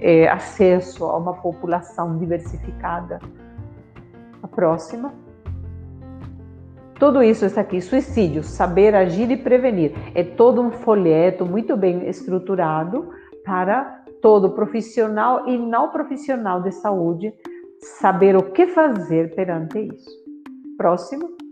é, 0.00 0.28
acesso 0.28 1.04
a 1.04 1.16
uma 1.16 1.34
população 1.34 2.16
diversificada. 2.18 3.18
Próxima. 4.56 5.12
Tudo 6.98 7.22
isso 7.22 7.44
está 7.44 7.60
aqui, 7.60 7.78
suicídio, 7.82 8.42
saber 8.42 8.94
agir 8.94 9.30
e 9.30 9.36
prevenir. 9.36 9.92
É 10.14 10.24
todo 10.24 10.62
um 10.62 10.70
folheto 10.70 11.44
muito 11.44 11.76
bem 11.76 12.08
estruturado 12.08 13.10
para 13.44 14.02
todo 14.22 14.54
profissional 14.54 15.46
e 15.46 15.58
não 15.58 15.90
profissional 15.90 16.62
de 16.62 16.72
saúde 16.72 17.34
saber 18.00 18.34
o 18.34 18.50
que 18.50 18.66
fazer 18.66 19.34
perante 19.34 19.78
isso. 19.78 20.10
Próximo. 20.78 21.45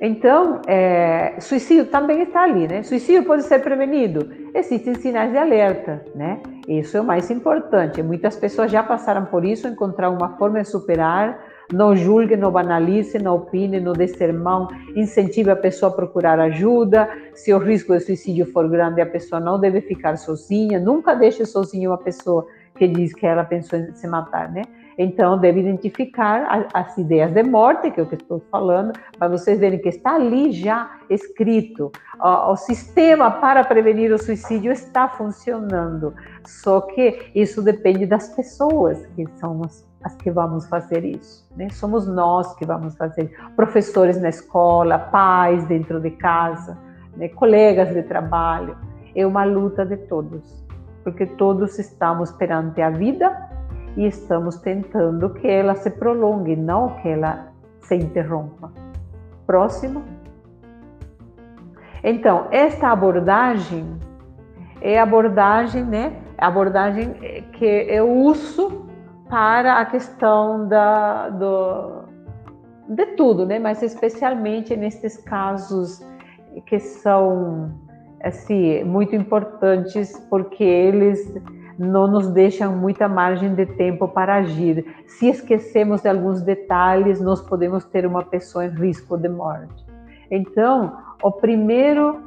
Então, 0.00 0.62
é, 0.66 1.38
suicídio 1.40 1.84
também 1.84 2.22
está 2.22 2.44
ali, 2.44 2.66
né? 2.66 2.82
Suicídio 2.82 3.22
pode 3.24 3.42
ser 3.42 3.58
prevenido. 3.58 4.30
Existem 4.54 4.94
sinais 4.94 5.30
de 5.30 5.36
alerta, 5.36 6.02
né? 6.14 6.40
Isso 6.66 6.96
é 6.96 7.00
o 7.02 7.04
mais 7.04 7.30
importante. 7.30 8.02
Muitas 8.02 8.34
pessoas 8.34 8.72
já 8.72 8.82
passaram 8.82 9.26
por 9.26 9.44
isso, 9.44 9.68
encontrar 9.68 10.08
uma 10.08 10.38
forma 10.38 10.62
de 10.62 10.68
superar. 10.68 11.38
Não 11.70 11.94
julgue, 11.94 12.34
não 12.34 12.50
banalize, 12.50 13.18
não 13.18 13.36
opine, 13.36 13.78
não 13.78 13.92
dê 13.92 14.08
sermão, 14.08 14.68
incentive 14.96 15.50
a 15.50 15.56
pessoa 15.56 15.92
a 15.92 15.94
procurar 15.94 16.40
ajuda. 16.40 17.06
Se 17.34 17.52
o 17.52 17.58
risco 17.58 17.92
de 17.92 18.00
suicídio 18.00 18.46
for 18.46 18.68
grande, 18.70 19.02
a 19.02 19.06
pessoa 19.06 19.38
não 19.38 19.60
deve 19.60 19.82
ficar 19.82 20.16
sozinha. 20.16 20.80
Nunca 20.80 21.14
deixe 21.14 21.44
sozinha 21.44 21.90
uma 21.90 21.98
pessoa 21.98 22.46
que 22.74 22.88
diz 22.88 23.12
que 23.12 23.26
ela 23.26 23.44
pensou 23.44 23.78
em 23.78 23.94
se 23.94 24.08
matar, 24.08 24.50
né? 24.50 24.62
Então, 25.02 25.38
deve 25.38 25.60
identificar 25.60 26.68
as 26.74 26.98
ideias 26.98 27.32
de 27.32 27.42
morte, 27.42 27.90
que 27.90 27.98
é 27.98 28.02
o 28.02 28.06
que 28.06 28.16
estou 28.16 28.38
falando, 28.50 28.92
para 29.18 29.28
vocês 29.28 29.58
verem 29.58 29.78
que 29.78 29.88
está 29.88 30.16
ali 30.16 30.52
já 30.52 30.90
escrito. 31.08 31.90
O, 32.22 32.54
sistema 32.54 33.30
para 33.30 33.64
prevenir 33.64 34.12
o 34.12 34.18
suicídio 34.18 34.70
está 34.70 35.08
funcionando, 35.08 36.12
só 36.44 36.82
que 36.82 37.30
isso 37.34 37.62
depende 37.62 38.04
das 38.04 38.28
pessoas 38.36 39.06
que 39.16 39.24
são 39.36 39.62
as, 39.64 39.88
as 40.04 40.14
que 40.16 40.30
vamos 40.30 40.66
fazer 40.66 41.02
isso. 41.02 41.48
Né? 41.56 41.70
Somos 41.70 42.06
nós 42.06 42.54
que 42.56 42.66
vamos 42.66 42.94
fazer. 42.94 43.34
Professores 43.56 44.20
na 44.20 44.28
escola, 44.28 44.98
pais 44.98 45.64
dentro 45.64 45.98
de 45.98 46.10
casa, 46.10 46.76
né? 47.16 47.28
colegas 47.28 47.94
de 47.94 48.02
trabalho. 48.02 48.76
É 49.16 49.26
uma 49.26 49.44
luta 49.44 49.86
de 49.86 49.96
todos, 49.96 50.62
porque 51.02 51.24
todos 51.24 51.78
estamos 51.78 52.30
perante 52.32 52.82
a 52.82 52.90
vida 52.90 53.48
e 54.00 54.06
estamos 54.06 54.56
tentando 54.56 55.28
que 55.28 55.46
ela 55.46 55.74
se 55.74 55.90
prolongue, 55.90 56.56
não 56.56 56.96
que 56.96 57.08
ela 57.08 57.52
se 57.82 57.94
interrompa. 57.94 58.72
Próximo. 59.46 60.02
Então, 62.02 62.46
esta 62.50 62.88
abordagem 62.88 63.98
é 64.80 64.98
a 64.98 65.02
abordagem, 65.02 65.84
né? 65.84 66.16
Abordagem 66.38 67.12
que 67.52 67.66
eu 67.66 68.10
uso 68.10 68.86
para 69.28 69.80
a 69.80 69.84
questão 69.84 70.66
da, 70.66 71.28
do, 71.28 72.04
de 72.88 73.04
tudo, 73.16 73.44
né? 73.44 73.58
Mas 73.58 73.82
especialmente 73.82 74.74
nestes 74.74 75.18
casos 75.18 76.00
que 76.64 76.78
são 76.78 77.70
assim 78.22 78.82
muito 78.82 79.14
importantes 79.14 80.18
porque 80.30 80.64
eles 80.64 81.34
não 81.80 82.06
nos 82.06 82.28
deixam 82.28 82.76
muita 82.76 83.08
margem 83.08 83.54
de 83.54 83.64
tempo 83.64 84.06
para 84.06 84.34
agir. 84.36 84.84
Se 85.06 85.28
esquecemos 85.28 86.02
de 86.02 86.10
alguns 86.10 86.42
detalhes, 86.42 87.22
nós 87.22 87.40
podemos 87.40 87.84
ter 87.86 88.04
uma 88.04 88.22
pessoa 88.22 88.66
em 88.66 88.68
risco 88.68 89.16
de 89.16 89.30
morte. 89.30 89.86
Então, 90.30 90.98
o 91.22 91.32
primeiro 91.32 92.20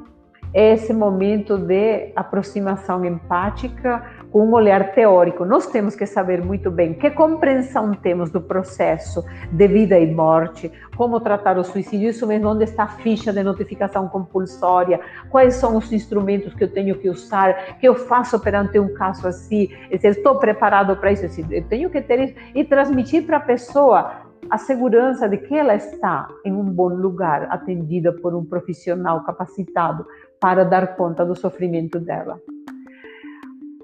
é 0.55 0.73
esse 0.73 0.91
momento 0.91 1.55
de 1.55 2.11
aproximação 2.15 3.05
empática 3.05 4.03
com 4.33 4.47
um 4.47 4.53
olhar 4.53 4.93
teórico. 4.93 5.45
Nós 5.45 5.67
temos 5.67 5.95
que 5.95 6.07
saber 6.07 6.43
muito 6.43 6.71
bem 6.71 6.95
que 6.95 7.11
compreensão 7.11 7.93
temos 7.93 8.31
do 8.31 8.41
processo 8.41 9.23
de 9.51 9.67
vida 9.67 9.99
e 9.99 10.11
morte, 10.11 10.71
como 10.97 11.19
tratar 11.19 11.59
o 11.59 11.63
suicídio, 11.63 12.09
isso 12.09 12.25
mesmo, 12.25 12.49
onde 12.49 12.63
está 12.63 12.85
a 12.85 12.87
ficha 12.87 13.31
de 13.31 13.43
notificação 13.43 14.07
compulsória, 14.09 14.99
quais 15.29 15.53
são 15.53 15.77
os 15.77 15.93
instrumentos 15.93 16.55
que 16.55 16.63
eu 16.63 16.73
tenho 16.73 16.95
que 16.95 17.11
usar, 17.11 17.77
que 17.77 17.87
eu 17.87 17.93
faço 17.93 18.39
perante 18.39 18.79
um 18.79 18.91
caso 18.95 19.27
assim, 19.27 19.69
estou 19.91 20.39
preparado 20.39 20.97
para 20.97 21.11
isso, 21.11 21.27
eu 21.51 21.63
tenho 21.65 21.91
que 21.91 22.01
ter 22.01 22.19
isso 22.19 22.33
e 22.55 22.63
transmitir 22.63 23.27
para 23.27 23.37
a 23.37 23.41
pessoa 23.41 24.13
a 24.49 24.57
segurança 24.57 25.29
de 25.29 25.37
que 25.37 25.55
ela 25.55 25.75
está 25.75 26.27
em 26.43 26.51
um 26.51 26.65
bom 26.65 26.89
lugar, 26.89 27.47
atendida 27.51 28.11
por 28.11 28.33
um 28.33 28.43
profissional 28.43 29.23
capacitado 29.23 30.07
para 30.39 30.65
dar 30.65 30.95
conta 30.95 31.23
do 31.23 31.35
sofrimento 31.35 31.99
dela. 31.99 32.39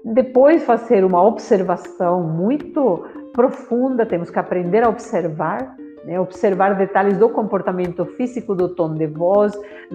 Depois 0.04 0.64
fazer 0.64 1.04
uma 1.04 1.22
observação 1.22 2.22
muito 2.22 3.04
profunda, 3.32 4.06
temos 4.06 4.30
que 4.30 4.38
aprender 4.38 4.82
a 4.84 4.88
observar, 4.88 5.76
né? 6.04 6.18
observar 6.18 6.74
detalhes 6.74 7.18
do 7.18 7.28
comportamento 7.28 8.04
físico, 8.06 8.54
do 8.54 8.74
tom 8.74 8.94
de 8.94 9.06
voz, 9.06 9.52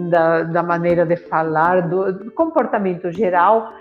da, 0.10 0.44
da 0.44 0.62
maneira 0.64 1.06
de 1.06 1.16
falar, 1.16 1.88
do, 1.90 2.32
comportamento 2.32 3.12
geral, 3.12 3.74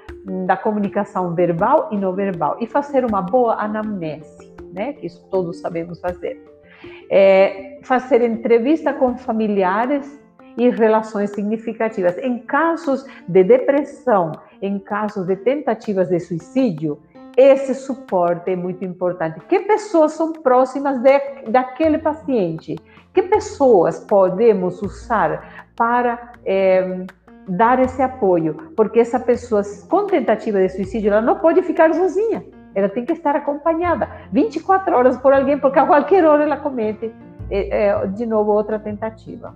da 0.46 0.56
comunicação 0.56 1.34
verbal 1.34 1.88
e 1.92 1.98
não 1.98 2.14
verbal, 2.14 2.56
e 2.58 2.66
fazer 2.66 3.04
uma 3.04 3.20
boa 3.20 3.56
anamnese, 3.56 4.54
né? 4.72 4.94
que 4.94 5.06
isso 5.06 5.26
todos 5.30 5.60
sabemos 5.60 6.00
fazer. 6.00 6.42
É, 7.10 7.80
fazer 7.82 8.22
entrevista 8.22 8.92
com 8.94 9.16
familiares 9.16 10.24
e 10.56 10.70
relações 10.70 11.30
significativas. 11.30 12.16
Em 12.18 12.38
casos 12.38 13.04
de 13.28 13.44
depressão, 13.44 14.32
em 14.64 14.78
casos 14.78 15.26
de 15.26 15.36
tentativas 15.36 16.08
de 16.08 16.18
suicídio, 16.18 16.98
esse 17.36 17.74
suporte 17.74 18.50
é 18.50 18.56
muito 18.56 18.82
importante. 18.82 19.38
Que 19.40 19.60
pessoas 19.60 20.12
são 20.12 20.32
próximas 20.32 20.98
de, 21.02 21.50
daquele 21.50 21.98
paciente? 21.98 22.78
Que 23.12 23.22
pessoas 23.22 24.00
podemos 24.00 24.80
usar 24.80 25.66
para 25.76 26.32
é, 26.46 27.04
dar 27.46 27.78
esse 27.78 28.00
apoio? 28.00 28.72
Porque 28.74 29.00
essa 29.00 29.20
pessoa 29.20 29.62
com 29.90 30.06
tentativa 30.06 30.58
de 30.58 30.70
suicídio, 30.70 31.12
ela 31.12 31.20
não 31.20 31.38
pode 31.38 31.62
ficar 31.62 31.92
sozinha. 31.92 32.42
Ela 32.74 32.88
tem 32.88 33.04
que 33.04 33.12
estar 33.12 33.36
acompanhada 33.36 34.08
24 34.32 34.96
horas 34.96 35.18
por 35.18 35.32
alguém, 35.34 35.58
porque 35.58 35.78
a 35.78 35.86
qualquer 35.86 36.24
hora 36.24 36.42
ela 36.42 36.56
comete 36.56 37.12
é, 37.50 38.06
de 38.06 38.24
novo 38.24 38.52
outra 38.52 38.78
tentativa. 38.78 39.54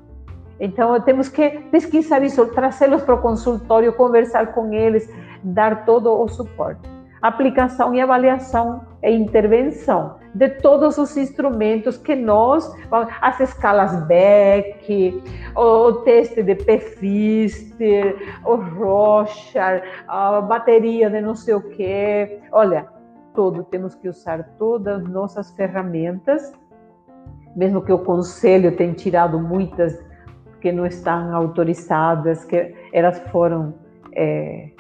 Então, 0.61 1.01
temos 1.01 1.29
que 1.29 1.51
pesquisar 1.71 2.23
isso, 2.23 2.45
trazê-los 2.47 3.03
para 3.03 3.15
o 3.15 3.23
consultório, 3.23 3.93
conversar 3.93 4.53
com 4.53 4.73
eles, 4.73 5.09
dar 5.43 5.85
todo 5.85 6.11
o 6.11 6.29
suporte. 6.29 6.89
Aplicação 7.23 7.95
e 7.95 8.01
avaliação 8.01 8.87
e 9.03 9.11
intervenção 9.11 10.17
de 10.35 10.49
todos 10.49 10.99
os 10.99 11.17
instrumentos 11.17 11.97
que 11.97 12.15
nós, 12.15 12.71
as 13.21 13.41
escalas 13.41 14.07
Beck, 14.07 15.23
o, 15.57 15.93
teste 16.05 16.43
de 16.43 16.55
Pfister, 16.55 18.17
o 18.45 18.55
Rochard, 18.55 19.83
a 20.07 20.41
bateria 20.41 21.11
de 21.11 21.21
não 21.21 21.35
sei 21.35 21.55
o 21.55 21.61
quê. 21.61 22.41
Olha, 22.53 22.87
todo, 23.35 23.65
temos 23.65 23.95
que 23.95 24.09
usar 24.09 24.55
todas 24.59 25.03
as 25.03 25.09
nossas 25.09 25.51
ferramentas, 25.53 26.53
mesmo 27.57 27.83
que 27.83 27.93
o 27.93 27.99
conselho 27.99 28.77
tenha 28.77 28.93
tirado 28.95 29.41
muitas 29.41 30.08
que 30.61 30.73
não 30.73 30.87
estão 30.87 31.35
autorizadas, 31.35 32.45
que 32.45 32.75
elas 32.93 33.19
foram, 33.31 33.75
é, 34.15 34.71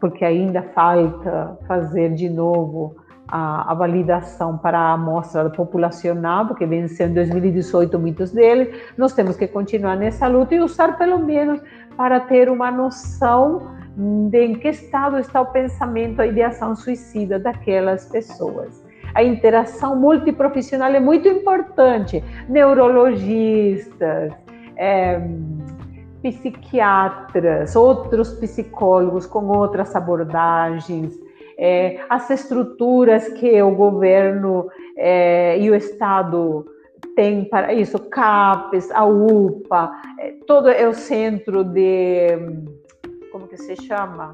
porque 0.00 0.24
ainda 0.24 0.62
falta 0.74 1.58
fazer 1.66 2.14
de 2.14 2.28
novo 2.28 2.96
a, 3.28 3.72
a, 3.72 3.74
validação 3.74 4.56
para 4.58 4.78
a 4.78 4.92
amostra 4.92 5.50
populacional, 5.50 6.46
porque 6.46 6.66
venceu 6.66 7.08
em 7.08 7.14
2018 7.14 7.98
muitos 7.98 8.30
deles, 8.30 8.74
nós 8.96 9.12
temos 9.12 9.36
que 9.36 9.46
continuar 9.46 9.96
nessa 9.96 10.26
luta 10.26 10.54
e 10.54 10.60
usar 10.60 10.96
pelo 10.98 11.18
menos 11.18 11.60
para 11.96 12.20
ter 12.20 12.48
uma 12.48 12.70
noção 12.70 13.74
de 13.96 14.44
em 14.44 14.54
que 14.54 14.68
estado 14.68 15.18
está 15.18 15.40
o 15.40 15.46
pensamento, 15.46 16.20
a 16.20 16.26
ideação 16.26 16.74
suicida 16.74 17.38
daquelas 17.38 18.06
pessoas. 18.06 18.84
A 19.14 19.22
interação 19.22 19.94
multiprofissional 19.94 20.90
é 20.90 20.98
muito 20.98 21.28
importante. 21.28 22.22
Neurologistas, 22.48 24.32
é, 24.84 25.20
psiquiatras, 26.22 27.74
outros 27.74 28.34
psicólogos 28.34 29.26
com 29.26 29.46
outras 29.46 29.96
abordagens, 29.96 31.18
é, 31.58 32.00
as 32.08 32.28
estruturas 32.30 33.28
que 33.28 33.62
o 33.62 33.70
governo 33.70 34.68
é, 34.96 35.58
e 35.58 35.70
o 35.70 35.74
Estado 35.74 36.66
têm 37.16 37.44
para 37.44 37.72
isso, 37.72 37.98
CAPES, 37.98 38.90
a 38.90 39.04
UPA, 39.04 39.92
todo 40.46 40.68
é 40.68 40.86
o 40.86 40.92
centro 40.92 41.62
de, 41.62 42.28
como 43.30 43.46
que 43.46 43.56
se 43.56 43.76
chama? 43.76 44.32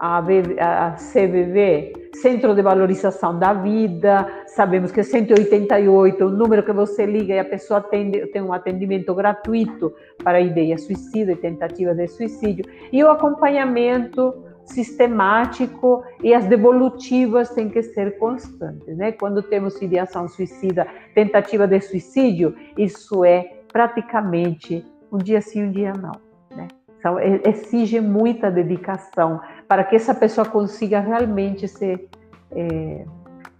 a, 0.00 0.18
a 0.18 0.90
CVV, 0.92 1.92
Centro 2.14 2.54
de 2.54 2.62
Valorização 2.62 3.38
da 3.38 3.52
Vida, 3.52 4.26
sabemos 4.46 4.90
que 4.90 5.00
é 5.00 5.02
188, 5.02 6.24
o 6.24 6.30
número 6.30 6.62
que 6.62 6.72
você 6.72 7.06
liga 7.06 7.34
e 7.34 7.38
a 7.38 7.44
pessoa 7.44 7.78
atende, 7.78 8.26
tem 8.26 8.42
um 8.42 8.52
atendimento 8.52 9.14
gratuito 9.14 9.92
para 10.22 10.40
ideia 10.40 10.76
suicida 10.76 11.32
e 11.32 11.36
tentativa 11.36 11.94
de 11.94 12.08
suicídio, 12.08 12.64
e 12.92 13.02
o 13.02 13.10
acompanhamento 13.10 14.44
sistemático 14.64 16.04
e 16.22 16.32
as 16.34 16.46
devolutivas 16.46 17.50
têm 17.50 17.68
que 17.68 17.82
ser 17.82 18.18
constantes, 18.18 18.96
né? 18.96 19.12
Quando 19.12 19.42
temos 19.42 19.80
ideação 19.80 20.28
suicida, 20.28 20.86
tentativa 21.14 21.66
de 21.66 21.80
suicídio, 21.80 22.54
isso 22.76 23.24
é 23.24 23.60
praticamente 23.72 24.84
um 25.12 25.18
dia 25.18 25.40
sim, 25.40 25.64
um 25.64 25.70
dia 25.70 25.92
não. 25.92 26.12
Né? 26.56 26.68
Então, 26.98 27.18
exige 27.18 28.00
muita 28.00 28.50
dedicação 28.50 29.40
para 29.70 29.84
que 29.84 29.94
essa 29.94 30.12
pessoa 30.12 30.44
consiga 30.44 30.98
realmente 30.98 31.68
se, 31.68 32.08
é, 32.50 33.04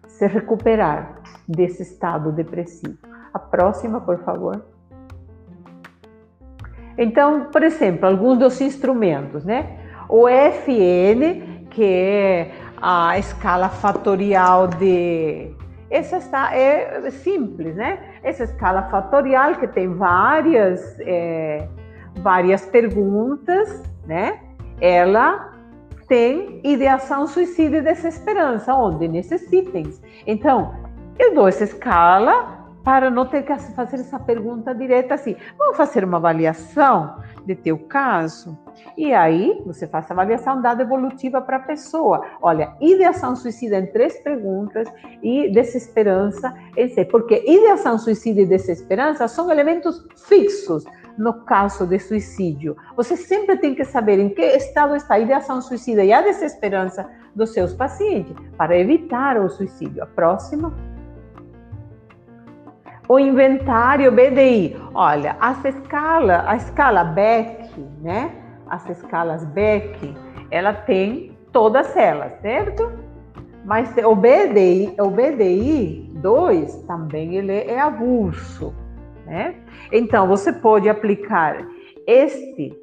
se 0.08 0.26
recuperar 0.26 1.20
desse 1.46 1.84
estado 1.84 2.32
depressivo. 2.32 2.98
A 3.32 3.38
próxima, 3.38 4.00
por 4.00 4.18
favor. 4.24 4.60
Então, 6.98 7.44
por 7.52 7.62
exemplo, 7.62 8.08
alguns 8.08 8.40
dos 8.40 8.60
instrumentos, 8.60 9.44
né? 9.44 9.78
O 10.08 10.28
FN, 10.28 11.68
que 11.70 11.84
é 11.84 12.54
a 12.82 13.16
escala 13.16 13.68
fatorial 13.68 14.66
de. 14.66 15.54
Essa 15.88 16.16
está, 16.16 16.52
é 16.56 17.08
simples, 17.12 17.76
né? 17.76 18.00
Essa 18.24 18.42
escala 18.42 18.82
fatorial 18.90 19.54
que 19.54 19.68
tem 19.68 19.94
várias, 19.94 20.98
é, 20.98 21.68
várias 22.16 22.66
perguntas, 22.66 23.80
né? 24.08 24.40
Ela 24.80 25.49
tem 26.10 26.60
ideação, 26.64 27.24
suicídio 27.24 27.78
e 27.78 27.82
desesperança, 27.82 28.74
onde? 28.74 29.06
Nesses 29.06 29.50
itens. 29.52 30.02
Então, 30.26 30.74
eu 31.16 31.32
dou 31.32 31.46
essa 31.46 31.62
escala 31.62 32.66
para 32.82 33.08
não 33.08 33.26
ter 33.26 33.44
que 33.44 33.56
fazer 33.76 33.96
essa 34.00 34.18
pergunta 34.18 34.74
direta 34.74 35.14
assim. 35.14 35.36
Vamos 35.56 35.76
fazer 35.76 36.02
uma 36.02 36.16
avaliação 36.16 37.14
de 37.46 37.54
teu 37.54 37.78
caso? 37.78 38.58
E 38.96 39.14
aí 39.14 39.62
você 39.64 39.86
faz 39.86 40.10
a 40.10 40.14
avaliação 40.14 40.60
dada 40.60 40.82
evolutiva 40.82 41.40
para 41.40 41.58
a 41.58 41.60
pessoa. 41.60 42.26
Olha, 42.42 42.74
ideação 42.80 43.36
suicida 43.36 43.78
em 43.78 43.86
três 43.86 44.18
perguntas 44.18 44.88
e 45.22 45.48
desesperança 45.52 46.52
em 46.76 46.88
seis. 46.88 47.06
Porque 47.08 47.44
ideação 47.46 47.96
suicida 47.96 48.40
e 48.40 48.46
desesperança 48.46 49.28
são 49.28 49.48
elementos 49.48 50.04
fixos 50.26 50.84
no 51.20 51.44
caso 51.44 51.86
de 51.86 51.98
suicídio. 51.98 52.74
Você 52.96 53.14
sempre 53.14 53.58
tem 53.58 53.74
que 53.74 53.84
saber 53.84 54.18
em 54.18 54.30
que 54.30 54.40
estado 54.40 54.96
está 54.96 55.14
a 55.14 55.20
ideação 55.20 55.60
suicida 55.60 56.02
e 56.02 56.12
a 56.12 56.22
desesperança 56.22 57.06
dos 57.36 57.52
seus 57.52 57.74
pacientes 57.74 58.34
para 58.56 58.76
evitar 58.76 59.38
o 59.38 59.50
suicídio. 59.50 60.02
A 60.02 60.06
próxima 60.06 60.74
o 63.06 63.18
inventário 63.18 64.10
BDI. 64.12 64.76
Olha, 64.94 65.36
as 65.40 65.62
escala, 65.64 66.44
a 66.46 66.56
escala 66.56 67.04
Beck, 67.04 67.78
né? 68.00 68.30
As 68.68 68.88
escalas 68.88 69.44
Beck, 69.46 70.16
ela 70.50 70.72
tem 70.72 71.36
todas 71.52 71.94
elas, 71.96 72.40
certo? 72.40 72.90
Mas 73.64 73.92
o 73.98 74.14
BDI, 74.14 74.94
o 74.98 75.10
BDI 75.10 76.08
2 76.22 76.76
também 76.84 77.34
ele 77.34 77.52
é 77.52 77.80
avulso, 77.80 78.72
né? 79.30 79.54
Então 79.92 80.26
você 80.26 80.52
pode 80.52 80.88
aplicar 80.88 81.66
este 82.06 82.76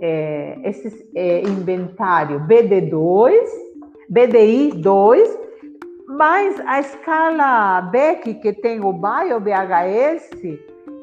é, 0.00 0.58
esse 0.64 1.10
é, 1.14 1.42
inventário 1.42 2.40
BD2, 2.40 3.32
BDI 4.08 4.72
2 4.72 5.42
mas 6.08 6.60
a 6.66 6.80
escala 6.80 7.80
Beck, 7.82 8.34
que 8.34 8.52
tem 8.52 8.84
o 8.84 8.92
BAI, 8.92 9.32
o 9.32 9.40
BHS, 9.40 10.30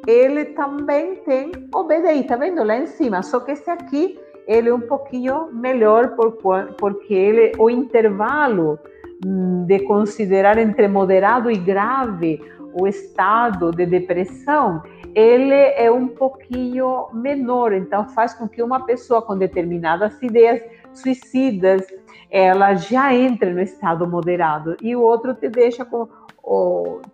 ele 0.06 0.46
também 0.46 1.16
tem 1.26 1.52
o 1.74 1.84
BDI, 1.84 2.24
tá 2.28 2.36
vendo 2.36 2.64
lá 2.64 2.78
em 2.78 2.86
cima? 2.86 3.24
Só 3.24 3.40
que 3.40 3.52
esse 3.52 3.70
aqui, 3.72 4.20
ele 4.48 4.70
é 4.70 4.74
um 4.74 4.82
pouquinho 4.82 5.52
melhor, 5.52 6.16
por, 6.16 6.34
porque 6.78 7.14
ele, 7.14 7.54
o 7.58 7.70
intervalo 7.70 8.78
hum, 9.26 9.66
de 9.66 9.80
considerar 9.80 10.58
entre 10.60 10.88
moderado 10.88 11.50
e 11.50 11.58
grave 11.58 12.40
o 12.74 12.88
estado 12.88 13.72
de 13.72 13.86
depressão, 13.86 14.84
ele 15.16 15.54
é 15.54 15.92
um 15.92 16.08
pouquinho 16.08 17.08
menor, 17.14 17.74
então 17.74 18.08
faz 18.10 18.34
com 18.34 18.48
que 18.48 18.62
uma 18.62 18.86
pessoa 18.86 19.22
com 19.22 19.38
determinadas 19.38 20.22
ideias 20.22 20.62
suicidas, 20.94 21.86
ela 22.30 22.76
já 22.76 23.14
entra 23.14 23.52
no 23.52 23.62
estado 23.62 24.08
moderado 24.08 24.76
e 24.82 24.96
o 24.96 25.02
outro 25.02 25.34
te 25.34 25.50
deixa 25.50 25.84
com 25.84 26.08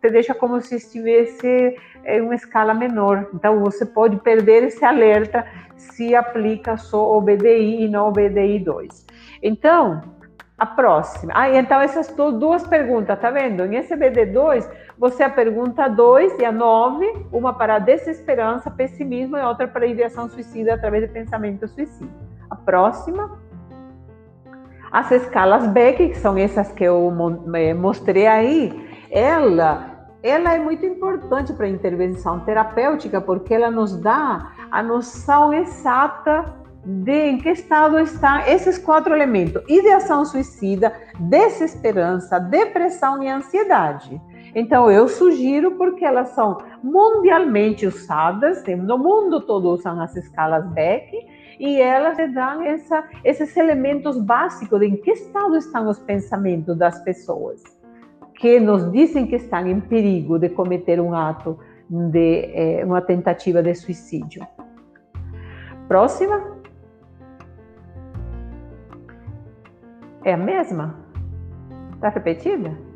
te 0.01 0.10
deixa 0.10 0.34
como 0.34 0.62
se 0.62 0.76
estivesse 0.76 1.76
em 2.06 2.22
uma 2.22 2.36
escala 2.36 2.74
menor. 2.74 3.28
Então 3.34 3.60
você 3.60 3.86
pode 3.86 4.16
perder 4.18 4.64
esse 4.64 4.86
alerta 4.86 5.45
se 5.76 6.16
aplica 6.16 6.78
só 6.78 7.18
o 7.18 7.22
BDI 7.22 7.84
e 7.84 7.88
não 7.89 8.10
o 8.10 8.12
BDI 8.12 8.60
2. 8.60 9.06
Então, 9.43 10.01
a 10.58 10.66
próxima. 10.66 11.34
Ah, 11.36 11.49
então 11.49 11.82
essas 11.82 12.08
duas 12.16 12.66
perguntas, 12.66 13.20
tá 13.20 13.30
vendo? 13.30 13.66
Em 13.66 13.76
esse 13.76 13.95
BD2, 13.95 14.70
você 14.97 15.23
a 15.23 15.29
pergunta 15.29 15.87
2 15.87 16.39
e 16.39 16.45
a 16.45 16.51
9, 16.51 17.27
uma 17.31 17.53
para 17.53 17.79
desesperança, 17.79 18.71
pessimismo 18.71 19.37
e 19.37 19.43
outra 19.43 19.67
para 19.67 19.85
ideação 19.85 20.29
suicida 20.29 20.73
através 20.73 21.03
de 21.03 21.13
pensamento 21.13 21.67
suicida. 21.67 22.11
A 22.49 22.55
próxima. 22.55 23.37
As 24.91 25.11
escalas 25.11 25.67
Beck, 25.67 26.09
que 26.09 26.17
são 26.17 26.37
essas 26.37 26.71
que 26.71 26.83
eu 26.83 27.11
mostrei 27.77 28.27
aí, 28.27 28.87
ela, 29.11 30.07
ela 30.23 30.53
é 30.53 30.59
muito 30.59 30.85
importante 30.85 31.51
para 31.51 31.65
a 31.65 31.69
intervenção 31.69 32.39
terapêutica 32.41 33.19
porque 33.19 33.53
ela 33.53 33.69
nos 33.69 33.97
dá 33.97 34.53
a 34.71 34.81
noção 34.81 35.53
exata 35.53 36.45
de 36.85 37.29
em 37.29 37.37
que 37.39 37.49
estado 37.49 37.99
está 37.99 38.49
esses 38.49 38.77
quatro 38.77 39.13
elementos: 39.13 39.61
ideação 39.67 40.23
suicida, 40.23 40.93
desesperança, 41.19 42.39
depressão 42.39 43.21
e 43.21 43.27
ansiedade. 43.27 44.21
Então, 44.56 44.89
eu 44.89 45.10
sugiro 45.10 45.72
porque 45.72 46.06
elas 46.06 46.30
são 46.30 46.58
mundialmente 46.82 47.86
usadas, 47.86 48.64
no 48.66 48.97
mundo 48.97 49.41
todo 49.41 49.70
usam 49.70 49.99
as 49.99 50.16
escalas 50.16 50.66
Beck, 50.70 51.12
e 51.60 51.82
elas 51.82 52.18
dão 52.34 52.62
essa, 52.62 53.03
esses 53.24 53.56
elementos 53.58 54.18
básicos 54.18 54.80
de 54.80 54.88
em 54.88 54.95
que 54.95 55.12
estado 55.12 55.58
estão 55.58 55.89
os 55.89 55.99
pensamentos 55.99 56.78
das 56.78 57.03
pessoas, 57.03 57.62
que 58.36 58.58
nos 58.58 58.89
dizem 58.93 59.28
que 59.28 59.36
estão 59.36 59.68
em 59.68 59.82
perigo 59.82 60.39
de 60.39 60.47
cometer 60.47 61.01
um 61.01 61.14
ato 61.14 61.60
de 61.89 62.49
eh, 62.53 62.86
uma 62.86 63.01
tentativa 63.01 63.62
de 63.62 63.76
suicídio. 63.76 64.45
Próxima. 65.88 66.56
É 70.24 70.34
a 70.34 70.38
mesma? 70.38 70.95
Está 71.93 72.10
repetida? 72.10 72.94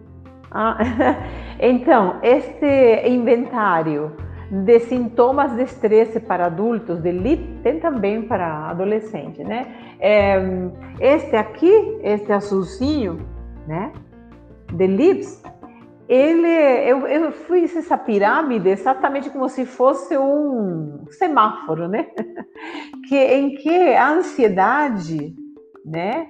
Ah, 0.51 0.77
então, 1.59 2.19
este 2.23 3.07
inventário 3.07 4.15
de 4.51 4.79
sintomas 4.79 5.55
de 5.55 5.63
estresse 5.63 6.19
para 6.19 6.47
adultos, 6.47 6.99
de 7.01 7.11
LIP, 7.11 7.61
tem 7.61 7.79
também 7.79 8.23
para 8.23 8.69
adolescente, 8.69 9.43
né? 9.43 9.67
É, 9.99 10.37
este 10.99 11.35
aqui, 11.35 11.99
este 12.01 12.31
azulzinho, 12.31 13.19
né? 13.67 13.91
De 14.73 14.87
LIPS, 14.87 15.43
ele, 16.07 16.47
eu, 16.89 17.05
eu 17.05 17.31
fiz 17.31 17.75
essa 17.75 17.95
pirâmide 17.95 18.69
exatamente 18.69 19.29
como 19.29 19.47
se 19.47 19.63
fosse 19.65 20.17
um 20.17 21.05
semáforo, 21.11 21.87
né? 21.87 22.07
Que, 23.07 23.15
em 23.15 23.55
que 23.55 23.93
a 23.95 24.09
ansiedade, 24.11 25.33
né? 25.85 26.27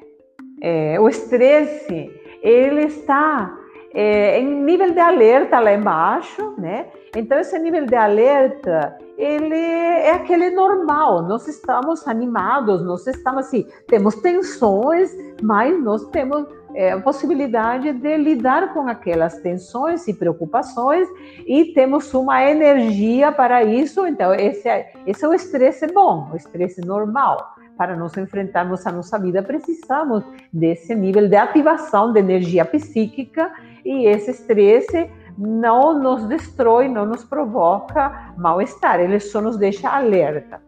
É, 0.61 0.99
o 0.99 1.09
estresse, 1.09 2.09
ele 2.41 2.86
está 2.86 3.59
é, 3.94 4.40
em 4.40 4.64
nível 4.64 4.92
de 4.92 5.00
alerta 5.00 5.60
lá 5.60 5.74
embaixo, 5.74 6.54
né? 6.58 6.88
Então 7.16 7.40
esse 7.40 7.58
nível 7.58 7.86
de 7.86 7.96
alerta 7.96 8.98
ele 9.18 9.56
é 9.56 10.12
aquele 10.12 10.52
normal. 10.52 11.24
Nós 11.24 11.48
estamos 11.48 12.08
animados, 12.08 12.84
nós 12.86 13.06
estamos 13.08 13.48
assim, 13.48 13.68
temos 13.88 14.16
tensões, 14.16 15.12
mas 15.42 15.82
nós 15.84 16.06
temos 16.10 16.48
é, 16.74 16.92
a 16.92 17.00
possibilidade 17.00 17.92
de 17.92 18.18
lidar 18.18 18.74
com 18.74 18.88
aquelas 18.88 19.40
tensões 19.40 20.08
e 20.08 20.14
preocupações 20.14 21.08
e 21.46 21.74
temos 21.74 22.14
uma 22.14 22.44
energia 22.44 23.32
para 23.32 23.64
isso. 23.64 24.06
Então 24.06 24.34
esse 24.34 24.70
é, 24.70 24.94
esse 25.06 25.26
é 25.26 25.28
o 25.28 25.34
estresse 25.34 25.88
bom, 25.88 26.30
o 26.32 26.36
estresse 26.36 26.80
normal 26.82 27.59
para 27.80 27.96
nos 27.96 28.18
enfrentarmos 28.18 28.86
a 28.86 28.92
nossa 28.92 29.18
vida, 29.18 29.42
precisamos 29.42 30.22
desse 30.52 30.94
nível 30.94 31.30
de 31.30 31.38
ativação 31.38 32.12
de 32.12 32.20
energia 32.20 32.66
psíquica 32.66 33.54
e 33.86 34.06
esse 34.06 34.32
estresse 34.32 35.10
não 35.38 35.98
nos 35.98 36.26
destrói, 36.26 36.90
não 36.90 37.06
nos 37.06 37.24
provoca 37.24 38.34
mal-estar, 38.38 39.00
ele 39.00 39.18
só 39.22 39.40
nos 39.40 39.56
deixa 39.56 39.88
alerta. 39.88 40.62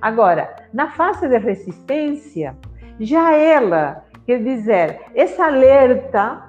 Agora, 0.00 0.54
na 0.72 0.92
fase 0.92 1.26
de 1.28 1.38
resistência, 1.38 2.56
já 3.00 3.32
ela, 3.32 4.04
quer 4.24 4.40
dizer, 4.40 5.00
essa 5.12 5.46
alerta 5.46 6.40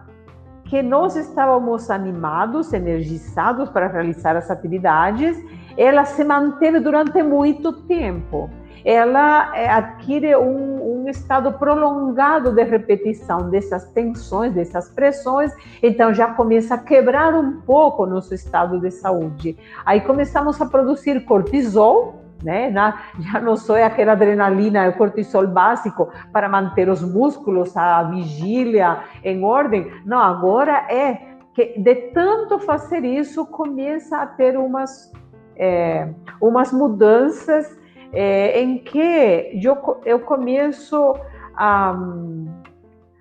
que 0.66 0.84
nós 0.84 1.16
estávamos 1.16 1.90
animados, 1.90 2.74
energizados 2.74 3.70
para 3.70 3.88
realizar 3.88 4.36
as 4.36 4.52
atividades, 4.52 5.36
ela 5.76 6.06
se 6.06 6.24
manteve 6.24 6.80
durante 6.80 7.24
muito 7.24 7.74
tempo 7.88 8.52
ela 8.86 9.52
é, 9.58 9.68
adquire 9.68 10.36
um, 10.36 11.06
um 11.06 11.10
estado 11.10 11.52
prolongado 11.54 12.52
de 12.52 12.64
repetição 12.64 13.50
dessas 13.50 13.90
tensões, 13.90 14.54
dessas 14.54 14.88
pressões, 14.90 15.52
então 15.82 16.14
já 16.14 16.28
começa 16.28 16.76
a 16.76 16.78
quebrar 16.78 17.34
um 17.34 17.62
pouco 17.62 18.04
o 18.04 18.06
nosso 18.06 18.36
estado 18.36 18.80
de 18.80 18.92
saúde. 18.92 19.58
Aí 19.84 20.02
começamos 20.02 20.62
a 20.62 20.68
produzir 20.68 21.26
cortisol, 21.26 22.22
né? 22.44 22.72
já 23.20 23.42
não 23.42 23.58
só 23.58 23.76
é 23.76 23.84
aquela 23.84 24.12
adrenalina, 24.12 24.86
é 24.86 24.90
o 24.90 24.94
cortisol 24.94 25.48
básico 25.48 26.10
para 26.32 26.48
manter 26.48 26.88
os 26.88 27.02
músculos, 27.02 27.76
a 27.76 28.04
vigília 28.04 29.00
em 29.24 29.44
ordem. 29.44 29.92
Não, 30.06 30.20
agora 30.20 30.86
é 30.92 31.34
que 31.56 31.80
de 31.80 31.96
tanto 32.12 32.60
fazer 32.60 33.04
isso 33.04 33.48
começa 33.48 34.18
a 34.18 34.28
ter 34.28 34.58
umas 34.58 35.12
é, 35.58 36.10
umas 36.42 36.72
mudanças 36.72 37.85
é, 38.14 38.62
em 38.62 38.78
que 38.78 39.52
eu, 39.62 40.02
eu 40.06 40.20
começo 40.20 41.16
a, 41.56 41.96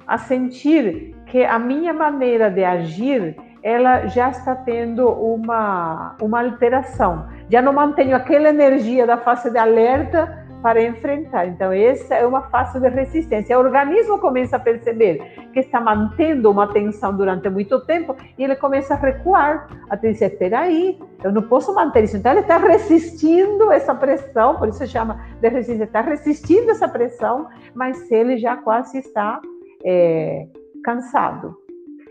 a 0.06 0.18
sentir 0.18 1.14
que 1.26 1.44
a 1.44 1.58
minha 1.58 1.92
maneira 1.92 2.50
de 2.50 2.64
agir 2.64 3.36
ela 3.62 4.06
já 4.08 4.28
está 4.28 4.54
tendo 4.54 5.08
uma, 5.08 6.16
uma 6.20 6.42
alteração. 6.42 7.26
Já 7.48 7.62
não 7.62 7.72
mantenho 7.72 8.14
aquela 8.14 8.50
energia 8.50 9.06
da 9.06 9.16
fase 9.16 9.50
de 9.50 9.56
alerta 9.56 10.43
para 10.64 10.82
enfrentar. 10.82 11.46
Então, 11.46 11.70
essa 11.70 12.14
é 12.14 12.26
uma 12.26 12.40
fase 12.48 12.80
de 12.80 12.88
resistência. 12.88 13.58
O 13.58 13.60
organismo 13.60 14.18
começa 14.18 14.56
a 14.56 14.58
perceber 14.58 15.18
que 15.52 15.60
está 15.60 15.78
mantendo 15.78 16.50
uma 16.50 16.72
tensão 16.72 17.14
durante 17.14 17.50
muito 17.50 17.84
tempo 17.84 18.16
e 18.38 18.42
ele 18.42 18.56
começa 18.56 18.94
a 18.94 18.96
recuar, 18.96 19.68
a 19.90 19.94
dizer: 19.94 20.32
espera 20.32 20.60
aí, 20.60 20.98
eu 21.22 21.30
não 21.30 21.42
posso 21.42 21.74
manter 21.74 22.04
isso. 22.04 22.16
Então, 22.16 22.32
ele 22.32 22.40
está 22.40 22.56
resistindo 22.56 23.70
essa 23.70 23.94
pressão, 23.94 24.56
por 24.56 24.68
isso 24.68 24.86
chama 24.86 25.20
de 25.38 25.48
resistência, 25.50 25.84
está 25.84 26.00
resistindo 26.00 26.70
essa 26.70 26.88
pressão, 26.88 27.46
mas 27.74 28.10
ele 28.10 28.38
já 28.38 28.56
quase 28.56 28.96
está 28.96 29.42
é, 29.84 30.46
cansado. 30.82 31.58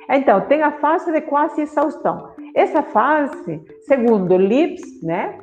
Então, 0.07 0.41
tem 0.41 0.61
a 0.61 0.73
fase 0.73 1.11
de 1.11 1.21
quase 1.21 1.61
exaustão. 1.61 2.29
Essa 2.53 2.83
fase, 2.83 3.59
segundo 3.87 4.37
Lips, 4.37 5.01
né? 5.01 5.39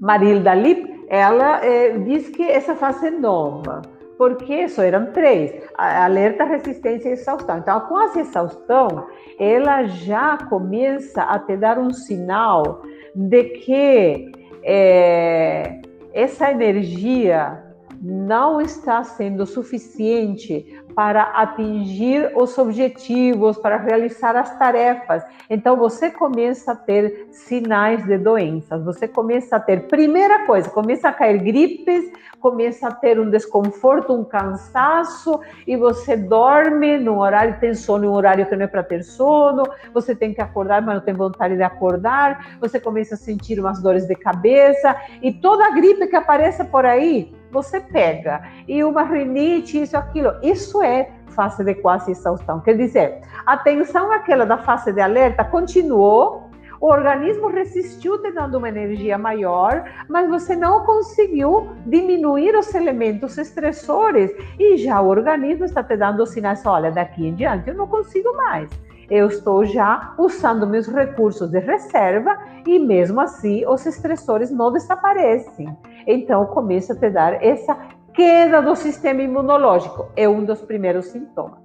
Marilda 0.00 0.54
Lips, 0.54 0.89
ela 1.10 1.62
é, 1.64 1.98
diz 1.98 2.28
que 2.28 2.42
essa 2.42 2.76
fase 2.76 3.08
é 3.08 3.10
nova, 3.10 3.82
porque 4.16 4.68
só 4.68 4.82
eram 4.82 5.06
três: 5.06 5.52
alerta, 5.76 6.44
resistência 6.44 7.08
e 7.08 7.12
exaustão. 7.12 7.58
Então, 7.58 7.80
com 7.80 7.96
a 7.96 8.16
exaustão, 8.16 9.06
ela 9.36 9.84
já 9.86 10.38
começa 10.48 11.22
a 11.22 11.36
te 11.40 11.56
dar 11.56 11.80
um 11.80 11.92
sinal 11.92 12.82
de 13.14 13.42
que 13.44 14.30
é, 14.62 15.80
essa 16.14 16.52
energia 16.52 17.60
não 18.00 18.60
está 18.60 19.02
sendo 19.02 19.44
suficiente 19.44 20.80
para 21.00 21.22
atingir 21.22 22.30
os 22.36 22.58
objetivos, 22.58 23.56
para 23.56 23.78
realizar 23.78 24.36
as 24.36 24.58
tarefas. 24.58 25.24
Então 25.48 25.74
você 25.74 26.10
começa 26.10 26.72
a 26.72 26.76
ter 26.76 27.26
sinais 27.30 28.04
de 28.04 28.18
doenças. 28.18 28.84
Você 28.84 29.08
começa 29.08 29.56
a 29.56 29.60
ter, 29.60 29.88
primeira 29.88 30.44
coisa, 30.44 30.68
começa 30.68 31.08
a 31.08 31.12
cair 31.14 31.38
gripes, 31.38 32.04
começa 32.38 32.88
a 32.88 32.92
ter 32.92 33.18
um 33.18 33.30
desconforto, 33.30 34.12
um 34.12 34.22
cansaço, 34.22 35.40
e 35.66 35.74
você 35.74 36.18
dorme 36.18 36.98
no 36.98 37.18
horário, 37.18 37.58
tem 37.58 37.72
sono 37.72 38.04
em 38.04 38.08
um 38.08 38.12
horário 38.12 38.44
que 38.44 38.54
não 38.54 38.64
é 38.64 38.68
para 38.68 38.82
ter 38.82 39.02
sono, 39.02 39.62
você 39.94 40.14
tem 40.14 40.34
que 40.34 40.42
acordar, 40.42 40.82
mas 40.82 40.96
não 40.96 41.02
tem 41.02 41.14
vontade 41.14 41.56
de 41.56 41.62
acordar, 41.62 42.58
você 42.60 42.78
começa 42.78 43.14
a 43.14 43.18
sentir 43.18 43.58
umas 43.58 43.80
dores 43.82 44.06
de 44.06 44.14
cabeça, 44.14 44.94
e 45.22 45.32
toda 45.32 45.70
gripe 45.70 46.06
que 46.08 46.16
apareça 46.16 46.62
por 46.62 46.84
aí, 46.84 47.34
você 47.50 47.80
pega. 47.80 48.42
E 48.66 48.82
uma 48.84 49.02
rinite, 49.02 49.82
isso, 49.82 49.96
aquilo. 49.96 50.32
Isso 50.42 50.82
é 50.82 51.10
fase 51.28 51.64
de 51.64 51.74
quase 51.74 52.10
exaustão. 52.10 52.60
Quer 52.60 52.76
dizer, 52.76 53.20
a 53.46 53.56
tensão 53.56 54.12
aquela 54.12 54.44
da 54.44 54.58
fase 54.58 54.92
de 54.92 55.00
alerta 55.00 55.44
continuou, 55.44 56.50
o 56.80 56.86
organismo 56.86 57.48
resistiu 57.48 58.20
te 58.22 58.32
dando 58.32 58.56
uma 58.56 58.68
energia 58.68 59.18
maior, 59.18 59.84
mas 60.08 60.28
você 60.28 60.56
não 60.56 60.84
conseguiu 60.84 61.70
diminuir 61.84 62.56
os 62.56 62.74
elementos 62.74 63.36
estressores 63.36 64.30
e 64.58 64.78
já 64.78 65.00
o 65.00 65.08
organismo 65.08 65.66
está 65.66 65.84
te 65.84 65.96
dando 65.96 66.26
sinais, 66.26 66.64
olha, 66.64 66.90
daqui 66.90 67.26
em 67.26 67.34
diante 67.34 67.68
eu 67.68 67.74
não 67.74 67.86
consigo 67.86 68.34
mais 68.34 68.70
eu 69.10 69.26
estou 69.26 69.64
já 69.64 70.14
usando 70.16 70.66
meus 70.66 70.86
recursos 70.86 71.50
de 71.50 71.58
reserva 71.58 72.38
e 72.66 72.78
mesmo 72.78 73.20
assim 73.20 73.66
os 73.66 73.84
estressores 73.84 74.50
não 74.50 74.72
desaparecem. 74.72 75.76
Então 76.06 76.46
começa 76.46 76.92
a 76.92 76.96
te 76.96 77.10
dar 77.10 77.44
essa 77.44 77.76
queda 78.14 78.62
do 78.62 78.74
sistema 78.76 79.22
imunológico, 79.22 80.06
é 80.16 80.28
um 80.28 80.44
dos 80.44 80.60
primeiros 80.62 81.06
sintomas. 81.06 81.58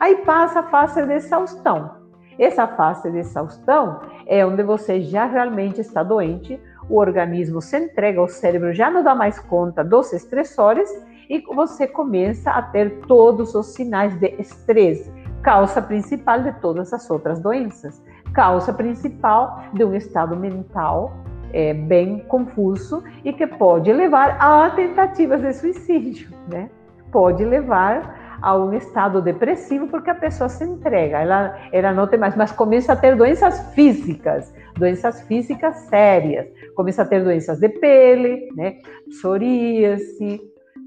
Aí 0.00 0.16
passa 0.16 0.60
a 0.60 0.70
fase 0.70 1.04
de 1.06 1.12
exaustão. 1.14 1.90
Essa 2.38 2.66
fase 2.66 3.10
de 3.10 3.18
exaustão 3.18 4.00
é 4.26 4.44
onde 4.44 4.62
você 4.62 5.00
já 5.00 5.24
realmente 5.24 5.80
está 5.80 6.02
doente, 6.02 6.60
o 6.88 6.98
organismo 6.98 7.60
se 7.60 7.78
entrega, 7.78 8.22
o 8.22 8.28
cérebro 8.28 8.72
já 8.72 8.90
não 8.90 9.02
dá 9.02 9.14
mais 9.14 9.38
conta 9.38 9.82
dos 9.82 10.12
estressores 10.12 10.88
e 11.28 11.40
você 11.54 11.86
começa 11.86 12.50
a 12.50 12.62
ter 12.62 13.00
todos 13.06 13.54
os 13.54 13.74
sinais 13.74 14.14
de 14.20 14.28
estresse, 14.38 15.10
causa 15.46 15.80
principal 15.80 16.42
de 16.42 16.52
todas 16.54 16.92
as 16.92 17.08
outras 17.08 17.38
doenças, 17.38 18.02
causa 18.34 18.72
principal 18.72 19.62
de 19.72 19.84
um 19.84 19.94
estado 19.94 20.34
mental 20.34 21.12
é, 21.52 21.72
bem 21.72 22.18
confuso 22.26 23.04
e 23.24 23.32
que 23.32 23.46
pode 23.46 23.92
levar 23.92 24.36
a 24.40 24.68
tentativas 24.70 25.40
de 25.40 25.52
suicídio, 25.52 26.30
né? 26.48 26.68
Pode 27.12 27.44
levar 27.44 28.38
a 28.42 28.56
um 28.56 28.72
estado 28.74 29.22
depressivo 29.22 29.86
porque 29.86 30.10
a 30.10 30.16
pessoa 30.16 30.48
se 30.48 30.64
entrega, 30.64 31.20
ela, 31.20 31.56
ela 31.70 31.92
não 31.92 32.08
tem 32.08 32.18
mais, 32.18 32.34
mas 32.34 32.50
começa 32.50 32.92
a 32.92 32.96
ter 32.96 33.14
doenças 33.14 33.72
físicas, 33.72 34.52
doenças 34.76 35.20
físicas 35.22 35.76
sérias, 35.88 36.48
começa 36.74 37.02
a 37.02 37.06
ter 37.06 37.22
doenças 37.22 37.60
de 37.60 37.68
pele, 37.68 38.48
né? 38.56 38.78
Psoríase, 39.10 40.40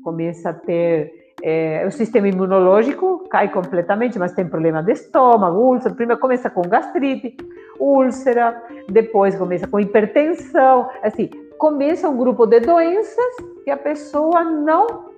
começa 0.03 0.49
a 0.49 0.53
ter 0.53 1.18
é, 1.41 1.85
o 1.87 1.91
sistema 1.91 2.27
imunológico 2.27 3.27
cai 3.29 3.49
completamente, 3.51 4.19
mas 4.19 4.33
tem 4.33 4.47
problema 4.47 4.83
de 4.83 4.93
estômago, 4.93 5.57
úlcera. 5.57 5.95
Primeiro 5.95 6.19
começa 6.19 6.49
com 6.49 6.61
gastrite, 6.61 7.37
úlcera, 7.79 8.61
depois 8.89 9.35
começa 9.35 9.67
com 9.67 9.79
hipertensão. 9.79 10.89
Assim, 11.01 11.29
começa 11.57 12.09
um 12.09 12.17
grupo 12.17 12.45
de 12.45 12.59
doenças 12.59 13.35
que 13.63 13.71
a 13.71 13.77
pessoa 13.77 14.43
não 14.43 15.09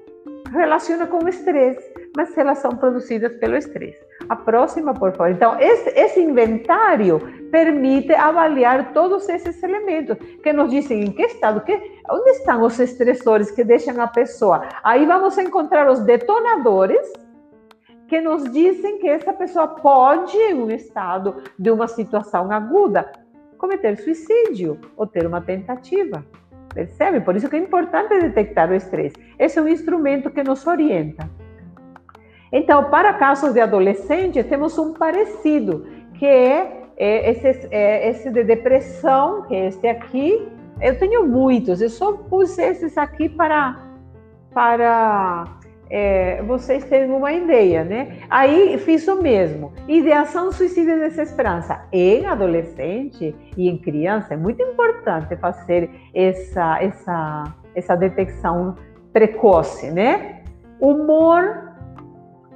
relaciona 0.52 1.08
com 1.08 1.24
o 1.24 1.30
estresse, 1.30 1.94
mas 2.16 2.38
elas 2.38 2.58
são 2.60 2.72
produzidas 2.72 3.34
pelo 3.34 3.56
estresse. 3.56 4.00
A 4.30 4.36
próxima, 4.36 4.94
por 4.94 5.12
favor. 5.12 5.32
Então, 5.32 5.60
esse, 5.60 5.90
esse, 5.90 6.22
inventário 6.22 7.20
permite 7.52 8.14
avaliar 8.14 8.94
todos 8.94 9.28
esses 9.28 9.62
elementos 9.64 10.18
que 10.44 10.54
nos 10.54 10.70
dizem 10.70 11.04
em 11.04 11.12
que 11.12 11.24
estado, 11.24 11.62
que, 11.62 11.74
onde 12.10 12.30
estão 12.32 12.62
os 12.64 12.80
estressores 12.80 13.52
que 13.52 13.64
deixam 13.64 14.00
a 14.02 14.08
pessoa. 14.08 14.68
Aí 14.84 15.06
vamos 15.06 15.38
encontrar 15.38 15.90
os 15.90 16.00
detonadores 16.02 17.12
que 18.08 18.20
nos 18.20 18.44
dizem 18.52 19.00
que 19.00 19.08
essa 19.08 19.34
pessoa 19.34 19.68
pode, 19.70 20.38
em 20.38 20.54
um 20.54 20.70
estado 20.70 21.42
de 21.58 21.72
uma 21.72 21.88
situação 21.88 22.52
aguda, 22.52 23.12
cometer 23.58 23.98
suicídio 23.98 24.80
ou 24.98 25.08
ter 25.08 25.26
uma 25.26 25.40
tentativa. 25.40 26.26
Percebe? 26.74 27.22
Por 27.22 27.36
isso 27.36 27.50
que 27.50 27.56
é 27.56 27.60
importante 27.60 28.20
detectar 28.20 28.70
o 28.70 28.76
estresse. 28.76 29.16
Esse 29.38 29.60
é 29.60 29.62
um 29.62 29.68
instrumento 29.68 30.30
que 30.30 30.44
nos 30.44 30.66
orienta. 30.66 31.30
Então, 32.52 32.90
para 32.90 33.14
casos 33.14 33.54
de 33.54 33.62
adolescentes, 33.62 34.46
temos 34.46 34.78
um 34.78 34.94
parecido, 34.94 35.88
que 36.16 36.26
é, 36.26 36.84
é 36.98 37.32
esse, 37.32 37.68
é 37.72 38.10
esse 38.10 38.30
de 38.30 38.44
depressão, 38.44 39.44
que 39.44 39.56
é 39.56 39.68
este 39.68 39.88
aqui. 39.88 40.48
Eu 40.82 40.98
tenho 41.00 41.28
muitos, 41.28 41.82
eu 41.82 41.90
só 41.90 42.14
pus 42.14 42.58
esses 42.58 42.98
aqui 42.98 43.30
para, 43.30 43.80
para 44.54 45.46
é, 45.90 46.42
vocês 46.44 46.84
terem 46.86 47.12
uma 47.12 47.32
ideia, 47.32 47.84
né? 47.84 48.18
Aí 48.30 48.78
fiz 48.80 49.08
o 49.08 49.22
mesmo. 49.22 49.72
Ideação 49.88 50.52
suicida 50.52 50.92
e 50.92 51.00
desesperança. 51.00 51.86
Em 51.92 52.26
adolescente 52.26 53.36
e 53.56 53.70
em 53.70 53.78
criança, 53.78 54.34
é 54.34 54.38
muito 54.38 54.62
importante 54.62 55.36
fazer 55.38 55.90
essa, 56.14 56.82
essa, 56.82 57.44
essa 57.76 57.96
detecção 57.96 58.76
precoce, 59.14 59.92
né? 59.92 60.42
Humor 60.80 61.71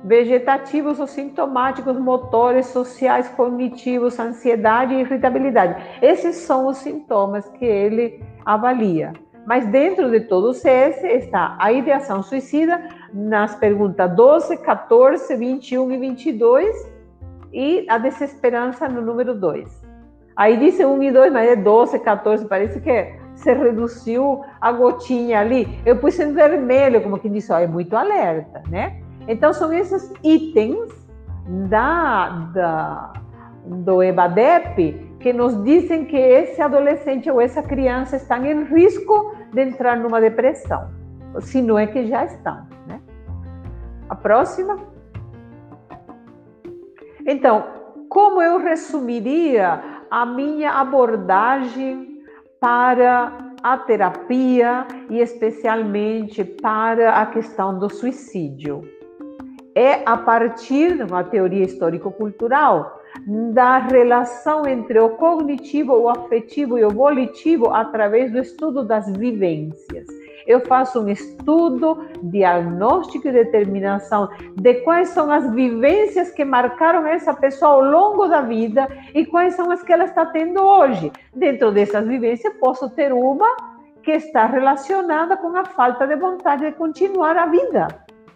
vegetativos 0.05 0.99
ou 0.99 1.07
sintomáticos, 1.07 1.97
motores, 1.97 2.67
sociais, 2.67 3.27
cognitivos, 3.29 4.19
ansiedade 4.19 4.93
e 4.93 4.99
irritabilidade. 4.99 5.83
Esses 6.01 6.35
são 6.35 6.67
os 6.67 6.77
sintomas 6.77 7.49
que 7.49 7.65
ele 7.65 8.23
avalia. 8.45 9.13
Mas 9.47 9.65
dentro 9.67 10.09
de 10.09 10.21
todos 10.21 10.63
esses 10.63 11.03
está 11.23 11.55
a 11.59 11.71
ideação 11.71 12.21
suicida 12.21 12.81
nas 13.13 13.55
perguntas 13.55 14.15
12, 14.15 14.57
14, 14.57 15.35
21 15.35 15.91
e 15.91 15.97
22 15.97 16.95
e 17.51 17.85
a 17.89 17.97
desesperança 17.97 18.87
no 18.87 19.01
número 19.01 19.33
2. 19.33 19.83
Aí 20.35 20.57
diz 20.57 20.79
1 20.79 21.01
e 21.01 21.11
2, 21.11 21.31
mas 21.31 21.49
é 21.49 21.55
12, 21.55 21.99
14, 21.99 22.47
parece 22.47 22.79
que 22.79 23.15
se 23.35 23.53
reduziu 23.53 24.43
a 24.59 24.71
gotinha 24.71 25.39
ali. 25.39 25.79
Eu 25.85 25.97
pus 25.97 26.19
em 26.19 26.33
vermelho, 26.33 27.01
como 27.01 27.19
que 27.19 27.29
disse, 27.29 27.51
ó, 27.51 27.59
é 27.59 27.67
muito 27.67 27.95
alerta, 27.95 28.61
né? 28.69 29.01
Então, 29.27 29.53
são 29.53 29.73
esses 29.73 30.13
itens 30.23 30.89
da, 31.69 32.29
da, 32.53 33.13
do 33.65 34.01
EBADEP 34.03 35.17
que 35.19 35.33
nos 35.33 35.63
dizem 35.63 36.05
que 36.05 36.17
esse 36.17 36.61
adolescente 36.61 37.29
ou 37.31 37.41
essa 37.41 37.63
criança 37.63 38.15
estão 38.17 38.45
em 38.45 38.63
risco 38.65 39.35
de 39.51 39.61
entrar 39.61 39.97
numa 39.97 40.21
depressão, 40.21 40.91
se 41.39 41.61
não 41.61 41.79
é 41.79 41.87
que 41.87 42.05
já 42.05 42.25
estão. 42.25 42.67
Né? 42.87 43.01
A 44.07 44.15
próxima. 44.15 44.77
Então, 47.25 47.65
como 48.09 48.39
eu 48.39 48.59
resumiria 48.59 49.81
a 50.11 50.25
minha 50.25 50.73
abordagem 50.73 52.21
para 52.59 53.51
a 53.63 53.77
terapia 53.79 54.85
e 55.09 55.19
especialmente 55.19 56.43
para 56.43 57.19
a 57.19 57.25
questão 57.25 57.79
do 57.79 57.89
suicídio? 57.89 58.94
É 59.75 60.01
a 60.05 60.15
partir 60.15 60.95
de 60.95 61.03
uma 61.03 61.21
teoria 61.23 61.65
histórico-cultural 61.65 63.01
da 63.53 63.77
relação 63.77 64.65
entre 64.65 64.97
o 64.99 65.09
cognitivo, 65.09 65.93
o 65.93 66.09
afetivo 66.09 66.77
e 66.79 66.85
o 66.85 66.89
volitivo 66.89 67.69
através 67.69 68.31
do 68.31 68.39
estudo 68.39 68.85
das 68.85 69.11
vivências. 69.17 70.07
Eu 70.47 70.61
faço 70.61 71.01
um 71.01 71.09
estudo 71.09 72.07
diagnóstico 72.23 73.27
e 73.27 73.31
determinação 73.31 74.29
de 74.55 74.75
quais 74.75 75.09
são 75.09 75.31
as 75.31 75.51
vivências 75.51 76.31
que 76.31 76.45
marcaram 76.45 77.05
essa 77.05 77.33
pessoa 77.33 77.71
ao 77.71 77.81
longo 77.81 78.27
da 78.27 78.41
vida 78.41 78.87
e 79.13 79.25
quais 79.25 79.55
são 79.55 79.71
as 79.71 79.81
que 79.81 79.91
ela 79.91 80.05
está 80.05 80.25
tendo 80.27 80.61
hoje. 80.61 81.11
Dentro 81.35 81.71
dessas 81.71 82.07
vivências, 82.07 82.53
posso 82.59 82.89
ter 82.91 83.11
uma 83.11 83.55
que 84.03 84.11
está 84.11 84.45
relacionada 84.45 85.35
com 85.35 85.55
a 85.57 85.65
falta 85.65 86.05
de 86.05 86.15
vontade 86.15 86.65
de 86.65 86.71
continuar 86.73 87.35
a 87.35 87.47
vida, 87.47 87.87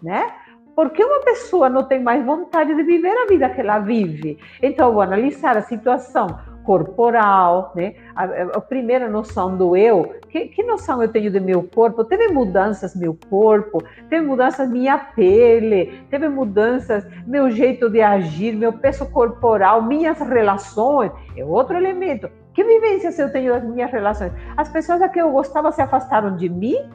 né? 0.01 0.33
Porque 0.79 1.03
uma 1.03 1.19
pessoa 1.25 1.67
não 1.67 1.83
tem 1.83 2.01
mais 2.01 2.25
vontade 2.25 2.73
de 2.73 2.83
viver 2.83 3.13
a 3.13 3.25
vida 3.25 3.49
que 3.49 3.59
ela 3.59 3.79
vive. 3.79 4.37
Então, 4.63 4.93
vou 4.93 5.01
analisar 5.01 5.57
a 5.57 5.61
situação 5.61 6.39
corporal, 6.63 7.73
né? 7.75 7.95
A, 8.15 8.23
a, 8.23 8.61
primeira 8.61 9.09
noção 9.09 9.57
do 9.57 9.75
eu, 9.75 10.15
que, 10.29 10.47
que, 10.47 10.63
noção 10.63 11.03
eu 11.03 11.11
tenho 11.11 11.29
do 11.33 11.41
meu 11.41 11.63
corpo? 11.63 12.05
Teve 12.05 12.29
mudanças 12.29 12.95
meu 12.95 13.17
corpo, 13.29 13.83
teve 14.09 14.25
mudanças 14.25 14.69
minha 14.69 14.97
pele, 14.97 16.01
teve 16.09 16.29
mudanças 16.29 17.05
meu 17.27 17.51
jeito 17.51 17.89
de 17.89 18.01
agir, 18.01 18.55
meu 18.55 18.71
peso 18.71 19.05
corporal, 19.07 19.81
minhas 19.81 20.17
relações, 20.21 21.11
é 21.35 21.43
outro 21.43 21.75
elemento. 21.75 22.29
Que 22.53 22.63
vivências 22.63 23.19
eu 23.19 23.29
tenho 23.29 23.51
das 23.51 23.65
minhas 23.65 23.91
relações? 23.91 24.31
As 24.55 24.69
pessoas 24.69 25.01
a 25.01 25.09
que 25.09 25.19
eu 25.19 25.29
gostava 25.29 25.73
se 25.73 25.81
afastaram 25.81 26.37
de 26.37 26.47
mim 26.47 26.89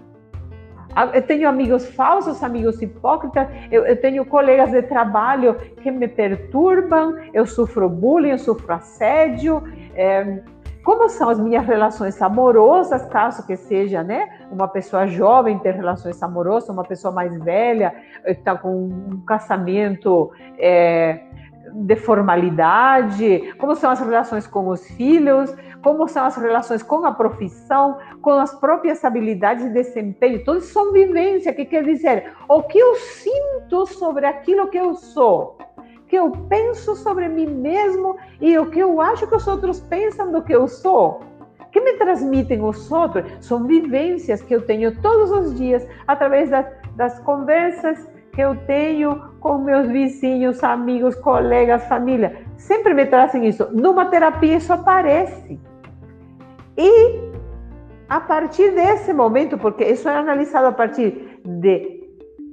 eu 1.13 1.23
tenho 1.23 1.49
amigos 1.49 1.87
falsos, 1.91 2.43
amigos 2.43 2.81
hipócritas, 2.81 3.49
eu, 3.71 3.85
eu, 3.85 4.01
tenho 4.01 4.25
colegas 4.25 4.71
de 4.71 4.83
trabalho 4.83 5.55
que 5.83 5.91
me 5.91 6.07
perturbam, 6.07 7.17
eu 7.33 7.47
sofro 7.47 7.89
bullying, 7.89 8.31
eu 8.31 8.39
sofro 8.39 8.73
assédio. 8.73 9.63
É, 9.95 10.41
como 10.85 11.09
são 11.09 11.31
as 11.31 11.41
minhas 11.41 11.67
relações 11.67 12.21
amorosas, 12.21 13.07
caso 13.07 13.47
que 13.47 13.57
seja 13.57 14.03
né, 14.03 14.29
uma 14.53 14.69
pessoa 14.69 15.07
jovem 15.07 15.59
ter 15.59 15.75
relações 15.75 16.23
amorosas, 16.23 16.69
uma 16.69 16.85
pessoa 16.85 17.13
mais 17.13 17.35
velha, 17.39 17.95
está 18.27 18.55
com 18.55 18.89
um 18.89 19.23
casamento 19.27 20.31
é, 20.59 21.21
de 21.73 21.97
formalidade, 21.97 23.55
como 23.59 23.75
são 23.75 23.91
as 23.91 24.01
relações 24.01 24.47
com 24.47 24.69
os 24.69 24.87
filhos, 24.89 25.55
como 25.85 26.09
são 26.09 26.25
as 26.25 26.35
relações 26.37 26.83
com 26.83 27.05
a 27.05 27.13
profissão, 27.13 27.99
com 28.23 28.31
as 28.31 28.59
próprias 28.59 29.05
habilidades 29.05 29.65
de 29.65 29.71
desempenho. 29.71 30.43
Tudo 30.43 30.59
isso 30.59 30.73
são 30.73 30.93
vivência, 30.93 31.53
que 31.53 31.67
quer 31.67 31.85
dizer 31.85 32.33
o 32.49 32.63
que 32.63 32.79
eu 32.79 32.95
sinto 32.95 33.87
sobre 33.87 34.25
aquilo 34.25 34.69
que 34.69 34.79
eu 34.79 34.95
sou, 34.95 35.59
que 36.09 36.17
eu 36.17 36.31
penso 36.49 36.97
sobre 36.97 37.29
mim 37.29 37.47
mesmo 37.47 38.17
e 38.41 38.59
o 38.59 38.71
que 38.71 38.79
eu 38.79 38.99
acho 38.99 39.27
que 39.27 39.37
os 39.37 39.47
outros 39.47 39.79
pensam 39.81 40.33
do 40.33 40.43
que 40.43 40.55
eu 40.55 40.67
sou. 40.67 41.21
Que 41.71 41.81
me 41.81 41.93
transmitem 41.99 42.63
os 42.63 42.91
outros 42.91 43.31
são 43.45 43.65
vivências 43.65 44.41
que 44.41 44.55
eu 44.55 44.65
tenho 44.65 44.99
todos 45.03 45.31
os 45.31 45.55
dias 45.55 45.87
através 46.07 46.49
das 46.97 47.19
conversas 47.21 48.09
que 48.33 48.41
eu 48.41 48.57
tenho 48.67 49.35
com 49.41 49.59
meus 49.59 49.89
vizinhos, 49.89 50.65
amigos, 50.65 51.15
colegas, 51.17 51.85
família. 51.85 52.43
Sempre 52.57 52.95
me 52.95 53.07
trazem 53.07 53.47
isso. 53.47 53.69
Numa 53.73 54.07
terapia 54.07 54.57
isso 54.57 54.73
aparece. 54.73 55.61
E 56.77 57.33
a 58.09 58.21
partir 58.21 58.73
desse 58.73 59.13
momento, 59.13 59.57
porque 59.59 59.85
isso 59.85 60.09
é 60.09 60.17
analisado 60.17 60.67
a 60.67 60.73
partir 60.73 61.41
de 61.45 62.05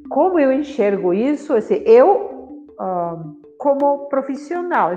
como 0.09 0.39
eu 0.39 0.51
enxergo 0.51 1.13
isso, 1.13 1.53
eu 1.85 2.67
uh, 2.79 3.41
como 3.57 4.09
profissional, 4.09 4.91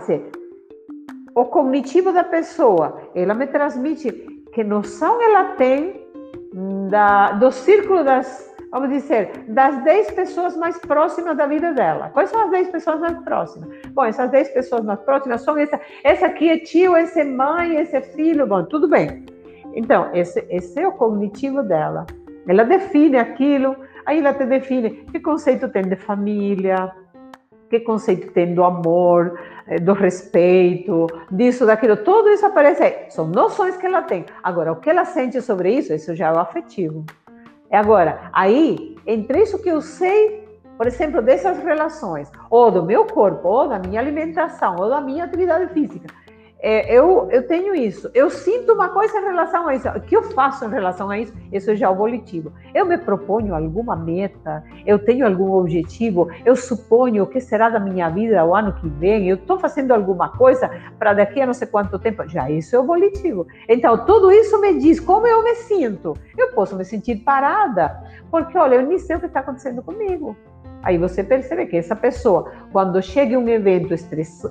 o 1.34 1.44
cognitivo 1.44 2.12
da 2.12 2.24
pessoa, 2.24 3.00
ela 3.14 3.34
me 3.34 3.46
transmite 3.46 4.10
que 4.52 4.64
noção 4.64 5.20
ela 5.20 5.56
tem 5.56 6.04
da, 6.88 7.32
do 7.32 7.50
círculo 7.50 8.04
das, 8.04 8.53
vamos 8.74 8.90
dizer, 8.90 9.30
das 9.46 9.84
10 9.84 10.10
pessoas 10.10 10.56
mais 10.56 10.76
próximas 10.78 11.36
da 11.36 11.46
vida 11.46 11.72
dela. 11.72 12.10
Quais 12.12 12.28
são 12.28 12.42
as 12.42 12.50
10 12.50 12.70
pessoas 12.70 12.98
mais 12.98 13.16
próximas? 13.18 13.68
Bom, 13.92 14.04
essas 14.04 14.28
10 14.32 14.48
pessoas 14.48 14.84
mais 14.84 14.98
próximas 15.00 15.42
são 15.42 15.56
essa, 15.56 15.80
essa 16.02 16.26
aqui 16.26 16.50
é 16.50 16.58
tio, 16.58 16.96
esse 16.96 17.20
é 17.20 17.24
mãe, 17.24 17.76
esse 17.76 17.96
é 17.96 18.00
filho, 18.00 18.48
bom, 18.48 18.64
tudo 18.64 18.88
bem. 18.88 19.24
Então, 19.76 20.10
esse, 20.12 20.44
esse 20.50 20.80
é 20.80 20.88
o 20.88 20.92
cognitivo 20.92 21.62
dela. 21.62 22.04
Ela 22.48 22.64
define 22.64 23.16
aquilo, 23.16 23.76
aí 24.04 24.18
ela 24.18 24.34
te 24.34 24.44
define 24.44 24.90
que 25.12 25.20
conceito 25.20 25.68
tem 25.68 25.82
de 25.82 25.94
família, 25.94 26.92
que 27.70 27.78
conceito 27.78 28.32
tem 28.32 28.54
do 28.56 28.64
amor, 28.64 29.38
eh, 29.68 29.78
do 29.78 29.92
respeito, 29.92 31.06
disso, 31.30 31.64
daquilo, 31.64 31.96
tudo 31.98 32.28
isso 32.28 32.44
aparece 32.44 32.82
aí. 32.82 32.94
São 33.08 33.28
noções 33.28 33.76
que 33.76 33.86
ela 33.86 34.02
tem. 34.02 34.26
Agora, 34.42 34.72
o 34.72 34.76
que 34.76 34.90
ela 34.90 35.04
sente 35.04 35.40
sobre 35.40 35.72
isso, 35.72 35.92
isso 35.92 36.12
já 36.14 36.28
é 36.28 36.32
o 36.32 36.40
afetivo. 36.40 37.04
É 37.74 37.76
agora, 37.76 38.30
aí, 38.32 38.96
entre 39.04 39.42
isso 39.42 39.60
que 39.60 39.68
eu 39.68 39.80
sei, 39.80 40.46
por 40.76 40.86
exemplo, 40.86 41.20
dessas 41.20 41.58
relações, 41.58 42.30
ou 42.48 42.70
do 42.70 42.84
meu 42.84 43.04
corpo, 43.04 43.48
ou 43.48 43.66
da 43.66 43.80
minha 43.80 43.98
alimentação, 43.98 44.76
ou 44.78 44.88
da 44.88 45.00
minha 45.00 45.24
atividade 45.24 45.66
física, 45.74 46.06
é, 46.66 46.90
eu, 46.90 47.28
eu 47.30 47.46
tenho 47.46 47.74
isso. 47.74 48.10
Eu 48.14 48.30
sinto 48.30 48.72
uma 48.72 48.88
coisa 48.88 49.18
em 49.18 49.22
relação 49.22 49.68
a 49.68 49.74
isso. 49.74 49.86
O 49.86 50.00
que 50.00 50.16
eu 50.16 50.22
faço 50.22 50.64
em 50.64 50.70
relação 50.70 51.10
a 51.10 51.18
isso? 51.18 51.34
Isso 51.52 51.76
já 51.76 51.88
é 51.88 51.90
o 51.90 51.94
volitivo. 51.94 52.54
Eu 52.74 52.86
me 52.86 52.96
proponho 52.96 53.54
alguma 53.54 53.94
meta, 53.94 54.64
eu 54.86 54.98
tenho 54.98 55.26
algum 55.26 55.52
objetivo, 55.52 56.26
eu 56.42 56.56
suponho 56.56 57.24
o 57.24 57.26
que 57.26 57.38
será 57.38 57.68
da 57.68 57.78
minha 57.78 58.08
vida 58.08 58.42
o 58.46 58.56
ano 58.56 58.72
que 58.72 58.88
vem, 58.88 59.28
eu 59.28 59.36
estou 59.36 59.58
fazendo 59.58 59.92
alguma 59.92 60.30
coisa 60.30 60.70
para 60.98 61.12
daqui 61.12 61.38
a 61.42 61.46
não 61.46 61.52
sei 61.52 61.68
quanto 61.68 61.98
tempo. 61.98 62.26
Já 62.26 62.50
isso 62.50 62.74
é 62.74 62.78
o 62.78 62.84
volitivo. 62.84 63.46
Então, 63.68 64.02
tudo 64.06 64.32
isso 64.32 64.58
me 64.58 64.78
diz 64.78 64.98
como 64.98 65.26
eu 65.26 65.44
me 65.44 65.54
sinto. 65.56 66.16
Eu 66.38 66.52
posso 66.52 66.74
me 66.76 66.84
sentir 66.86 67.16
parada, 67.16 68.02
porque, 68.30 68.56
olha, 68.56 68.76
eu 68.76 68.86
nem 68.86 68.98
sei 68.98 69.16
o 69.16 69.20
que 69.20 69.26
está 69.26 69.40
acontecendo 69.40 69.82
comigo. 69.82 70.34
Aí 70.84 70.98
você 70.98 71.24
percebe 71.24 71.66
que 71.66 71.76
essa 71.76 71.96
pessoa, 71.96 72.52
quando 72.70 73.02
chega 73.02 73.38
um 73.38 73.48
evento 73.48 73.94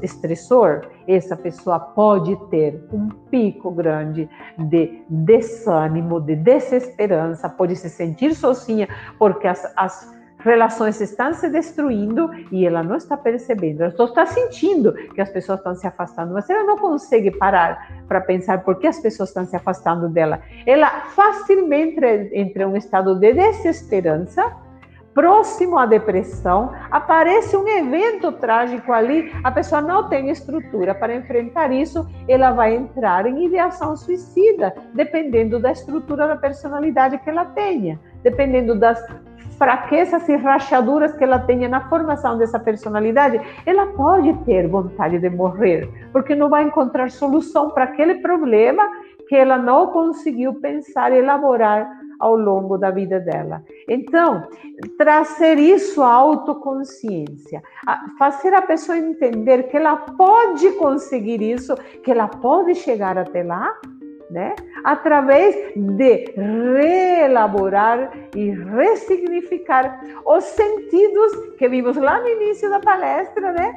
estressor, 0.02 0.82
essa 1.08 1.38
pessoa 1.38 1.80
pode 1.80 2.36
ter 2.50 2.84
um 2.92 3.08
pico 3.30 3.72
grande 3.72 4.28
de 4.58 5.04
desânimo, 5.08 6.20
de 6.20 6.36
desesperança, 6.36 7.48
pode 7.48 7.76
se 7.76 7.90
sentir 7.90 8.34
sozinha, 8.34 8.88
porque 9.20 9.48
as, 9.48 9.72
as 9.78 10.12
relações 10.40 11.00
estão 11.00 11.34
se 11.34 11.50
destruindo 11.50 12.30
e 12.52 12.66
ela 12.66 12.84
não 12.84 12.98
está 12.98 13.16
percebendo, 13.16 13.84
ela 13.84 13.92
só 13.92 14.06
está 14.06 14.26
sentindo 14.26 14.94
que 14.94 15.22
as 15.22 15.30
pessoas 15.30 15.60
estão 15.60 15.76
se 15.76 15.88
afastando, 15.88 16.34
mas 16.34 16.50
ela 16.50 16.64
não 16.64 16.78
consegue 16.78 17.32
parar 17.32 18.04
para 18.08 18.22
pensar 18.22 18.64
por 18.64 18.80
que 18.80 18.88
as 18.88 19.00
pessoas 19.00 19.30
estão 19.30 19.46
se 19.46 19.56
afastando 19.56 20.10
dela. 20.10 20.42
Ela 20.66 20.90
facilmente 21.16 22.04
entra 22.34 22.64
em 22.64 22.66
um 22.66 22.76
estado 22.76 23.16
de 23.16 23.34
desesperança 23.34 24.63
próximo 25.14 25.78
à 25.78 25.86
depressão, 25.86 26.74
aparece 26.90 27.56
um 27.56 27.68
evento 27.68 28.32
trágico 28.32 28.92
ali, 28.92 29.32
a 29.44 29.52
pessoa 29.52 29.82
não 29.82 30.10
tem 30.10 30.30
estrutura 30.30 30.96
para 30.96 31.16
enfrentar 31.16 31.72
isso, 31.72 32.08
ela 32.28 32.52
vai 32.52 32.76
entrar 32.76 33.26
em 33.26 33.46
ideação 33.46 33.96
suicida, 33.96 34.74
dependendo 34.94 35.60
da 35.60 35.72
estrutura 35.72 36.28
da 36.28 36.36
personalidade 36.36 37.18
que 37.20 37.30
ela 37.30 37.46
tenha, 37.46 38.00
dependendo 38.24 38.76
das 38.76 39.04
fraquezas 39.58 40.28
e 40.28 40.36
rachaduras 40.36 41.14
que 41.14 41.24
ela 41.24 41.40
tenha 41.40 41.70
na 41.70 41.88
formação 41.88 42.38
dessa 42.38 42.60
personalidade, 42.60 43.40
ela 43.66 43.88
pode 43.88 44.34
ter 44.46 44.68
vontade 44.68 45.20
de 45.20 45.30
morrer, 45.30 45.88
porque 46.12 46.36
não 46.36 46.50
vai 46.50 46.64
encontrar 46.64 47.12
solução 47.12 47.70
para 47.70 47.86
aquele 47.86 48.16
problema 48.16 48.84
que 49.28 49.36
ela 49.36 49.58
não 49.58 49.88
conseguiu 49.88 50.56
pensar 50.56 51.12
elaborar 51.12 51.90
ao 52.24 52.38
longo 52.38 52.78
da 52.78 52.90
vida 52.90 53.20
dela. 53.20 53.62
Então, 53.90 54.48
trazer 54.98 55.60
isso 55.60 56.02
à 56.02 56.14
autoconsciência, 56.14 57.62
fazer 58.18 58.54
a 58.54 58.62
pessoa 58.62 58.98
entender 58.98 59.64
que 59.64 59.76
ela 59.76 59.98
pode 59.98 60.72
conseguir 60.74 61.42
isso, 61.42 61.76
que 62.02 62.12
ela 62.12 62.30
pode 62.30 62.76
chegar 62.76 63.18
até 63.18 63.44
lá, 63.44 63.78
né? 64.32 64.56
Através 64.86 65.54
de 65.76 66.34
reelaborar 66.38 68.10
e 68.34 68.52
ressignificar 68.52 70.02
os 70.26 70.46
sentidos 70.46 71.36
que 71.58 71.68
vimos 71.68 71.98
lá 71.98 72.22
no 72.22 72.30
início 72.30 72.70
da 72.70 72.80
palestra, 72.80 73.52
né? 73.52 73.76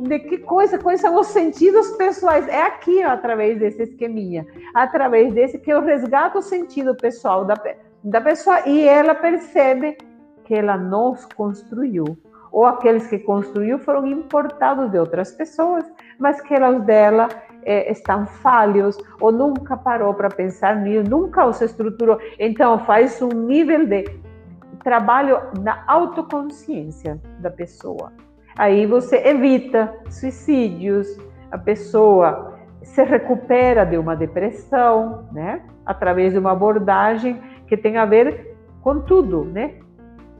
De 0.00 0.18
que 0.18 0.36
coisa, 0.36 0.78
quais 0.78 1.00
são 1.00 1.18
os 1.18 1.28
sentidos 1.28 1.92
pessoais? 1.92 2.46
É 2.48 2.60
aqui, 2.60 3.02
ó, 3.06 3.08
através 3.08 3.58
desse 3.58 3.84
esqueminha, 3.84 4.46
através 4.74 5.32
desse 5.32 5.58
que 5.58 5.72
eu 5.72 5.80
resgato 5.80 6.38
o 6.38 6.42
sentido 6.42 6.94
pessoal 6.94 7.46
da, 7.46 7.56
da 8.02 8.20
pessoa 8.20 8.66
e 8.66 8.86
ela 8.86 9.14
percebe 9.14 9.96
que 10.44 10.54
ela 10.54 10.76
nos 10.76 11.24
construiu 11.26 12.04
ou 12.56 12.64
aqueles 12.64 13.06
que 13.06 13.18
construiu 13.18 13.78
foram 13.78 14.06
importados 14.06 14.90
de 14.90 14.98
outras 14.98 15.30
pessoas, 15.32 15.84
mas 16.18 16.40
que 16.40 16.54
os 16.54 16.84
dela 16.84 17.28
é, 17.62 17.92
estão 17.92 18.24
falhos, 18.26 18.96
ou 19.20 19.30
nunca 19.30 19.76
parou 19.76 20.14
para 20.14 20.28
pensar 20.28 20.76
nisso, 20.76 21.10
nunca 21.10 21.44
os 21.44 21.60
estruturou. 21.60 22.18
Então, 22.38 22.78
faz 22.86 23.20
um 23.20 23.28
nível 23.28 23.86
de 23.86 24.04
trabalho 24.82 25.38
na 25.60 25.84
autoconsciência 25.86 27.20
da 27.40 27.50
pessoa. 27.50 28.12
Aí 28.56 28.86
você 28.86 29.16
evita 29.16 29.92
suicídios, 30.08 31.08
a 31.50 31.58
pessoa 31.58 32.54
se 32.82 33.02
recupera 33.02 33.84
de 33.84 33.98
uma 33.98 34.16
depressão, 34.16 35.28
né? 35.30 35.60
Através 35.84 36.32
de 36.32 36.38
uma 36.38 36.52
abordagem 36.52 37.38
que 37.66 37.76
tem 37.76 37.96
a 37.96 38.04
ver 38.04 38.56
com 38.80 39.00
tudo, 39.00 39.44
né? 39.44 39.74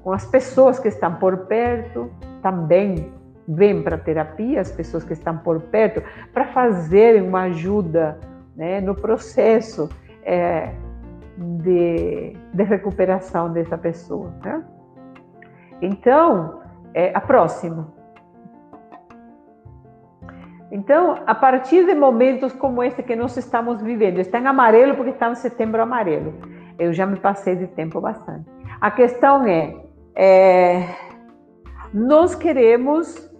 Com 0.02 0.12
as 0.12 0.26
pessoas 0.26 0.78
que 0.78 0.88
estão 0.88 1.14
por 1.16 1.46
perto, 1.46 2.10
também 2.40 3.12
vêm 3.48 3.82
para 3.82 3.98
terapia, 3.98 4.60
as 4.60 4.70
pessoas 4.70 5.04
que 5.04 5.12
estão 5.12 5.38
por 5.38 5.60
perto, 5.62 6.02
para 6.32 6.46
fazerem 6.46 7.22
uma 7.22 7.42
ajuda 7.42 8.18
né, 8.56 8.80
no 8.80 8.94
processo 8.94 9.88
é, 10.24 10.72
de, 11.36 12.32
de, 12.52 12.62
recuperação 12.62 13.52
dessa 13.52 13.76
pessoa. 13.76 14.32
Né? 14.44 14.64
Então, 15.82 16.60
é, 16.94 17.12
a 17.14 17.20
próxima. 17.20 17.94
Então, 20.70 21.22
a 21.26 21.34
partir 21.34 21.86
de 21.86 21.94
momentos 21.94 22.52
como 22.52 22.82
esse 22.82 23.02
que 23.02 23.14
nós 23.14 23.36
estamos 23.36 23.80
vivendo, 23.80 24.18
está 24.18 24.40
em 24.40 24.46
amarelo 24.46 24.96
porque 24.96 25.10
está 25.10 25.28
no 25.28 25.36
setembro 25.36 25.80
amarelo. 25.80 26.34
Eu 26.78 26.92
já 26.92 27.06
me 27.06 27.16
passei 27.16 27.56
de 27.56 27.66
tempo 27.68 28.00
bastante. 28.00 28.48
A 28.80 28.90
questão 28.90 29.44
é, 29.46 29.74
é 30.14 30.88
nós 31.92 32.34
queremos 32.34 33.30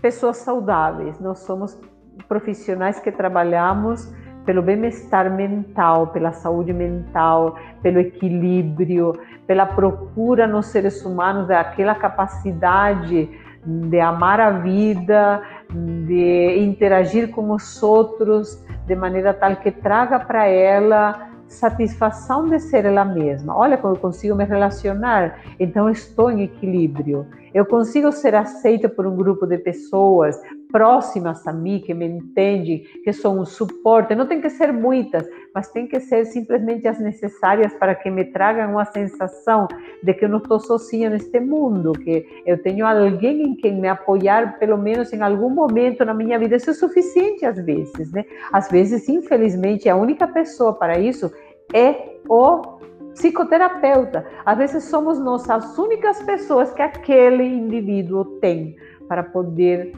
pessoas 0.00 0.38
saudáveis, 0.38 1.20
nós 1.20 1.40
somos 1.40 1.78
profissionais 2.26 2.98
que 2.98 3.12
trabalhamos 3.12 4.12
pelo 4.46 4.62
bem-estar 4.62 5.30
mental, 5.30 6.08
pela 6.08 6.32
saúde 6.32 6.72
mental, 6.72 7.56
pelo 7.82 8.00
equilíbrio, 8.00 9.12
pela 9.46 9.66
procura 9.66 10.46
nos 10.46 10.66
seres 10.66 11.04
humanos 11.04 11.46
daquela 11.46 11.94
capacidade 11.94 13.28
de 13.64 14.00
amar 14.00 14.40
a 14.40 14.50
vida, 14.50 15.42
de 15.70 16.58
interagir 16.60 17.30
com 17.30 17.50
os 17.50 17.82
outros 17.82 18.64
de 18.86 18.96
maneira 18.96 19.34
tal 19.34 19.56
que 19.56 19.70
traga 19.70 20.18
para 20.18 20.46
ela 20.46 21.29
satisfação 21.50 22.48
de 22.48 22.60
ser 22.60 22.84
ela 22.84 23.04
mesma. 23.04 23.56
Olha 23.56 23.76
como 23.76 23.94
eu 23.94 23.98
consigo 23.98 24.34
me 24.34 24.44
relacionar, 24.44 25.40
então 25.58 25.90
estou 25.90 26.30
em 26.30 26.42
equilíbrio. 26.42 27.26
Eu 27.52 27.66
consigo 27.66 28.12
ser 28.12 28.34
aceita 28.34 28.88
por 28.88 29.06
um 29.06 29.16
grupo 29.16 29.46
de 29.46 29.58
pessoas 29.58 30.40
próximas 30.70 31.46
a 31.46 31.52
mim, 31.52 31.80
que 31.80 31.92
me 31.94 32.06
entendem, 32.06 32.84
que 33.04 33.12
são 33.12 33.40
um 33.40 33.44
suporte. 33.44 34.14
Não 34.14 34.26
tem 34.26 34.40
que 34.40 34.50
ser 34.50 34.72
muitas, 34.72 35.28
mas 35.54 35.70
tem 35.70 35.86
que 35.86 36.00
ser 36.00 36.24
simplesmente 36.26 36.86
as 36.86 36.98
necessárias 36.98 37.72
para 37.74 37.94
que 37.94 38.10
me 38.10 38.24
tragam 38.24 38.72
uma 38.72 38.84
sensação 38.84 39.68
de 40.02 40.14
que 40.14 40.24
eu 40.24 40.28
não 40.28 40.38
estou 40.38 40.60
sozinha 40.60 41.10
neste 41.10 41.40
mundo, 41.40 41.92
que 41.92 42.26
eu 42.46 42.62
tenho 42.62 42.86
alguém 42.86 43.42
em 43.42 43.56
quem 43.56 43.80
me 43.80 43.88
apoiar, 43.88 44.58
pelo 44.58 44.78
menos 44.78 45.12
em 45.12 45.20
algum 45.20 45.50
momento 45.50 46.04
na 46.04 46.14
minha 46.14 46.38
vida. 46.38 46.56
Isso 46.56 46.70
é 46.70 46.74
suficiente 46.74 47.44
às 47.44 47.58
vezes, 47.64 48.12
né? 48.12 48.24
Às 48.52 48.68
vezes, 48.68 49.08
infelizmente, 49.08 49.88
a 49.88 49.96
única 49.96 50.26
pessoa 50.26 50.72
para 50.72 50.98
isso 50.98 51.30
é 51.72 52.18
o 52.28 52.80
psicoterapeuta. 53.14 54.24
Às 54.44 54.58
vezes 54.58 54.84
somos 54.84 55.18
nós 55.18 55.48
as 55.48 55.76
únicas 55.76 56.22
pessoas 56.22 56.72
que 56.72 56.82
aquele 56.82 57.44
indivíduo 57.44 58.24
tem 58.40 58.76
para 59.08 59.22
poder 59.22 59.92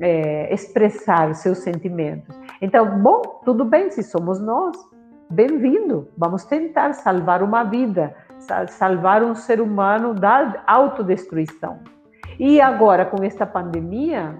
é, 0.00 0.52
expressar 0.52 1.34
seus 1.34 1.58
sentimentos. 1.58 2.36
Então, 2.60 2.98
bom, 3.00 3.40
tudo 3.44 3.64
bem, 3.64 3.90
se 3.90 4.02
somos 4.02 4.40
nós, 4.40 4.76
bem-vindo. 5.30 6.08
Vamos 6.16 6.44
tentar 6.44 6.94
salvar 6.94 7.42
uma 7.42 7.64
vida, 7.64 8.14
salvar 8.68 9.22
um 9.22 9.34
ser 9.34 9.60
humano 9.60 10.14
da 10.14 10.62
autodestruição. 10.66 11.80
E 12.38 12.60
agora, 12.60 13.04
com 13.04 13.22
esta 13.22 13.46
pandemia, 13.46 14.36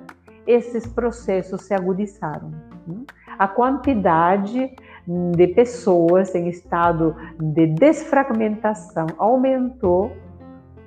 esses 0.47 0.87
processos 0.87 1.63
se 1.63 1.75
agudizaram. 1.75 2.51
Hum? 2.89 3.05
A 3.39 3.49
quantidade 3.49 4.75
de 5.07 5.47
pessoas 5.49 6.35
em 6.35 6.49
estado 6.49 7.15
de 7.39 7.67
desfragmentação 7.67 9.07
aumentou 9.19 10.13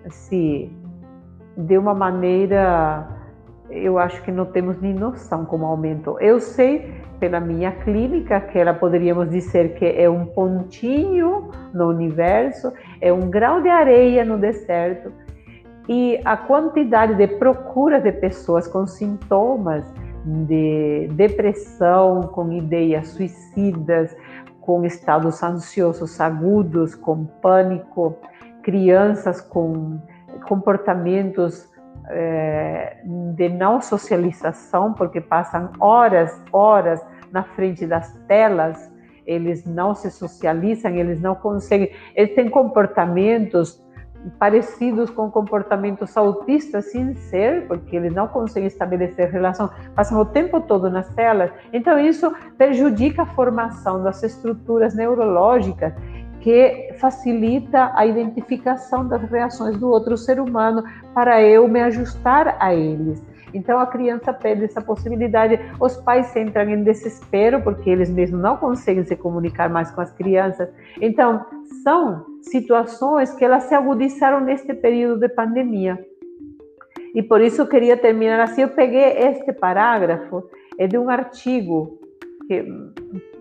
se 0.09 0.71
de 1.57 1.77
uma 1.77 1.93
maneira 1.93 3.16
eu 3.69 3.97
acho 3.97 4.21
que 4.23 4.31
não 4.31 4.45
temos 4.45 4.79
nem 4.81 4.93
noção 4.93 5.45
como 5.45 5.65
aumentou. 5.65 6.19
Eu 6.19 6.39
sei 6.39 6.93
pela 7.19 7.39
minha 7.39 7.71
clínica 7.71 8.39
que 8.39 8.57
ela 8.57 8.73
poderíamos 8.73 9.29
dizer 9.29 9.75
que 9.75 9.85
é 9.85 10.09
um 10.09 10.25
pontinho 10.25 11.51
no 11.73 11.89
universo, 11.89 12.71
é 13.01 13.11
um 13.11 13.29
grau 13.29 13.61
de 13.61 13.69
areia 13.69 14.23
no 14.23 14.37
deserto. 14.37 15.11
E 15.89 16.19
a 16.25 16.35
quantidade 16.35 17.15
de 17.15 17.27
procura 17.27 17.99
de 17.99 18.11
pessoas 18.11 18.67
com 18.67 18.85
sintomas 18.85 19.83
de 20.25 21.07
depressão, 21.13 22.21
com 22.21 22.51
ideias 22.51 23.07
suicidas, 23.09 24.15
com 24.61 24.83
estados 24.83 25.41
ansiosos 25.41 26.19
agudos, 26.19 26.93
com 26.93 27.25
pânico, 27.25 28.17
crianças 28.61 29.39
com 29.39 29.97
comportamentos 30.45 31.69
é, 32.09 32.97
de 33.35 33.49
não 33.49 33.81
socialização, 33.81 34.93
porque 34.93 35.21
passam 35.21 35.71
horas, 35.79 36.41
horas 36.51 37.01
na 37.31 37.43
frente 37.43 37.85
das 37.85 38.11
telas, 38.27 38.91
eles 39.25 39.65
não 39.65 39.93
se 39.93 40.09
socializam, 40.09 40.91
eles 40.91 41.21
não 41.21 41.35
conseguem, 41.35 41.91
eles 42.15 42.33
têm 42.33 42.49
comportamentos 42.49 43.85
parecidos 44.39 45.09
com 45.09 45.29
comportamentos 45.29 46.17
autistas 46.17 46.91
sem 46.91 47.13
ser, 47.15 47.67
porque 47.67 47.95
eles 47.95 48.13
não 48.13 48.27
conseguem 48.27 48.67
estabelecer 48.67 49.29
relação, 49.29 49.69
passam 49.95 50.19
o 50.19 50.25
tempo 50.25 50.59
todo 50.61 50.89
nas 50.89 51.09
telas. 51.13 51.51
Então 51.71 51.99
isso 51.99 52.33
prejudica 52.57 53.23
a 53.23 53.25
formação 53.25 54.03
das 54.03 54.21
estruturas 54.23 54.95
neurológicas 54.95 55.93
que 56.47 56.93
facilita 56.93 57.91
a 57.93 58.05
identificação 58.05 59.05
das 59.05 59.21
reações 59.29 59.75
do 59.75 59.89
outro 59.89 60.15
ser 60.15 60.39
humano 60.39 60.81
para 61.13 61.43
eu 61.43 61.67
me 61.67 61.81
ajustar 61.81 62.55
a 62.57 62.73
eles. 62.73 63.21
Então 63.53 63.77
a 63.77 63.85
criança 63.85 64.31
perde 64.31 64.63
essa 64.63 64.81
possibilidade. 64.81 65.59
Os 65.77 65.97
pais 65.97 66.33
entram 66.37 66.69
em 66.69 66.85
desespero 66.85 67.61
porque 67.61 67.89
eles 67.89 68.09
mesmos 68.09 68.41
não 68.41 68.55
conseguem 68.55 69.03
se 69.03 69.13
comunicar 69.17 69.69
mais 69.69 69.91
com 69.91 69.99
as 69.99 70.13
crianças. 70.13 70.69
Então 71.01 71.45
são 71.83 72.25
situações 72.43 73.33
que 73.33 73.43
elas 73.43 73.63
se 73.63 73.75
agudizaram 73.75 74.39
neste 74.39 74.73
período 74.73 75.19
de 75.19 75.27
pandemia. 75.27 75.99
E 77.13 77.21
por 77.21 77.41
isso 77.41 77.61
eu 77.61 77.67
queria 77.67 77.97
terminar 77.97 78.39
assim. 78.39 78.61
Eu 78.61 78.69
peguei 78.69 79.03
este 79.03 79.51
parágrafo 79.51 80.49
é 80.79 80.87
de 80.87 80.97
um 80.97 81.09
artigo 81.09 82.06
que 82.47 82.65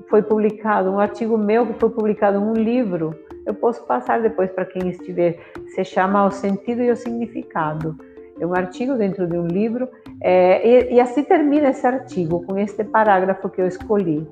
foi 0.08 0.22
publicado, 0.22 0.90
um 0.90 0.98
artigo 0.98 1.38
meu 1.38 1.66
que 1.66 1.78
foi 1.78 1.90
publicado 1.90 2.38
um 2.38 2.52
livro. 2.52 3.14
Eu 3.44 3.54
posso 3.54 3.84
passar 3.86 4.20
depois 4.20 4.50
para 4.50 4.64
quem 4.64 4.88
estiver. 4.88 5.38
Se 5.74 5.84
chama 5.84 6.26
O 6.26 6.30
Sentido 6.30 6.82
e 6.82 6.90
o 6.90 6.96
Significado. 6.96 7.96
É 8.38 8.46
um 8.46 8.54
artigo 8.54 8.94
dentro 8.94 9.26
de 9.26 9.38
um 9.38 9.46
livro. 9.46 9.88
É, 10.20 10.90
e, 10.90 10.94
e 10.94 11.00
assim 11.00 11.22
termina 11.22 11.70
esse 11.70 11.86
artigo, 11.86 12.44
com 12.44 12.58
este 12.58 12.84
parágrafo 12.84 13.48
que 13.48 13.60
eu 13.60 13.66
escolhi. 13.66 14.26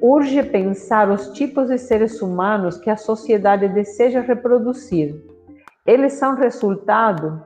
Urge 0.00 0.42
pensar 0.44 1.10
os 1.10 1.28
tipos 1.32 1.68
de 1.68 1.78
seres 1.78 2.20
humanos 2.20 2.78
que 2.78 2.90
a 2.90 2.96
sociedade 2.96 3.68
deseja 3.68 4.20
reproduzir. 4.20 5.16
Eles 5.86 6.14
são 6.14 6.34
resultado 6.36 7.42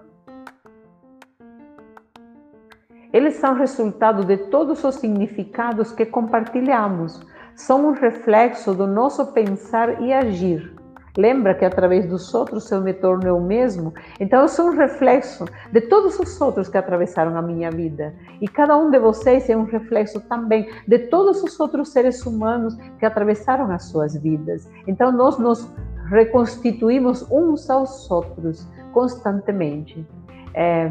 eles 3.12 3.34
são 3.34 3.54
resultado 3.54 4.24
de 4.24 4.36
todos 4.36 4.82
os 4.84 4.94
significados 4.96 5.92
que 5.92 6.06
compartilhamos, 6.06 7.20
são 7.54 7.88
um 7.88 7.92
reflexo 7.92 8.74
do 8.74 8.86
nosso 8.86 9.32
pensar 9.32 10.00
e 10.00 10.12
agir. 10.12 10.82
Lembra 11.16 11.54
que 11.54 11.64
através 11.64 12.06
dos 12.06 12.32
outros 12.34 12.70
eu 12.70 12.80
me 12.80 12.94
torno 12.94 13.26
eu 13.26 13.38
mesmo? 13.38 13.92
Então 14.18 14.40
eu 14.40 14.48
sou 14.48 14.68
um 14.68 14.76
reflexo 14.76 15.44
de 15.70 15.82
todos 15.82 16.18
os 16.18 16.40
outros 16.40 16.70
que 16.70 16.78
atravessaram 16.78 17.36
a 17.36 17.42
minha 17.42 17.70
vida. 17.70 18.14
E 18.40 18.48
cada 18.48 18.74
um 18.78 18.90
de 18.90 18.98
vocês 18.98 19.48
é 19.50 19.56
um 19.56 19.64
reflexo 19.64 20.20
também 20.20 20.70
de 20.88 20.98
todos 20.98 21.42
os 21.42 21.60
outros 21.60 21.90
seres 21.90 22.24
humanos 22.24 22.74
que 22.98 23.04
atravessaram 23.04 23.70
as 23.70 23.84
suas 23.90 24.16
vidas. 24.16 24.66
Então 24.86 25.12
nós 25.12 25.38
nos 25.38 25.70
reconstituímos 26.08 27.26
uns 27.30 27.68
aos 27.68 28.10
outros 28.10 28.66
constantemente. 28.92 30.06
É, 30.54 30.90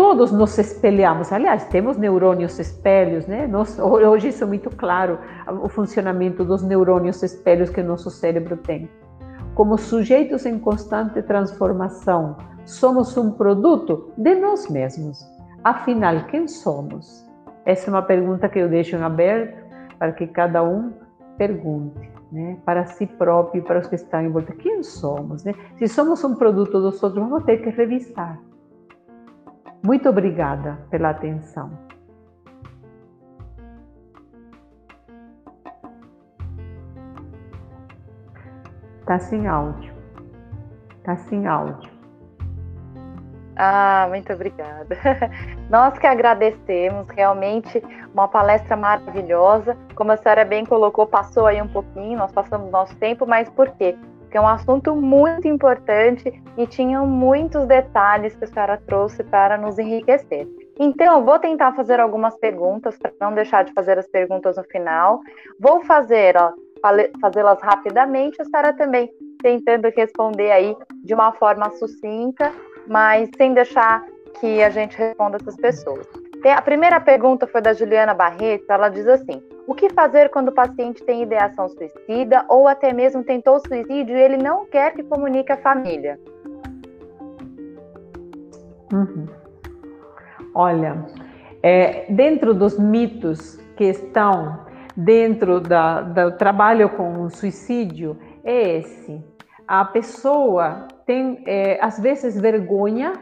todos 0.00 0.32
nos 0.32 0.56
espelhamos. 0.56 1.30
Aliás, 1.30 1.66
temos 1.66 1.98
neurônios 1.98 2.58
espelhos, 2.58 3.26
né? 3.26 3.46
Hoje 3.82 4.28
isso 4.28 4.42
é 4.42 4.46
muito 4.46 4.70
claro, 4.70 5.18
o 5.62 5.68
funcionamento 5.68 6.42
dos 6.42 6.62
neurônios 6.62 7.22
espelhos 7.22 7.68
que 7.68 7.82
nosso 7.82 8.10
cérebro 8.10 8.56
tem. 8.56 8.88
Como 9.54 9.76
sujeitos 9.76 10.46
em 10.46 10.58
constante 10.58 11.20
transformação, 11.20 12.34
somos 12.64 13.14
um 13.18 13.32
produto 13.32 14.10
de 14.16 14.34
nós 14.36 14.70
mesmos. 14.70 15.22
Afinal, 15.62 16.24
quem 16.28 16.48
somos? 16.48 17.28
Essa 17.66 17.90
é 17.90 17.92
uma 17.92 18.00
pergunta 18.02 18.48
que 18.48 18.58
eu 18.58 18.70
deixo 18.70 18.96
em 18.96 19.02
aberto 19.02 19.62
para 19.98 20.12
que 20.12 20.26
cada 20.28 20.62
um 20.62 20.94
pergunte. 21.36 22.08
Né, 22.32 22.56
para 22.64 22.86
si 22.86 23.08
próprio 23.08 23.60
e 23.60 23.64
para 23.64 23.80
os 23.80 23.88
que 23.88 23.96
estão 23.96 24.22
em 24.22 24.30
volta. 24.30 24.52
Quem 24.52 24.84
somos? 24.84 25.42
Né? 25.42 25.52
Se 25.76 25.88
somos 25.88 26.22
um 26.22 26.36
produto 26.36 26.80
dos 26.80 27.02
outros, 27.02 27.20
vamos 27.24 27.42
ter 27.42 27.56
que 27.58 27.70
revisar 27.70 28.38
muito 29.82 30.08
obrigada 30.08 30.78
pela 30.90 31.10
atenção. 31.10 31.70
Tá 39.06 39.18
sem 39.18 39.48
áudio. 39.48 39.92
Tá 41.02 41.16
sem 41.16 41.46
áudio. 41.46 41.90
Ah, 43.56 44.06
muito 44.08 44.32
obrigada. 44.32 44.96
Nós 45.68 45.98
que 45.98 46.06
agradecemos, 46.06 47.06
realmente 47.10 47.82
uma 48.14 48.28
palestra 48.28 48.76
maravilhosa. 48.76 49.76
Como 49.94 50.12
a 50.12 50.16
senhora 50.16 50.44
bem 50.44 50.64
colocou, 50.64 51.06
passou 51.06 51.46
aí 51.46 51.60
um 51.60 51.68
pouquinho, 51.68 52.18
nós 52.18 52.32
passamos 52.32 52.70
nosso 52.70 52.96
tempo, 52.96 53.26
mas 53.26 53.50
por 53.50 53.68
quê? 53.72 53.98
Que 54.30 54.36
é 54.36 54.40
um 54.40 54.46
assunto 54.46 54.94
muito 54.94 55.48
importante 55.48 56.32
e 56.56 56.66
tinha 56.66 57.00
muitos 57.02 57.66
detalhes 57.66 58.34
que 58.36 58.44
a 58.44 58.46
senhora 58.46 58.82
trouxe 58.86 59.24
para 59.24 59.58
nos 59.58 59.78
enriquecer. 59.78 60.46
Então, 60.78 61.24
vou 61.24 61.38
tentar 61.38 61.74
fazer 61.74 62.00
algumas 62.00 62.38
perguntas 62.38 62.96
para 62.96 63.12
não 63.20 63.34
deixar 63.34 63.64
de 63.64 63.72
fazer 63.72 63.98
as 63.98 64.06
perguntas 64.06 64.56
no 64.56 64.64
final. 64.64 65.20
Vou 65.58 65.84
fazer, 65.84 66.34
fazê-las 67.20 67.60
rapidamente, 67.60 68.40
a 68.40 68.44
senhora 68.44 68.72
também 68.72 69.10
tentando 69.42 69.88
responder 69.94 70.50
aí 70.52 70.76
de 71.04 71.12
uma 71.12 71.32
forma 71.32 71.68
sucinta, 71.70 72.52
mas 72.86 73.28
sem 73.36 73.52
deixar 73.52 74.04
que 74.38 74.62
a 74.62 74.70
gente 74.70 74.96
responda 74.96 75.38
essas 75.38 75.56
pessoas. 75.56 76.06
A 76.48 76.62
primeira 76.62 76.98
pergunta 77.00 77.46
foi 77.46 77.60
da 77.60 77.74
Juliana 77.74 78.14
Barreto, 78.14 78.70
ela 78.70 78.88
diz 78.88 79.06
assim: 79.06 79.42
o 79.66 79.74
que 79.74 79.90
fazer 79.90 80.30
quando 80.30 80.48
o 80.48 80.52
paciente 80.52 81.02
tem 81.04 81.22
ideação 81.22 81.68
suicida 81.68 82.44
ou 82.48 82.66
até 82.66 82.92
mesmo 82.92 83.22
tentou 83.22 83.60
suicídio 83.60 84.16
e 84.16 84.20
ele 84.20 84.38
não 84.38 84.64
quer 84.64 84.94
que 84.94 85.02
comunique 85.02 85.52
à 85.52 85.56
família? 85.58 86.18
Uhum. 88.92 89.26
Olha, 90.54 91.06
é, 91.62 92.06
dentro 92.10 92.54
dos 92.54 92.78
mitos 92.78 93.56
que 93.76 93.84
estão 93.84 94.64
dentro 94.96 95.60
da, 95.60 96.00
do 96.00 96.36
trabalho 96.36 96.88
com 96.90 97.22
o 97.22 97.30
suicídio, 97.30 98.18
é 98.42 98.78
esse. 98.78 99.22
A 99.68 99.84
pessoa 99.84 100.88
tem, 101.06 101.44
é, 101.46 101.78
às 101.80 101.98
vezes, 102.00 102.40
vergonha 102.40 103.12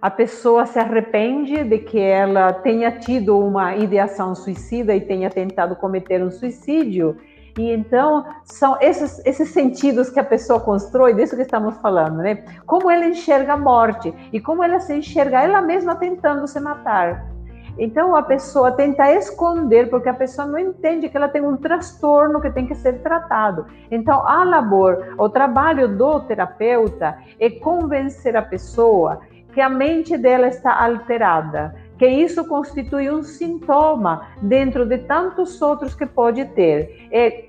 a 0.00 0.10
pessoa 0.10 0.66
se 0.66 0.78
arrepende 0.78 1.64
de 1.64 1.78
que 1.78 1.98
ela 1.98 2.52
tenha 2.52 2.90
tido 2.92 3.38
uma 3.38 3.76
ideação 3.76 4.34
suicida 4.34 4.94
e 4.94 5.00
tenha 5.00 5.30
tentado 5.30 5.76
cometer 5.76 6.22
um 6.22 6.30
suicídio. 6.30 7.16
E 7.58 7.70
então 7.72 8.24
são 8.44 8.76
esses, 8.80 9.24
esses 9.24 9.48
sentidos 9.48 10.10
que 10.10 10.20
a 10.20 10.24
pessoa 10.24 10.60
constrói, 10.60 11.14
disso 11.14 11.36
que 11.36 11.42
estamos 11.42 11.76
falando, 11.78 12.18
né? 12.18 12.44
Como 12.66 12.90
ela 12.90 13.06
enxerga 13.06 13.54
a 13.54 13.56
morte 13.56 14.12
e 14.30 14.38
como 14.38 14.62
ela 14.62 14.78
se 14.78 14.94
enxerga 14.94 15.42
ela 15.42 15.62
mesma 15.62 15.96
tentando 15.96 16.46
se 16.46 16.60
matar. 16.60 17.34
Então 17.78 18.16
a 18.16 18.22
pessoa 18.22 18.72
tenta 18.72 19.10
esconder 19.12 19.90
porque 19.90 20.08
a 20.08 20.14
pessoa 20.14 20.46
não 20.46 20.58
entende 20.58 21.08
que 21.08 21.16
ela 21.16 21.28
tem 21.28 21.42
um 21.42 21.56
transtorno 21.56 22.40
que 22.40 22.50
tem 22.50 22.66
que 22.66 22.74
ser 22.74 23.00
tratado. 23.00 23.66
Então 23.90 24.26
a 24.26 24.44
labor, 24.44 25.14
o 25.18 25.28
trabalho 25.28 25.88
do 25.96 26.20
terapeuta 26.20 27.18
é 27.38 27.50
convencer 27.50 28.36
a 28.36 28.42
pessoa 28.42 29.20
que 29.56 29.60
a 29.62 29.70
mente 29.70 30.18
dela 30.18 30.48
está 30.48 30.84
alterada, 30.84 31.74
que 31.96 32.06
isso 32.06 32.46
constitui 32.46 33.10
um 33.10 33.22
sintoma 33.22 34.28
dentro 34.42 34.84
de 34.84 34.98
tantos 34.98 35.62
outros 35.62 35.94
que 35.94 36.04
pode 36.04 36.44
ter. 36.44 37.08
É 37.10 37.46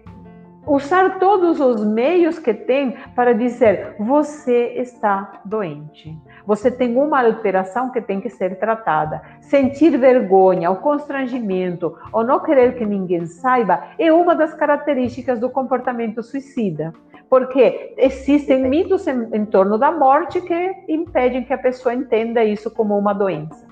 usar 0.65 1.19
todos 1.19 1.59
os 1.59 1.85
meios 1.85 2.39
que 2.39 2.53
tem 2.53 2.95
para 3.13 3.33
dizer: 3.33 3.97
você 3.99 4.75
está 4.77 5.41
doente. 5.43 6.17
Você 6.47 6.71
tem 6.71 6.95
uma 6.95 7.21
alteração 7.21 7.91
que 7.91 7.99
tem 7.99 8.21
que 8.21 8.29
ser 8.29 8.57
tratada. 8.57 9.21
Sentir 9.41 9.97
vergonha, 9.97 10.71
o 10.71 10.77
constrangimento, 10.77 11.97
ou 12.13 12.23
não 12.23 12.39
querer 12.39 12.75
que 12.75 12.85
ninguém 12.85 13.25
saiba, 13.25 13.83
é 13.99 14.11
uma 14.13 14.33
das 14.33 14.53
características 14.53 15.39
do 15.39 15.49
comportamento 15.49 16.23
suicida 16.23 16.93
porque 17.29 17.93
existem 17.97 18.69
mitos 18.69 19.05
em, 19.05 19.27
em, 19.33 19.45
torno 19.45 19.77
da 19.77 19.91
morte 19.91 20.39
que 20.39 20.85
impedem 20.87 21.43
que 21.43 21.51
a 21.51 21.57
pessoa 21.57 21.93
entenda 21.93 22.41
isso 22.41 22.71
como 22.71 22.97
uma 22.97 23.11
doença. 23.11 23.67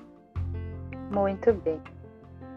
Muito 1.10 1.54
bem. 1.54 1.80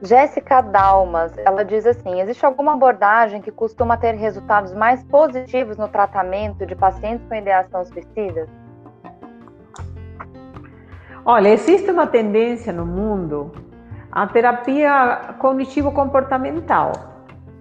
Jéssica 0.01 0.61
Dalmas, 0.61 1.37
ela 1.37 1.63
diz 1.63 1.85
assim: 1.85 2.19
existe 2.19 2.45
alguma 2.45 2.73
abordagem 2.73 3.41
que 3.41 3.51
costuma 3.51 3.95
ter 3.95 4.15
resultados 4.15 4.73
mais 4.73 5.03
positivos 5.03 5.77
no 5.77 5.87
tratamento 5.87 6.65
de 6.65 6.75
pacientes 6.75 7.25
com 7.27 7.35
ideação 7.35 7.85
suicida? 7.85 8.47
Olha, 11.25 11.49
existe 11.49 11.91
uma 11.91 12.07
tendência 12.07 12.73
no 12.73 12.85
mundo 12.85 13.51
a 14.11 14.25
terapia 14.25 15.35
cognitivo-comportamental 15.39 17.09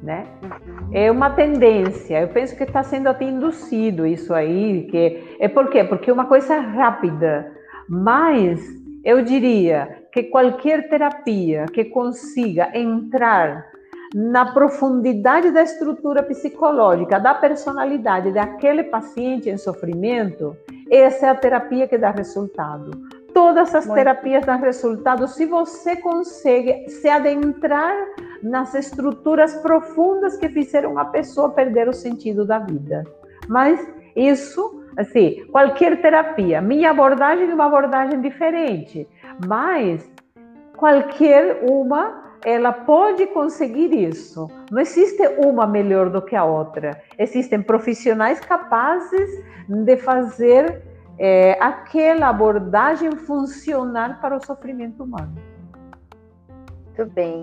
né? 0.02 0.26
Uhum. 0.43 0.90
É 0.93 1.10
uma 1.10 1.30
tendência. 1.30 2.20
Eu 2.20 2.28
penso 2.28 2.56
que 2.56 2.64
está 2.64 2.82
sendo 2.82 3.09
até 3.09 3.24
induzido 3.24 4.06
isso 4.06 4.32
aí, 4.32 4.86
que 4.90 5.36
é 5.40 5.48
por 5.48 5.68
quê? 5.70 5.85
Porque 5.85 6.10
é 6.10 6.12
uma 6.12 6.26
coisa 6.26 6.59
rápida. 6.59 7.52
Mas 7.89 8.60
eu 9.05 9.22
diria 9.22 10.05
que 10.12 10.24
qualquer 10.24 10.89
terapia 10.89 11.66
que 11.72 11.85
consiga 11.85 12.70
entrar 12.76 13.66
na 14.14 14.52
profundidade 14.52 15.51
da 15.51 15.62
estrutura 15.62 16.22
psicológica, 16.22 17.20
da 17.20 17.35
personalidade 17.35 18.32
daquele 18.32 18.85
paciente 18.85 19.51
em 19.51 19.59
sofrimento, 19.59 20.56
essa 20.90 21.26
é 21.26 21.28
a 21.28 21.35
terapia 21.35 21.86
que 21.86 21.98
dá 21.98 22.10
resultado. 22.10 22.90
Todas 23.39 23.73
as 23.73 23.86
Muito. 23.86 23.98
terapias 23.98 24.44
dão 24.44 24.59
resultado 24.59 25.28
se 25.28 25.47
você 25.47 25.94
consegue 25.94 26.90
se 26.90 27.09
adentrar 27.09 27.94
nas 28.43 28.74
estruturas 28.74 29.55
profundas 29.62 30.36
que 30.36 30.48
fizeram 30.48 30.98
a 30.98 31.05
pessoa 31.05 31.51
perder 31.51 31.89
o 31.89 31.93
sentido 31.93 32.44
da 32.44 32.59
vida. 32.59 33.05
Mas 33.47 33.78
isso, 34.16 34.82
assim, 34.97 35.47
qualquer 35.52 36.02
terapia, 36.02 36.60
minha 36.60 36.90
abordagem 36.90 37.48
é 37.48 37.55
uma 37.55 37.66
abordagem 37.66 38.20
diferente, 38.20 39.09
mas 39.47 40.10
qualquer 40.77 41.62
uma 41.62 42.24
ela 42.44 42.73
pode 42.73 43.24
conseguir 43.28 43.94
isso. 43.94 44.48
Não 44.69 44.81
existe 44.81 45.23
uma 45.47 45.65
melhor 45.65 46.10
do 46.10 46.20
que 46.20 46.35
a 46.35 46.44
outra. 46.44 47.01
Existem 47.16 47.62
profissionais 47.62 48.40
capazes 48.40 49.31
de 49.69 49.97
fazer 49.97 50.88
é, 51.18 51.56
aquela 51.60 52.28
abordagem 52.28 53.10
funcionar 53.12 54.20
para 54.20 54.36
o 54.36 54.44
sofrimento 54.44 55.02
humano. 55.02 55.34
Muito 56.86 57.12
bem. 57.12 57.40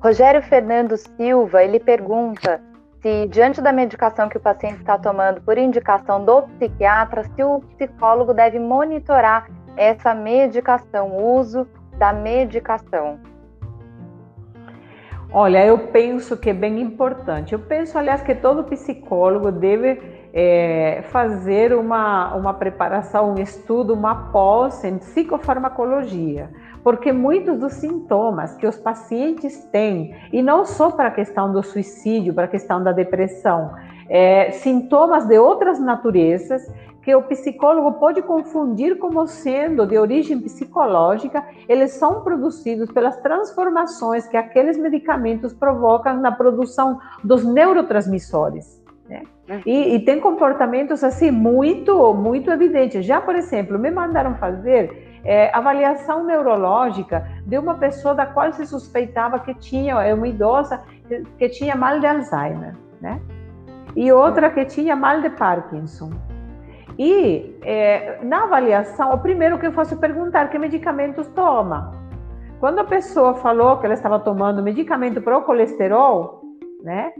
Rogério 0.00 0.42
Fernando 0.42 0.96
Silva, 0.96 1.62
ele 1.62 1.78
pergunta 1.78 2.60
se, 3.02 3.26
diante 3.28 3.60
da 3.60 3.72
medicação 3.72 4.28
que 4.28 4.36
o 4.36 4.40
paciente 4.40 4.78
está 4.78 4.96
tomando 4.96 5.40
por 5.42 5.58
indicação 5.58 6.24
do 6.24 6.42
psiquiatra, 6.42 7.24
se 7.24 7.42
o 7.42 7.60
psicólogo 7.60 8.32
deve 8.32 8.58
monitorar 8.58 9.48
essa 9.76 10.14
medicação, 10.14 11.08
o 11.10 11.38
uso 11.38 11.66
da 11.98 12.12
medicação. 12.12 13.18
Olha, 15.34 15.64
eu 15.64 15.78
penso 15.88 16.36
que 16.36 16.50
é 16.50 16.52
bem 16.52 16.80
importante. 16.80 17.54
Eu 17.54 17.58
penso, 17.58 17.96
aliás, 17.96 18.22
que 18.22 18.34
todo 18.34 18.64
psicólogo 18.64 19.50
deve 19.50 20.11
é, 20.32 21.02
fazer 21.10 21.74
uma, 21.74 22.34
uma 22.34 22.54
preparação, 22.54 23.34
um 23.34 23.38
estudo, 23.38 23.92
uma 23.92 24.30
pós 24.30 24.82
em 24.84 24.98
psicofarmacologia, 24.98 26.50
porque 26.82 27.12
muitos 27.12 27.58
dos 27.58 27.74
sintomas 27.74 28.54
que 28.56 28.66
os 28.66 28.78
pacientes 28.78 29.64
têm, 29.66 30.14
e 30.32 30.42
não 30.42 30.64
só 30.64 30.90
para 30.90 31.08
a 31.08 31.12
questão 31.12 31.52
do 31.52 31.62
suicídio, 31.62 32.32
para 32.32 32.44
a 32.44 32.48
questão 32.48 32.82
da 32.82 32.92
depressão, 32.92 33.74
é, 34.08 34.50
sintomas 34.52 35.26
de 35.26 35.38
outras 35.38 35.78
naturezas, 35.78 36.66
que 37.02 37.14
o 37.14 37.22
psicólogo 37.22 37.98
pode 37.98 38.22
confundir 38.22 38.96
como 38.96 39.26
sendo 39.26 39.84
de 39.86 39.98
origem 39.98 40.40
psicológica, 40.40 41.44
eles 41.68 41.92
são 41.92 42.22
produzidos 42.22 42.90
pelas 42.92 43.16
transformações 43.16 44.26
que 44.28 44.36
aqueles 44.36 44.78
medicamentos 44.78 45.52
provocam 45.52 46.20
na 46.20 46.30
produção 46.30 47.00
dos 47.24 47.44
neurotransmissores. 47.44 48.81
Né? 49.46 49.62
E, 49.66 49.94
e, 49.94 50.00
tem 50.00 50.20
comportamentos 50.20 51.04
assim 51.04 51.30
muito, 51.30 52.14
muito 52.14 52.50
evidentes. 52.50 53.04
Já, 53.04 53.20
por 53.20 53.34
exemplo, 53.36 53.78
me 53.78 53.90
mandaram 53.90 54.34
fazer 54.36 55.20
é, 55.24 55.54
avaliação 55.54 56.24
neurológica 56.24 57.26
de 57.46 57.58
uma 57.58 57.74
pessoa 57.74 58.14
da 58.14 58.26
qual 58.26 58.52
se 58.52 58.66
suspeitava 58.66 59.38
que 59.40 59.54
tinha, 59.54 59.94
é 60.02 60.14
uma 60.14 60.28
idosa 60.28 60.82
que, 61.08 61.22
que 61.38 61.48
tinha 61.48 61.76
mal 61.76 62.00
de 62.00 62.06
Alzheimer, 62.06 62.74
né? 63.00 63.20
E 63.94 64.10
outra 64.10 64.48
que 64.50 64.64
tinha 64.64 64.96
mal 64.96 65.20
de 65.20 65.28
Parkinson. 65.30 66.10
E 66.98 67.58
é, 67.62 68.18
na 68.22 68.44
avaliação, 68.44 69.12
o 69.12 69.18
primeiro 69.18 69.58
que 69.58 69.66
eu 69.66 69.72
faço 69.72 69.94
é 69.94 69.96
perguntar 69.96 70.48
que 70.48 70.58
medicamentos 70.58 71.26
toma. 71.28 71.92
Quando 72.58 72.78
a 72.78 72.84
pessoa 72.84 73.34
falou 73.34 73.78
que 73.78 73.86
ela 73.86 73.94
estava 73.94 74.18
tomando 74.20 74.62
medicamento 74.62 75.20
para 75.20 75.36
o 75.36 75.42
colesterol, 75.42 76.42
né? 76.82 77.12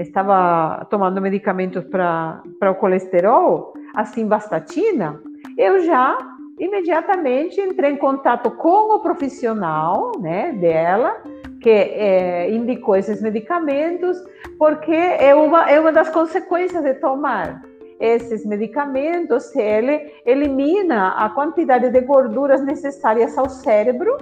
Estava 0.00 0.86
tomando 0.90 1.20
medicamentos 1.20 1.84
para 1.84 2.70
o 2.70 2.74
colesterol, 2.74 3.74
assim, 3.94 4.26
bastatina, 4.26 5.20
eu 5.56 5.84
já 5.84 6.16
imediatamente 6.58 7.60
entrei 7.60 7.92
em 7.92 7.96
contato 7.96 8.50
com 8.50 8.94
o 8.94 9.00
profissional 9.00 10.12
né, 10.20 10.52
dela, 10.52 11.16
que 11.60 11.70
é, 11.70 12.50
indicou 12.50 12.96
esses 12.96 13.20
medicamentos, 13.22 14.16
porque 14.58 14.92
é 14.92 15.34
uma, 15.34 15.70
é 15.70 15.80
uma 15.80 15.92
das 15.92 16.10
consequências 16.10 16.82
de 16.82 16.94
tomar 16.94 17.62
esses 17.98 18.46
medicamentos, 18.46 19.54
ele 19.54 20.10
elimina 20.24 21.08
a 21.18 21.28
quantidade 21.28 21.90
de 21.90 22.00
gorduras 22.00 22.62
necessárias 22.62 23.36
ao 23.36 23.48
cérebro 23.50 24.16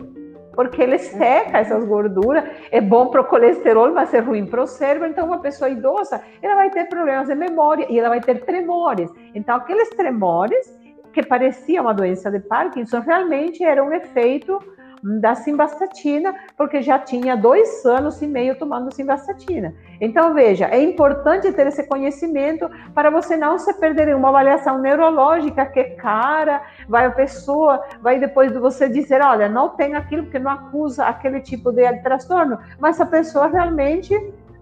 porque 0.59 0.83
ele 0.83 0.99
seca 0.99 1.59
essas 1.59 1.85
gorduras, 1.85 2.43
é 2.73 2.81
bom 2.81 3.11
para 3.11 3.21
o 3.21 3.25
colesterol, 3.25 3.93
mas 3.93 4.13
é 4.13 4.19
ruim 4.19 4.45
para 4.45 4.61
o 4.61 4.67
cérebro. 4.67 5.07
Então, 5.07 5.25
uma 5.25 5.39
pessoa 5.39 5.71
idosa, 5.71 6.21
ela 6.43 6.57
vai 6.57 6.69
ter 6.69 6.89
problemas 6.89 7.29
de 7.29 7.35
memória 7.37 7.87
e 7.89 7.97
ela 7.97 8.09
vai 8.09 8.21
ter 8.21 8.45
tremores. 8.45 9.09
Então, 9.37 9.55
aqueles 9.55 9.89
tremores 9.91 10.67
que 11.13 11.23
pareciam 11.23 11.85
uma 11.85 11.95
doença 11.95 12.29
de 12.29 12.41
Parkinson, 12.41 12.99
realmente 12.99 13.63
era 13.63 13.85
um 13.85 13.93
efeito 13.93 14.59
da 15.03 15.35
simvastatina, 15.35 16.35
porque 16.57 16.83
já 16.83 16.99
tinha 16.99 17.37
dois 17.37 17.85
anos 17.85 18.21
e 18.21 18.27
meio 18.27 18.59
tomando 18.59 18.93
simvastatina. 18.93 19.75
Então, 20.01 20.35
veja, 20.35 20.67
é 20.67 20.83
importante 20.83 21.53
ter 21.53 21.67
esse 21.67 21.87
conhecimento 21.87 22.69
para 22.95 23.11
você 23.11 23.37
não 23.37 23.59
se 23.59 23.73
perder 23.75 24.09
em 24.09 24.15
uma 24.15 24.29
avaliação 24.29 24.79
neurológica 24.79 25.67
que 25.67 25.81
é 25.81 25.91
cara, 25.91 26.63
vai 26.89 27.07
a 27.07 27.11
pessoa, 27.11 27.83
vai 28.01 28.19
depois 28.19 28.53
de 28.53 28.59
você 28.59 28.89
dizer, 28.89 29.21
olha, 29.23 29.49
não 29.49 29.71
tem 29.71 29.95
aquilo 29.95 30.25
porque 30.25 30.39
não 30.39 30.51
acusa 30.51 31.05
aquele 31.05 31.41
tipo 31.41 31.73
de 31.73 31.89
transtorno, 32.03 32.59
mas 32.79 33.01
a 33.01 33.07
pessoa 33.07 33.47
realmente 33.47 34.15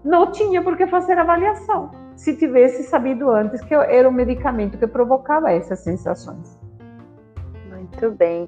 não 0.03 0.31
tinha 0.31 0.61
por 0.61 0.77
que 0.77 0.87
fazer 0.87 1.17
avaliação, 1.17 1.91
se 2.15 2.35
tivesse 2.35 2.83
sabido 2.83 3.29
antes 3.29 3.61
que 3.61 3.73
era 3.73 4.07
um 4.07 4.11
medicamento 4.11 4.77
que 4.77 4.87
provocava 4.87 5.51
essas 5.51 5.79
sensações. 5.79 6.57
Muito 7.69 8.11
bem. 8.11 8.47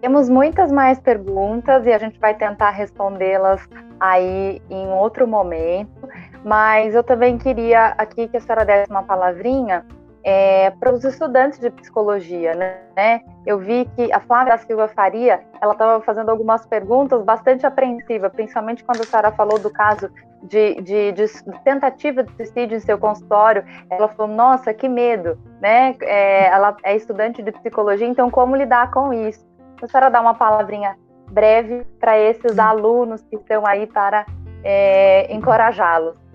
Temos 0.00 0.28
muitas 0.28 0.70
mais 0.70 0.98
perguntas 1.00 1.84
e 1.86 1.92
a 1.92 1.98
gente 1.98 2.18
vai 2.20 2.34
tentar 2.34 2.70
respondê-las 2.70 3.68
aí 3.98 4.62
em 4.70 4.88
outro 4.88 5.26
momento, 5.26 6.08
mas 6.44 6.94
eu 6.94 7.02
também 7.02 7.36
queria 7.36 7.94
aqui 7.98 8.28
que 8.28 8.36
a 8.36 8.40
senhora 8.40 8.64
desse 8.64 8.90
uma 8.90 9.02
palavrinha 9.02 9.84
é, 10.22 10.70
para 10.70 10.92
os 10.92 11.04
estudantes 11.04 11.58
de 11.58 11.70
psicologia, 11.70 12.54
né? 12.94 13.22
Eu 13.46 13.58
vi 13.58 13.88
que 13.96 14.12
a 14.12 14.20
Flávia 14.20 14.56
da 14.56 14.58
Silva 14.58 14.86
Faria, 14.86 15.40
ela 15.60 15.72
estava 15.72 16.00
fazendo 16.02 16.28
algumas 16.30 16.66
perguntas 16.66 17.22
bastante 17.24 17.64
apreensivas, 17.66 18.30
principalmente 18.32 18.84
quando 18.84 19.00
a 19.00 19.04
senhora 19.04 19.32
falou 19.32 19.58
do 19.58 19.70
caso 19.70 20.10
de, 20.42 20.74
de, 20.82 21.12
de, 21.12 21.24
tentativa 21.64 22.22
de 22.22 22.32
suicídio 22.36 22.76
em 22.76 22.80
seu 22.80 22.98
consultório. 22.98 23.64
Ela 23.90 24.08
falou, 24.08 24.34
nossa, 24.36 24.74
que 24.74 24.88
medo, 24.88 25.38
né? 25.60 25.96
É, 26.02 26.48
ela 26.48 26.76
é 26.82 26.94
estudante 26.94 27.42
de 27.42 27.50
psicologia, 27.50 28.06
então 28.06 28.30
como 28.30 28.54
lidar 28.54 28.90
com 28.90 29.12
isso? 29.12 29.47
A 29.84 29.88
senhora 29.88 30.10
dar 30.10 30.20
uma 30.20 30.34
palavrinha 30.34 30.96
breve 31.30 31.84
para 32.00 32.18
esses 32.18 32.58
alunos 32.58 33.22
que 33.22 33.36
estão 33.36 33.66
aí 33.66 33.86
para 33.86 34.24
é, 34.64 35.32
encorajá-los. 35.34 36.28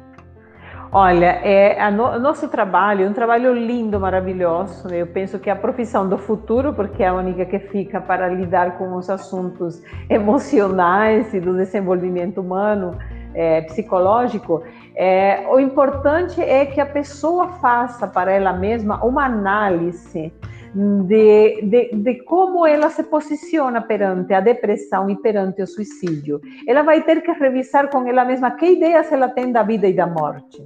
Olha, 0.95 1.39
é, 1.43 1.89
no, 1.89 2.19
nosso 2.19 2.47
trabalho 2.47 3.03
é 3.03 3.09
um 3.09 3.13
trabalho 3.13 3.51
lindo, 3.51 3.99
maravilhoso. 3.99 4.93
Eu 4.93 5.07
penso 5.07 5.39
que 5.39 5.49
é 5.49 5.53
a 5.53 5.55
profissão 5.55 6.07
do 6.07 6.19
futuro, 6.19 6.71
porque 6.71 7.01
é 7.01 7.07
a 7.07 7.13
única 7.15 7.45
que 7.45 7.57
fica 7.57 7.99
para 7.99 8.27
lidar 8.27 8.77
com 8.77 8.93
os 8.95 9.09
assuntos 9.09 9.81
emocionais 10.07 11.33
e 11.33 11.39
do 11.39 11.55
desenvolvimento 11.57 12.41
humano, 12.41 12.95
é, 13.33 13.61
psicológico. 13.61 14.61
É, 14.95 15.47
o 15.49 15.59
importante 15.59 16.39
é 16.39 16.67
que 16.67 16.79
a 16.79 16.85
pessoa 16.85 17.47
faça 17.53 18.07
para 18.07 18.31
ela 18.31 18.53
mesma 18.53 19.03
uma 19.03 19.25
análise 19.25 20.31
de, 20.73 21.61
de, 21.61 21.89
de, 21.93 22.23
como 22.23 22.65
ela 22.65 22.89
se 22.89 23.03
posiciona 23.03 23.81
perante 23.81 24.33
a 24.33 24.39
depressão 24.39 25.09
e 25.09 25.15
perante 25.15 25.61
o 25.61 25.67
suicídio. 25.67 26.41
Ela 26.67 26.81
vai 26.81 27.03
ter 27.03 27.21
que 27.21 27.31
revisar 27.31 27.89
com 27.89 28.07
ela 28.07 28.25
mesma 28.25 28.51
que 28.51 28.65
ideias 28.65 29.11
ela 29.11 29.29
tem 29.29 29.51
da 29.51 29.63
vida 29.63 29.87
e 29.87 29.93
da 29.93 30.07
morte. 30.07 30.63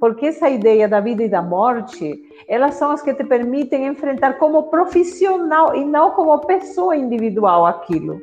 Porque 0.00 0.26
essa 0.26 0.48
ideia 0.48 0.86
da 0.86 1.00
vida 1.00 1.24
e 1.24 1.28
da 1.28 1.42
morte, 1.42 2.14
elas 2.48 2.74
são 2.74 2.92
as 2.92 3.02
que 3.02 3.12
te 3.14 3.24
permitem 3.24 3.86
enfrentar 3.86 4.34
como 4.34 4.64
profissional 4.64 5.74
e 5.74 5.84
não 5.84 6.12
como 6.12 6.38
pessoa 6.46 6.96
individual 6.96 7.66
aquilo 7.66 8.20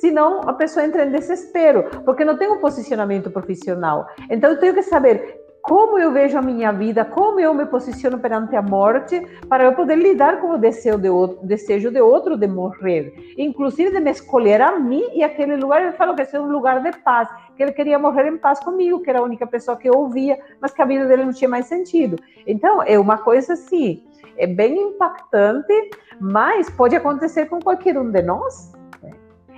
senão 0.00 0.40
a 0.42 0.52
pessoa 0.52 0.84
entra 0.84 1.04
em 1.04 1.10
desespero, 1.10 1.84
porque 2.04 2.24
não 2.24 2.36
tem 2.36 2.48
um 2.48 2.60
posicionamento 2.60 3.30
profissional. 3.30 4.06
Então 4.30 4.50
eu 4.50 4.60
tenho 4.60 4.74
que 4.74 4.82
saber 4.82 5.47
como 5.68 5.98
eu 5.98 6.10
vejo 6.10 6.38
a 6.38 6.40
minha 6.40 6.72
vida, 6.72 7.04
como 7.04 7.38
eu 7.38 7.52
me 7.52 7.66
posiciono 7.66 8.18
perante 8.18 8.56
a 8.56 8.62
morte, 8.62 9.20
para 9.50 9.64
eu 9.64 9.74
poder 9.74 9.96
lidar 9.96 10.40
com 10.40 10.52
o 10.52 10.56
desejo 10.56 10.96
de 10.96 11.10
outro, 11.10 11.46
desejo 11.46 11.90
de 11.90 12.00
outro 12.00 12.38
de 12.38 12.46
morrer, 12.46 13.34
inclusive 13.36 13.90
de 13.90 14.00
me 14.00 14.10
escolher 14.10 14.62
a 14.62 14.78
mim 14.78 15.04
e 15.12 15.22
aquele 15.22 15.56
lugar. 15.56 15.82
Ele 15.82 15.92
falou 15.92 16.14
que 16.14 16.22
esse 16.22 16.34
é 16.34 16.40
um 16.40 16.50
lugar 16.50 16.82
de 16.82 16.90
paz, 17.00 17.28
que 17.54 17.62
ele 17.62 17.72
queria 17.72 17.98
morrer 17.98 18.26
em 18.26 18.38
paz 18.38 18.58
comigo, 18.60 19.02
que 19.02 19.10
era 19.10 19.18
a 19.18 19.22
única 19.22 19.46
pessoa 19.46 19.76
que 19.76 19.86
eu 19.86 19.92
ouvia, 19.92 20.40
mas 20.58 20.72
que 20.72 20.80
a 20.80 20.86
vida 20.86 21.04
dele 21.04 21.26
não 21.26 21.34
tinha 21.34 21.50
mais 21.50 21.66
sentido. 21.66 22.16
Então 22.46 22.82
é 22.82 22.98
uma 22.98 23.18
coisa 23.18 23.52
assim, 23.52 24.02
é 24.38 24.46
bem 24.46 24.74
impactante, 24.74 25.90
mas 26.18 26.70
pode 26.70 26.96
acontecer 26.96 27.44
com 27.44 27.60
qualquer 27.60 27.98
um 27.98 28.10
de 28.10 28.22
nós. 28.22 28.72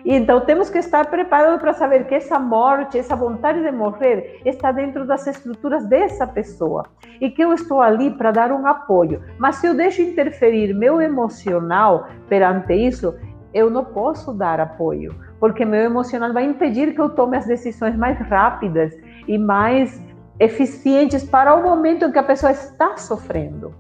Então 0.05 0.41
temos 0.41 0.71
que 0.71 0.79
estar 0.79 1.07
preparados 1.07 1.61
para 1.61 1.73
saber 1.73 2.07
que 2.07 2.15
essa 2.15 2.39
morte, 2.39 2.99
essa 2.99 3.15
vontade 3.15 3.63
de 3.63 3.71
morrer, 3.71 4.41
está 4.45 4.73
dentro 4.73 5.07
das 5.07 5.27
estruturas 5.27 5.85
dessa 5.87 6.27
pessoa 6.27 6.87
e 7.21 7.31
que 7.31 7.43
eu 7.43 7.53
estou 7.53 7.81
ali 7.81 8.11
para 8.11 8.31
dar 8.31 8.53
um 8.53 8.67
apoio. 8.67 9.23
Mas 9.39 9.57
se 9.57 9.67
eu 9.67 9.75
deixo 9.75 10.03
interferir 10.03 10.75
meu 10.75 11.01
emocional 11.01 12.09
perante 12.29 12.75
isso, 12.75 13.15
eu 13.53 13.69
não 13.69 13.85
posso 13.85 14.33
dar 14.33 14.61
apoio, 14.61 15.15
porque 15.39 15.65
meu 15.65 15.81
emocional 15.81 16.33
vai 16.33 16.45
impedir 16.45 16.95
que 16.95 17.01
eu 17.01 17.11
tome 17.11 17.37
as 17.37 17.47
decisões 17.47 17.97
mais 17.97 18.19
rápidas 18.19 18.97
e 19.27 19.37
mais 19.37 20.01
eficientes 20.39 21.25
para 21.25 21.55
o 21.55 21.63
momento 21.63 22.07
em 22.07 22.13
que 22.13 22.19
a 22.19 22.23
pessoa 22.23 22.53
está 22.53 22.97
sofrendo. 22.97 23.75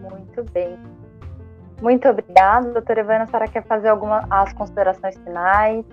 Muito 0.00 0.44
bem. 0.52 0.91
Muito 1.82 2.08
obrigada, 2.08 2.70
doutora 2.70 3.00
Ivana. 3.00 3.24
A 3.24 3.26
senhora 3.26 3.48
quer 3.48 3.64
fazer 3.64 3.88
algumas 3.88 4.24
as 4.30 4.52
considerações 4.52 5.18
finais? 5.18 5.84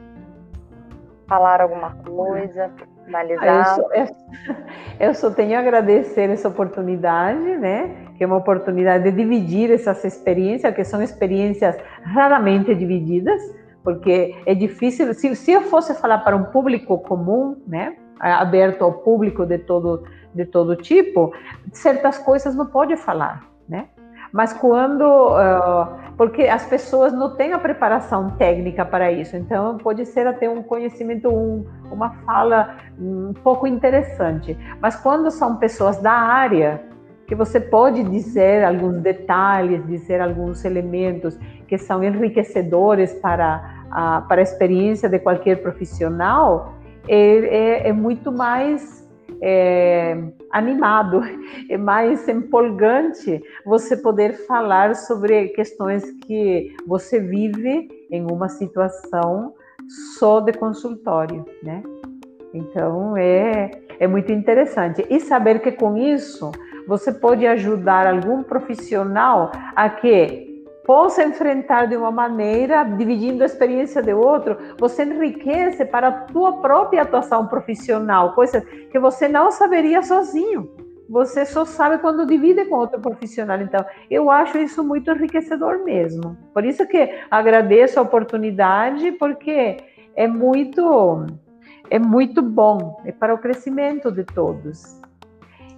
Falar 1.27 1.61
alguma 1.61 1.95
coisa? 2.05 2.69
Finalizar? 3.05 3.65
Ah, 3.65 3.75
eu, 3.75 3.75
só, 3.75 3.93
eu, 3.93 4.57
eu 5.07 5.13
só 5.15 5.31
tenho 5.31 5.57
a 5.57 5.61
agradecer 5.61 6.29
essa 6.29 6.47
oportunidade, 6.47 7.57
né? 7.57 8.07
Que 8.15 8.23
é 8.23 8.27
uma 8.27 8.37
oportunidade 8.37 9.05
de 9.05 9.11
dividir 9.11 9.71
essas 9.71 10.05
experiências, 10.05 10.75
que 10.75 10.83
são 10.83 11.01
experiências 11.01 11.75
raramente 12.03 12.75
divididas, 12.75 13.41
porque 13.83 14.39
é 14.45 14.53
difícil. 14.53 15.11
Se, 15.15 15.35
se 15.35 15.51
eu 15.51 15.61
fosse 15.61 15.95
falar 15.95 16.19
para 16.19 16.35
um 16.35 16.43
público 16.45 16.99
comum, 16.99 17.59
né? 17.65 17.95
Aberto 18.19 18.83
ao 18.83 18.93
público 18.93 19.43
de 19.43 19.57
todo 19.57 20.03
de 20.35 20.45
todo 20.45 20.75
tipo, 20.75 21.33
certas 21.73 22.19
coisas 22.19 22.53
não 22.53 22.67
pode 22.67 22.95
falar, 22.95 23.43
né? 23.67 23.87
Mas 24.31 24.53
quando 24.53 25.03
uh, 25.03 26.09
porque 26.19 26.43
as 26.43 26.65
pessoas 26.65 27.13
não 27.13 27.33
têm 27.37 27.53
a 27.53 27.57
preparação 27.57 28.31
técnica 28.31 28.85
para 28.85 29.09
isso. 29.09 29.37
Então, 29.37 29.77
pode 29.77 30.05
ser 30.05 30.27
até 30.27 30.49
um 30.49 30.61
conhecimento, 30.61 31.29
um, 31.29 31.65
uma 31.89 32.09
fala 32.25 32.75
um 32.99 33.31
pouco 33.41 33.65
interessante. 33.65 34.57
Mas 34.81 34.97
quando 34.97 35.31
são 35.31 35.55
pessoas 35.55 36.01
da 36.01 36.11
área, 36.11 36.81
que 37.25 37.33
você 37.33 37.57
pode 37.57 38.03
dizer 38.03 38.65
alguns 38.65 39.01
detalhes, 39.01 39.87
dizer 39.87 40.19
alguns 40.19 40.65
elementos 40.65 41.39
que 41.69 41.77
são 41.77 42.03
enriquecedores 42.03 43.13
para 43.13 43.85
a, 43.89 44.19
para 44.27 44.41
a 44.41 44.43
experiência 44.43 45.07
de 45.07 45.19
qualquer 45.19 45.61
profissional, 45.61 46.73
é, 47.07 47.15
é, 47.15 47.87
é 47.87 47.93
muito 47.93 48.29
mais 48.29 48.98
é, 49.41 50.17
animado, 50.51 51.21
é 51.69 51.77
mais 51.77 52.27
empolgante 52.27 53.41
você 53.65 53.95
poder 53.97 54.45
falar 54.45 54.95
sobre 54.95 55.49
questões 55.49 56.03
que 56.25 56.75
você 56.85 57.19
vive 57.19 57.87
em 58.11 58.23
uma 58.29 58.49
situação 58.49 59.53
só 60.17 60.39
de 60.39 60.53
consultório, 60.53 61.45
né? 61.63 61.81
Então 62.53 63.15
é, 63.15 63.71
é 63.99 64.07
muito 64.07 64.31
interessante. 64.31 65.05
E 65.09 65.19
saber 65.19 65.59
que 65.59 65.71
com 65.71 65.97
isso 65.97 66.51
você 66.87 67.11
pode 67.11 67.45
ajudar 67.45 68.07
algum 68.07 68.41
profissional 68.43 69.51
a 69.75 69.89
que 69.89 70.48
possa 70.85 71.23
enfrentar 71.23 71.85
de 71.85 71.95
uma 71.95 72.11
maneira, 72.11 72.83
dividindo 72.83 73.43
a 73.43 73.45
experiência 73.45 74.01
de 74.01 74.13
outro, 74.13 74.57
você 74.79 75.03
enriquece 75.03 75.85
para 75.85 76.07
a 76.07 76.11
tua 76.11 76.61
própria 76.61 77.03
atuação 77.03 77.47
profissional, 77.47 78.33
coisa 78.33 78.61
que 78.61 78.99
você 78.99 79.27
não 79.27 79.51
saberia 79.51 80.01
sozinho. 80.01 80.69
Você 81.09 81.43
só 81.43 81.65
sabe 81.65 81.97
quando 81.97 82.25
divide 82.25 82.65
com 82.65 82.75
outro 82.75 83.01
profissional. 83.01 83.59
Então, 83.59 83.83
eu 84.11 84.29
acho 84.29 84.59
isso 84.59 84.83
muito 84.83 85.09
enriquecedor 85.09 85.83
mesmo. 85.83 86.37
Por 86.53 86.63
isso 86.63 86.87
que 86.87 87.09
agradeço 87.31 87.99
a 87.99 88.03
oportunidade, 88.03 89.11
porque 89.13 89.77
é 90.15 90.27
muito 90.27 91.25
é 91.89 91.97
muito 91.97 92.43
bom, 92.43 93.01
é 93.03 93.11
para 93.11 93.33
o 93.33 93.39
crescimento 93.39 94.11
de 94.11 94.23
todos. 94.23 94.98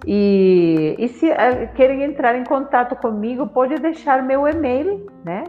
E, 0.04 0.96
e 0.98 1.08
se 1.08 1.30
uh, 1.30 1.72
querem 1.74 2.02
entrar 2.02 2.36
em 2.36 2.44
contato 2.44 2.96
comigo, 2.96 3.46
pode 3.46 3.76
deixar 3.76 4.22
meu 4.22 4.46
e-mail, 4.48 5.06
né? 5.24 5.44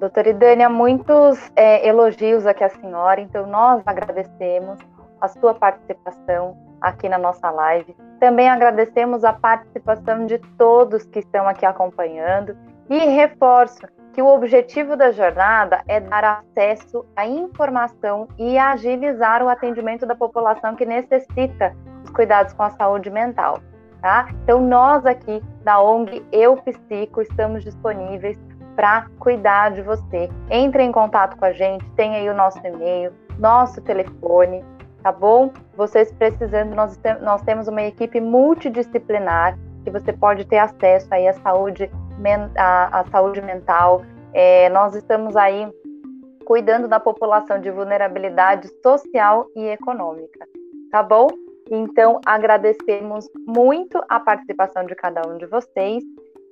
Doutora 0.00 0.28
Idânia, 0.28 0.68
muitos 0.68 1.38
é, 1.54 1.86
elogios 1.86 2.44
aqui 2.44 2.64
à 2.64 2.68
senhora, 2.68 3.20
então 3.20 3.46
nós 3.46 3.80
agradecemos 3.86 4.80
a 5.20 5.28
sua 5.28 5.54
participação 5.54 6.56
aqui 6.80 7.08
na 7.08 7.16
nossa 7.16 7.48
live. 7.48 7.94
Também 8.18 8.50
agradecemos 8.50 9.22
a 9.22 9.32
participação 9.32 10.26
de 10.26 10.38
todos 10.58 11.04
que 11.04 11.20
estão 11.20 11.46
aqui 11.46 11.64
acompanhando 11.64 12.56
e 12.88 12.98
reforço 12.98 13.86
que 14.12 14.20
o 14.20 14.26
objetivo 14.26 14.96
da 14.96 15.12
jornada 15.12 15.80
é 15.86 16.00
dar 16.00 16.24
acesso 16.24 17.06
à 17.14 17.24
informação 17.24 18.26
e 18.36 18.58
agilizar 18.58 19.44
o 19.44 19.48
atendimento 19.48 20.04
da 20.04 20.16
população 20.16 20.74
que 20.74 20.84
necessita 20.84 21.72
cuidados 22.10 22.52
com 22.52 22.62
a 22.62 22.70
saúde 22.70 23.10
mental. 23.10 23.60
Tá? 24.00 24.28
Então, 24.44 24.60
nós 24.60 25.04
aqui 25.04 25.42
da 25.62 25.80
ONG 25.80 26.24
Eu 26.32 26.56
Psico 26.56 27.20
estamos 27.20 27.62
disponíveis 27.62 28.38
para 28.74 29.06
cuidar 29.18 29.72
de 29.72 29.82
você. 29.82 30.30
Entre 30.48 30.82
em 30.82 30.90
contato 30.90 31.36
com 31.36 31.44
a 31.44 31.52
gente, 31.52 31.84
tem 31.90 32.14
aí 32.14 32.28
o 32.30 32.34
nosso 32.34 32.58
e-mail, 32.66 33.12
nosso 33.38 33.82
telefone, 33.82 34.64
tá 35.02 35.12
bom? 35.12 35.52
Vocês 35.76 36.10
precisando, 36.12 36.74
nós, 36.74 36.98
nós 37.20 37.42
temos 37.42 37.68
uma 37.68 37.82
equipe 37.82 38.20
multidisciplinar 38.20 39.58
que 39.84 39.90
você 39.90 40.14
pode 40.14 40.46
ter 40.46 40.58
acesso 40.58 41.08
aí 41.10 41.28
à 41.28 41.34
saúde, 41.34 41.90
à, 42.56 43.00
à 43.00 43.04
saúde 43.10 43.42
mental. 43.42 44.02
É, 44.32 44.70
nós 44.70 44.94
estamos 44.94 45.36
aí 45.36 45.68
cuidando 46.46 46.88
da 46.88 46.98
população 46.98 47.60
de 47.60 47.70
vulnerabilidade 47.70 48.68
social 48.82 49.46
e 49.54 49.66
econômica, 49.66 50.46
tá 50.90 51.02
bom? 51.02 51.28
Então, 51.70 52.20
agradecemos 52.26 53.28
muito 53.46 54.02
a 54.08 54.18
participação 54.18 54.84
de 54.84 54.94
cada 54.96 55.22
um 55.28 55.38
de 55.38 55.46
vocês 55.46 56.02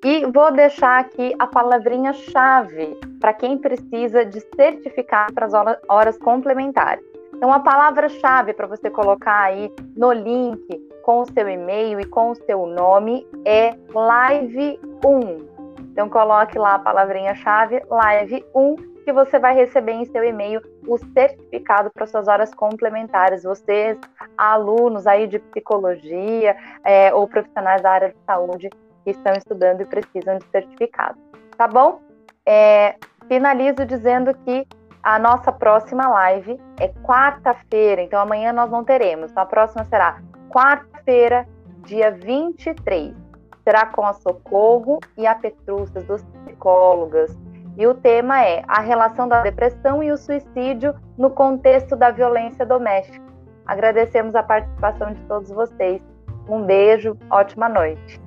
e 0.05 0.25
vou 0.27 0.53
deixar 0.53 1.01
aqui 1.01 1.35
a 1.41 1.47
palavrinha-chave 1.47 2.97
para 3.21 3.33
quem 3.33 3.59
precisa 3.59 4.25
de 4.25 4.41
certificado 4.55 5.35
para 5.35 5.47
as 5.47 5.53
horas 5.89 6.17
complementares. 6.19 7.05
Então, 7.35 7.53
a 7.53 7.59
palavra-chave 7.59 8.53
para 8.53 8.69
você 8.69 8.89
colocar 8.91 9.43
aí 9.43 9.73
no 9.97 10.13
link 10.13 10.67
com 11.03 11.21
o 11.23 11.27
seu 11.33 11.49
e-mail 11.49 11.99
e 11.99 12.05
com 12.05 12.31
o 12.31 12.35
seu 12.35 12.67
nome 12.67 13.27
é 13.45 13.77
Live 13.93 14.79
1. 15.05 15.49
Então, 15.93 16.09
coloque 16.09 16.57
lá 16.57 16.75
a 16.75 16.79
palavrinha-chave 16.79 17.83
Live 17.91 18.45
1 18.55 18.88
que 19.09 19.13
você 19.15 19.39
vai 19.39 19.55
receber 19.55 19.93
em 19.93 20.05
seu 20.05 20.23
e-mail 20.23 20.61
o 20.87 20.99
certificado 20.99 21.91
para 21.95 22.07
suas 22.07 22.29
horas 22.29 22.53
complementares. 22.53 23.43
Vocês, 23.43 23.97
alunos 24.37 25.07
aí 25.07 25.27
de 25.27 25.39
psicologia 25.39 26.55
é, 26.85 27.15
ou 27.15 27.27
profissionais 27.27 27.81
da 27.81 27.91
área 27.91 28.09
de 28.11 28.19
saúde 28.27 28.69
que 29.05 29.11
estão 29.11 29.33
estudando 29.33 29.81
e 29.81 29.87
precisam 29.87 30.37
de 30.37 30.45
certificado. 30.51 31.19
Tá 31.57 31.67
bom? 31.67 32.03
É, 32.45 32.97
finalizo 33.27 33.87
dizendo 33.87 34.35
que 34.45 34.67
a 35.03 35.19
nossa 35.19 35.51
próxima 35.51 36.07
live 36.07 36.61
é 36.79 36.89
quarta-feira, 37.03 38.03
então 38.03 38.21
amanhã 38.21 38.53
nós 38.53 38.71
não 38.71 38.85
teremos. 38.85 39.35
A 39.35 39.47
próxima 39.47 39.85
será 39.85 40.21
quarta-feira, 40.51 41.49
dia 41.87 42.11
23. 42.11 43.17
Será 43.65 43.87
com 43.87 44.05
a 44.05 44.13
Socorro 44.13 45.01
e 45.17 45.27
a 45.27 45.35
Petrúcia, 45.35 46.03
duas 46.03 46.23
psicólogas 46.45 47.48
e 47.79 47.87
o 47.87 47.95
tema 47.95 48.45
é 48.45 48.65
a 48.67 48.81
relação 48.81 49.29
da 49.29 49.41
depressão 49.41 50.03
e 50.03 50.11
o 50.11 50.17
suicídio 50.17 50.93
no 51.17 51.31
contexto 51.31 51.95
da 51.95 52.11
violência 52.11 52.67
doméstica. 52.67 53.25
Agradecemos 53.65 54.35
a 54.35 54.43
participação 54.43 55.13
de 55.13 55.21
todos 55.27 55.49
vocês. 55.51 56.03
Um 56.49 56.65
beijo, 56.65 57.17
ótima 57.31 57.69
noite. 57.69 58.21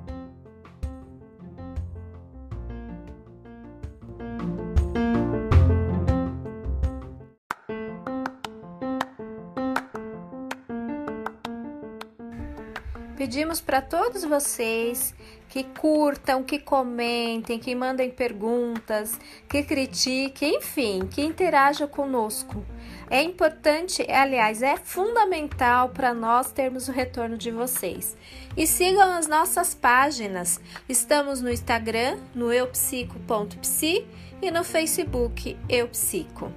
Pedimos 13.18 13.60
para 13.60 13.82
todos 13.82 14.24
vocês 14.24 15.14
que 15.52 15.64
curtam, 15.64 16.42
que 16.42 16.58
comentem, 16.58 17.58
que 17.58 17.74
mandem 17.74 18.08
perguntas, 18.08 19.20
que 19.46 19.62
critiquem, 19.62 20.56
enfim, 20.56 21.00
que 21.00 21.20
interajam 21.20 21.86
conosco. 21.86 22.64
É 23.10 23.22
importante, 23.22 24.00
aliás, 24.10 24.62
é 24.62 24.78
fundamental 24.78 25.90
para 25.90 26.14
nós 26.14 26.50
termos 26.50 26.88
o 26.88 26.90
retorno 26.90 27.36
de 27.36 27.50
vocês. 27.50 28.16
E 28.56 28.66
sigam 28.66 29.12
as 29.12 29.26
nossas 29.26 29.74
páginas. 29.74 30.58
Estamos 30.88 31.42
no 31.42 31.50
Instagram, 31.50 32.16
no 32.34 32.50
eupsico.psi 32.50 34.06
e 34.40 34.50
no 34.50 34.64
Facebook 34.64 35.54
Eupsico. 35.68 36.50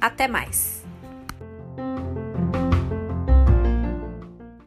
Até 0.00 0.26
mais! 0.26 0.82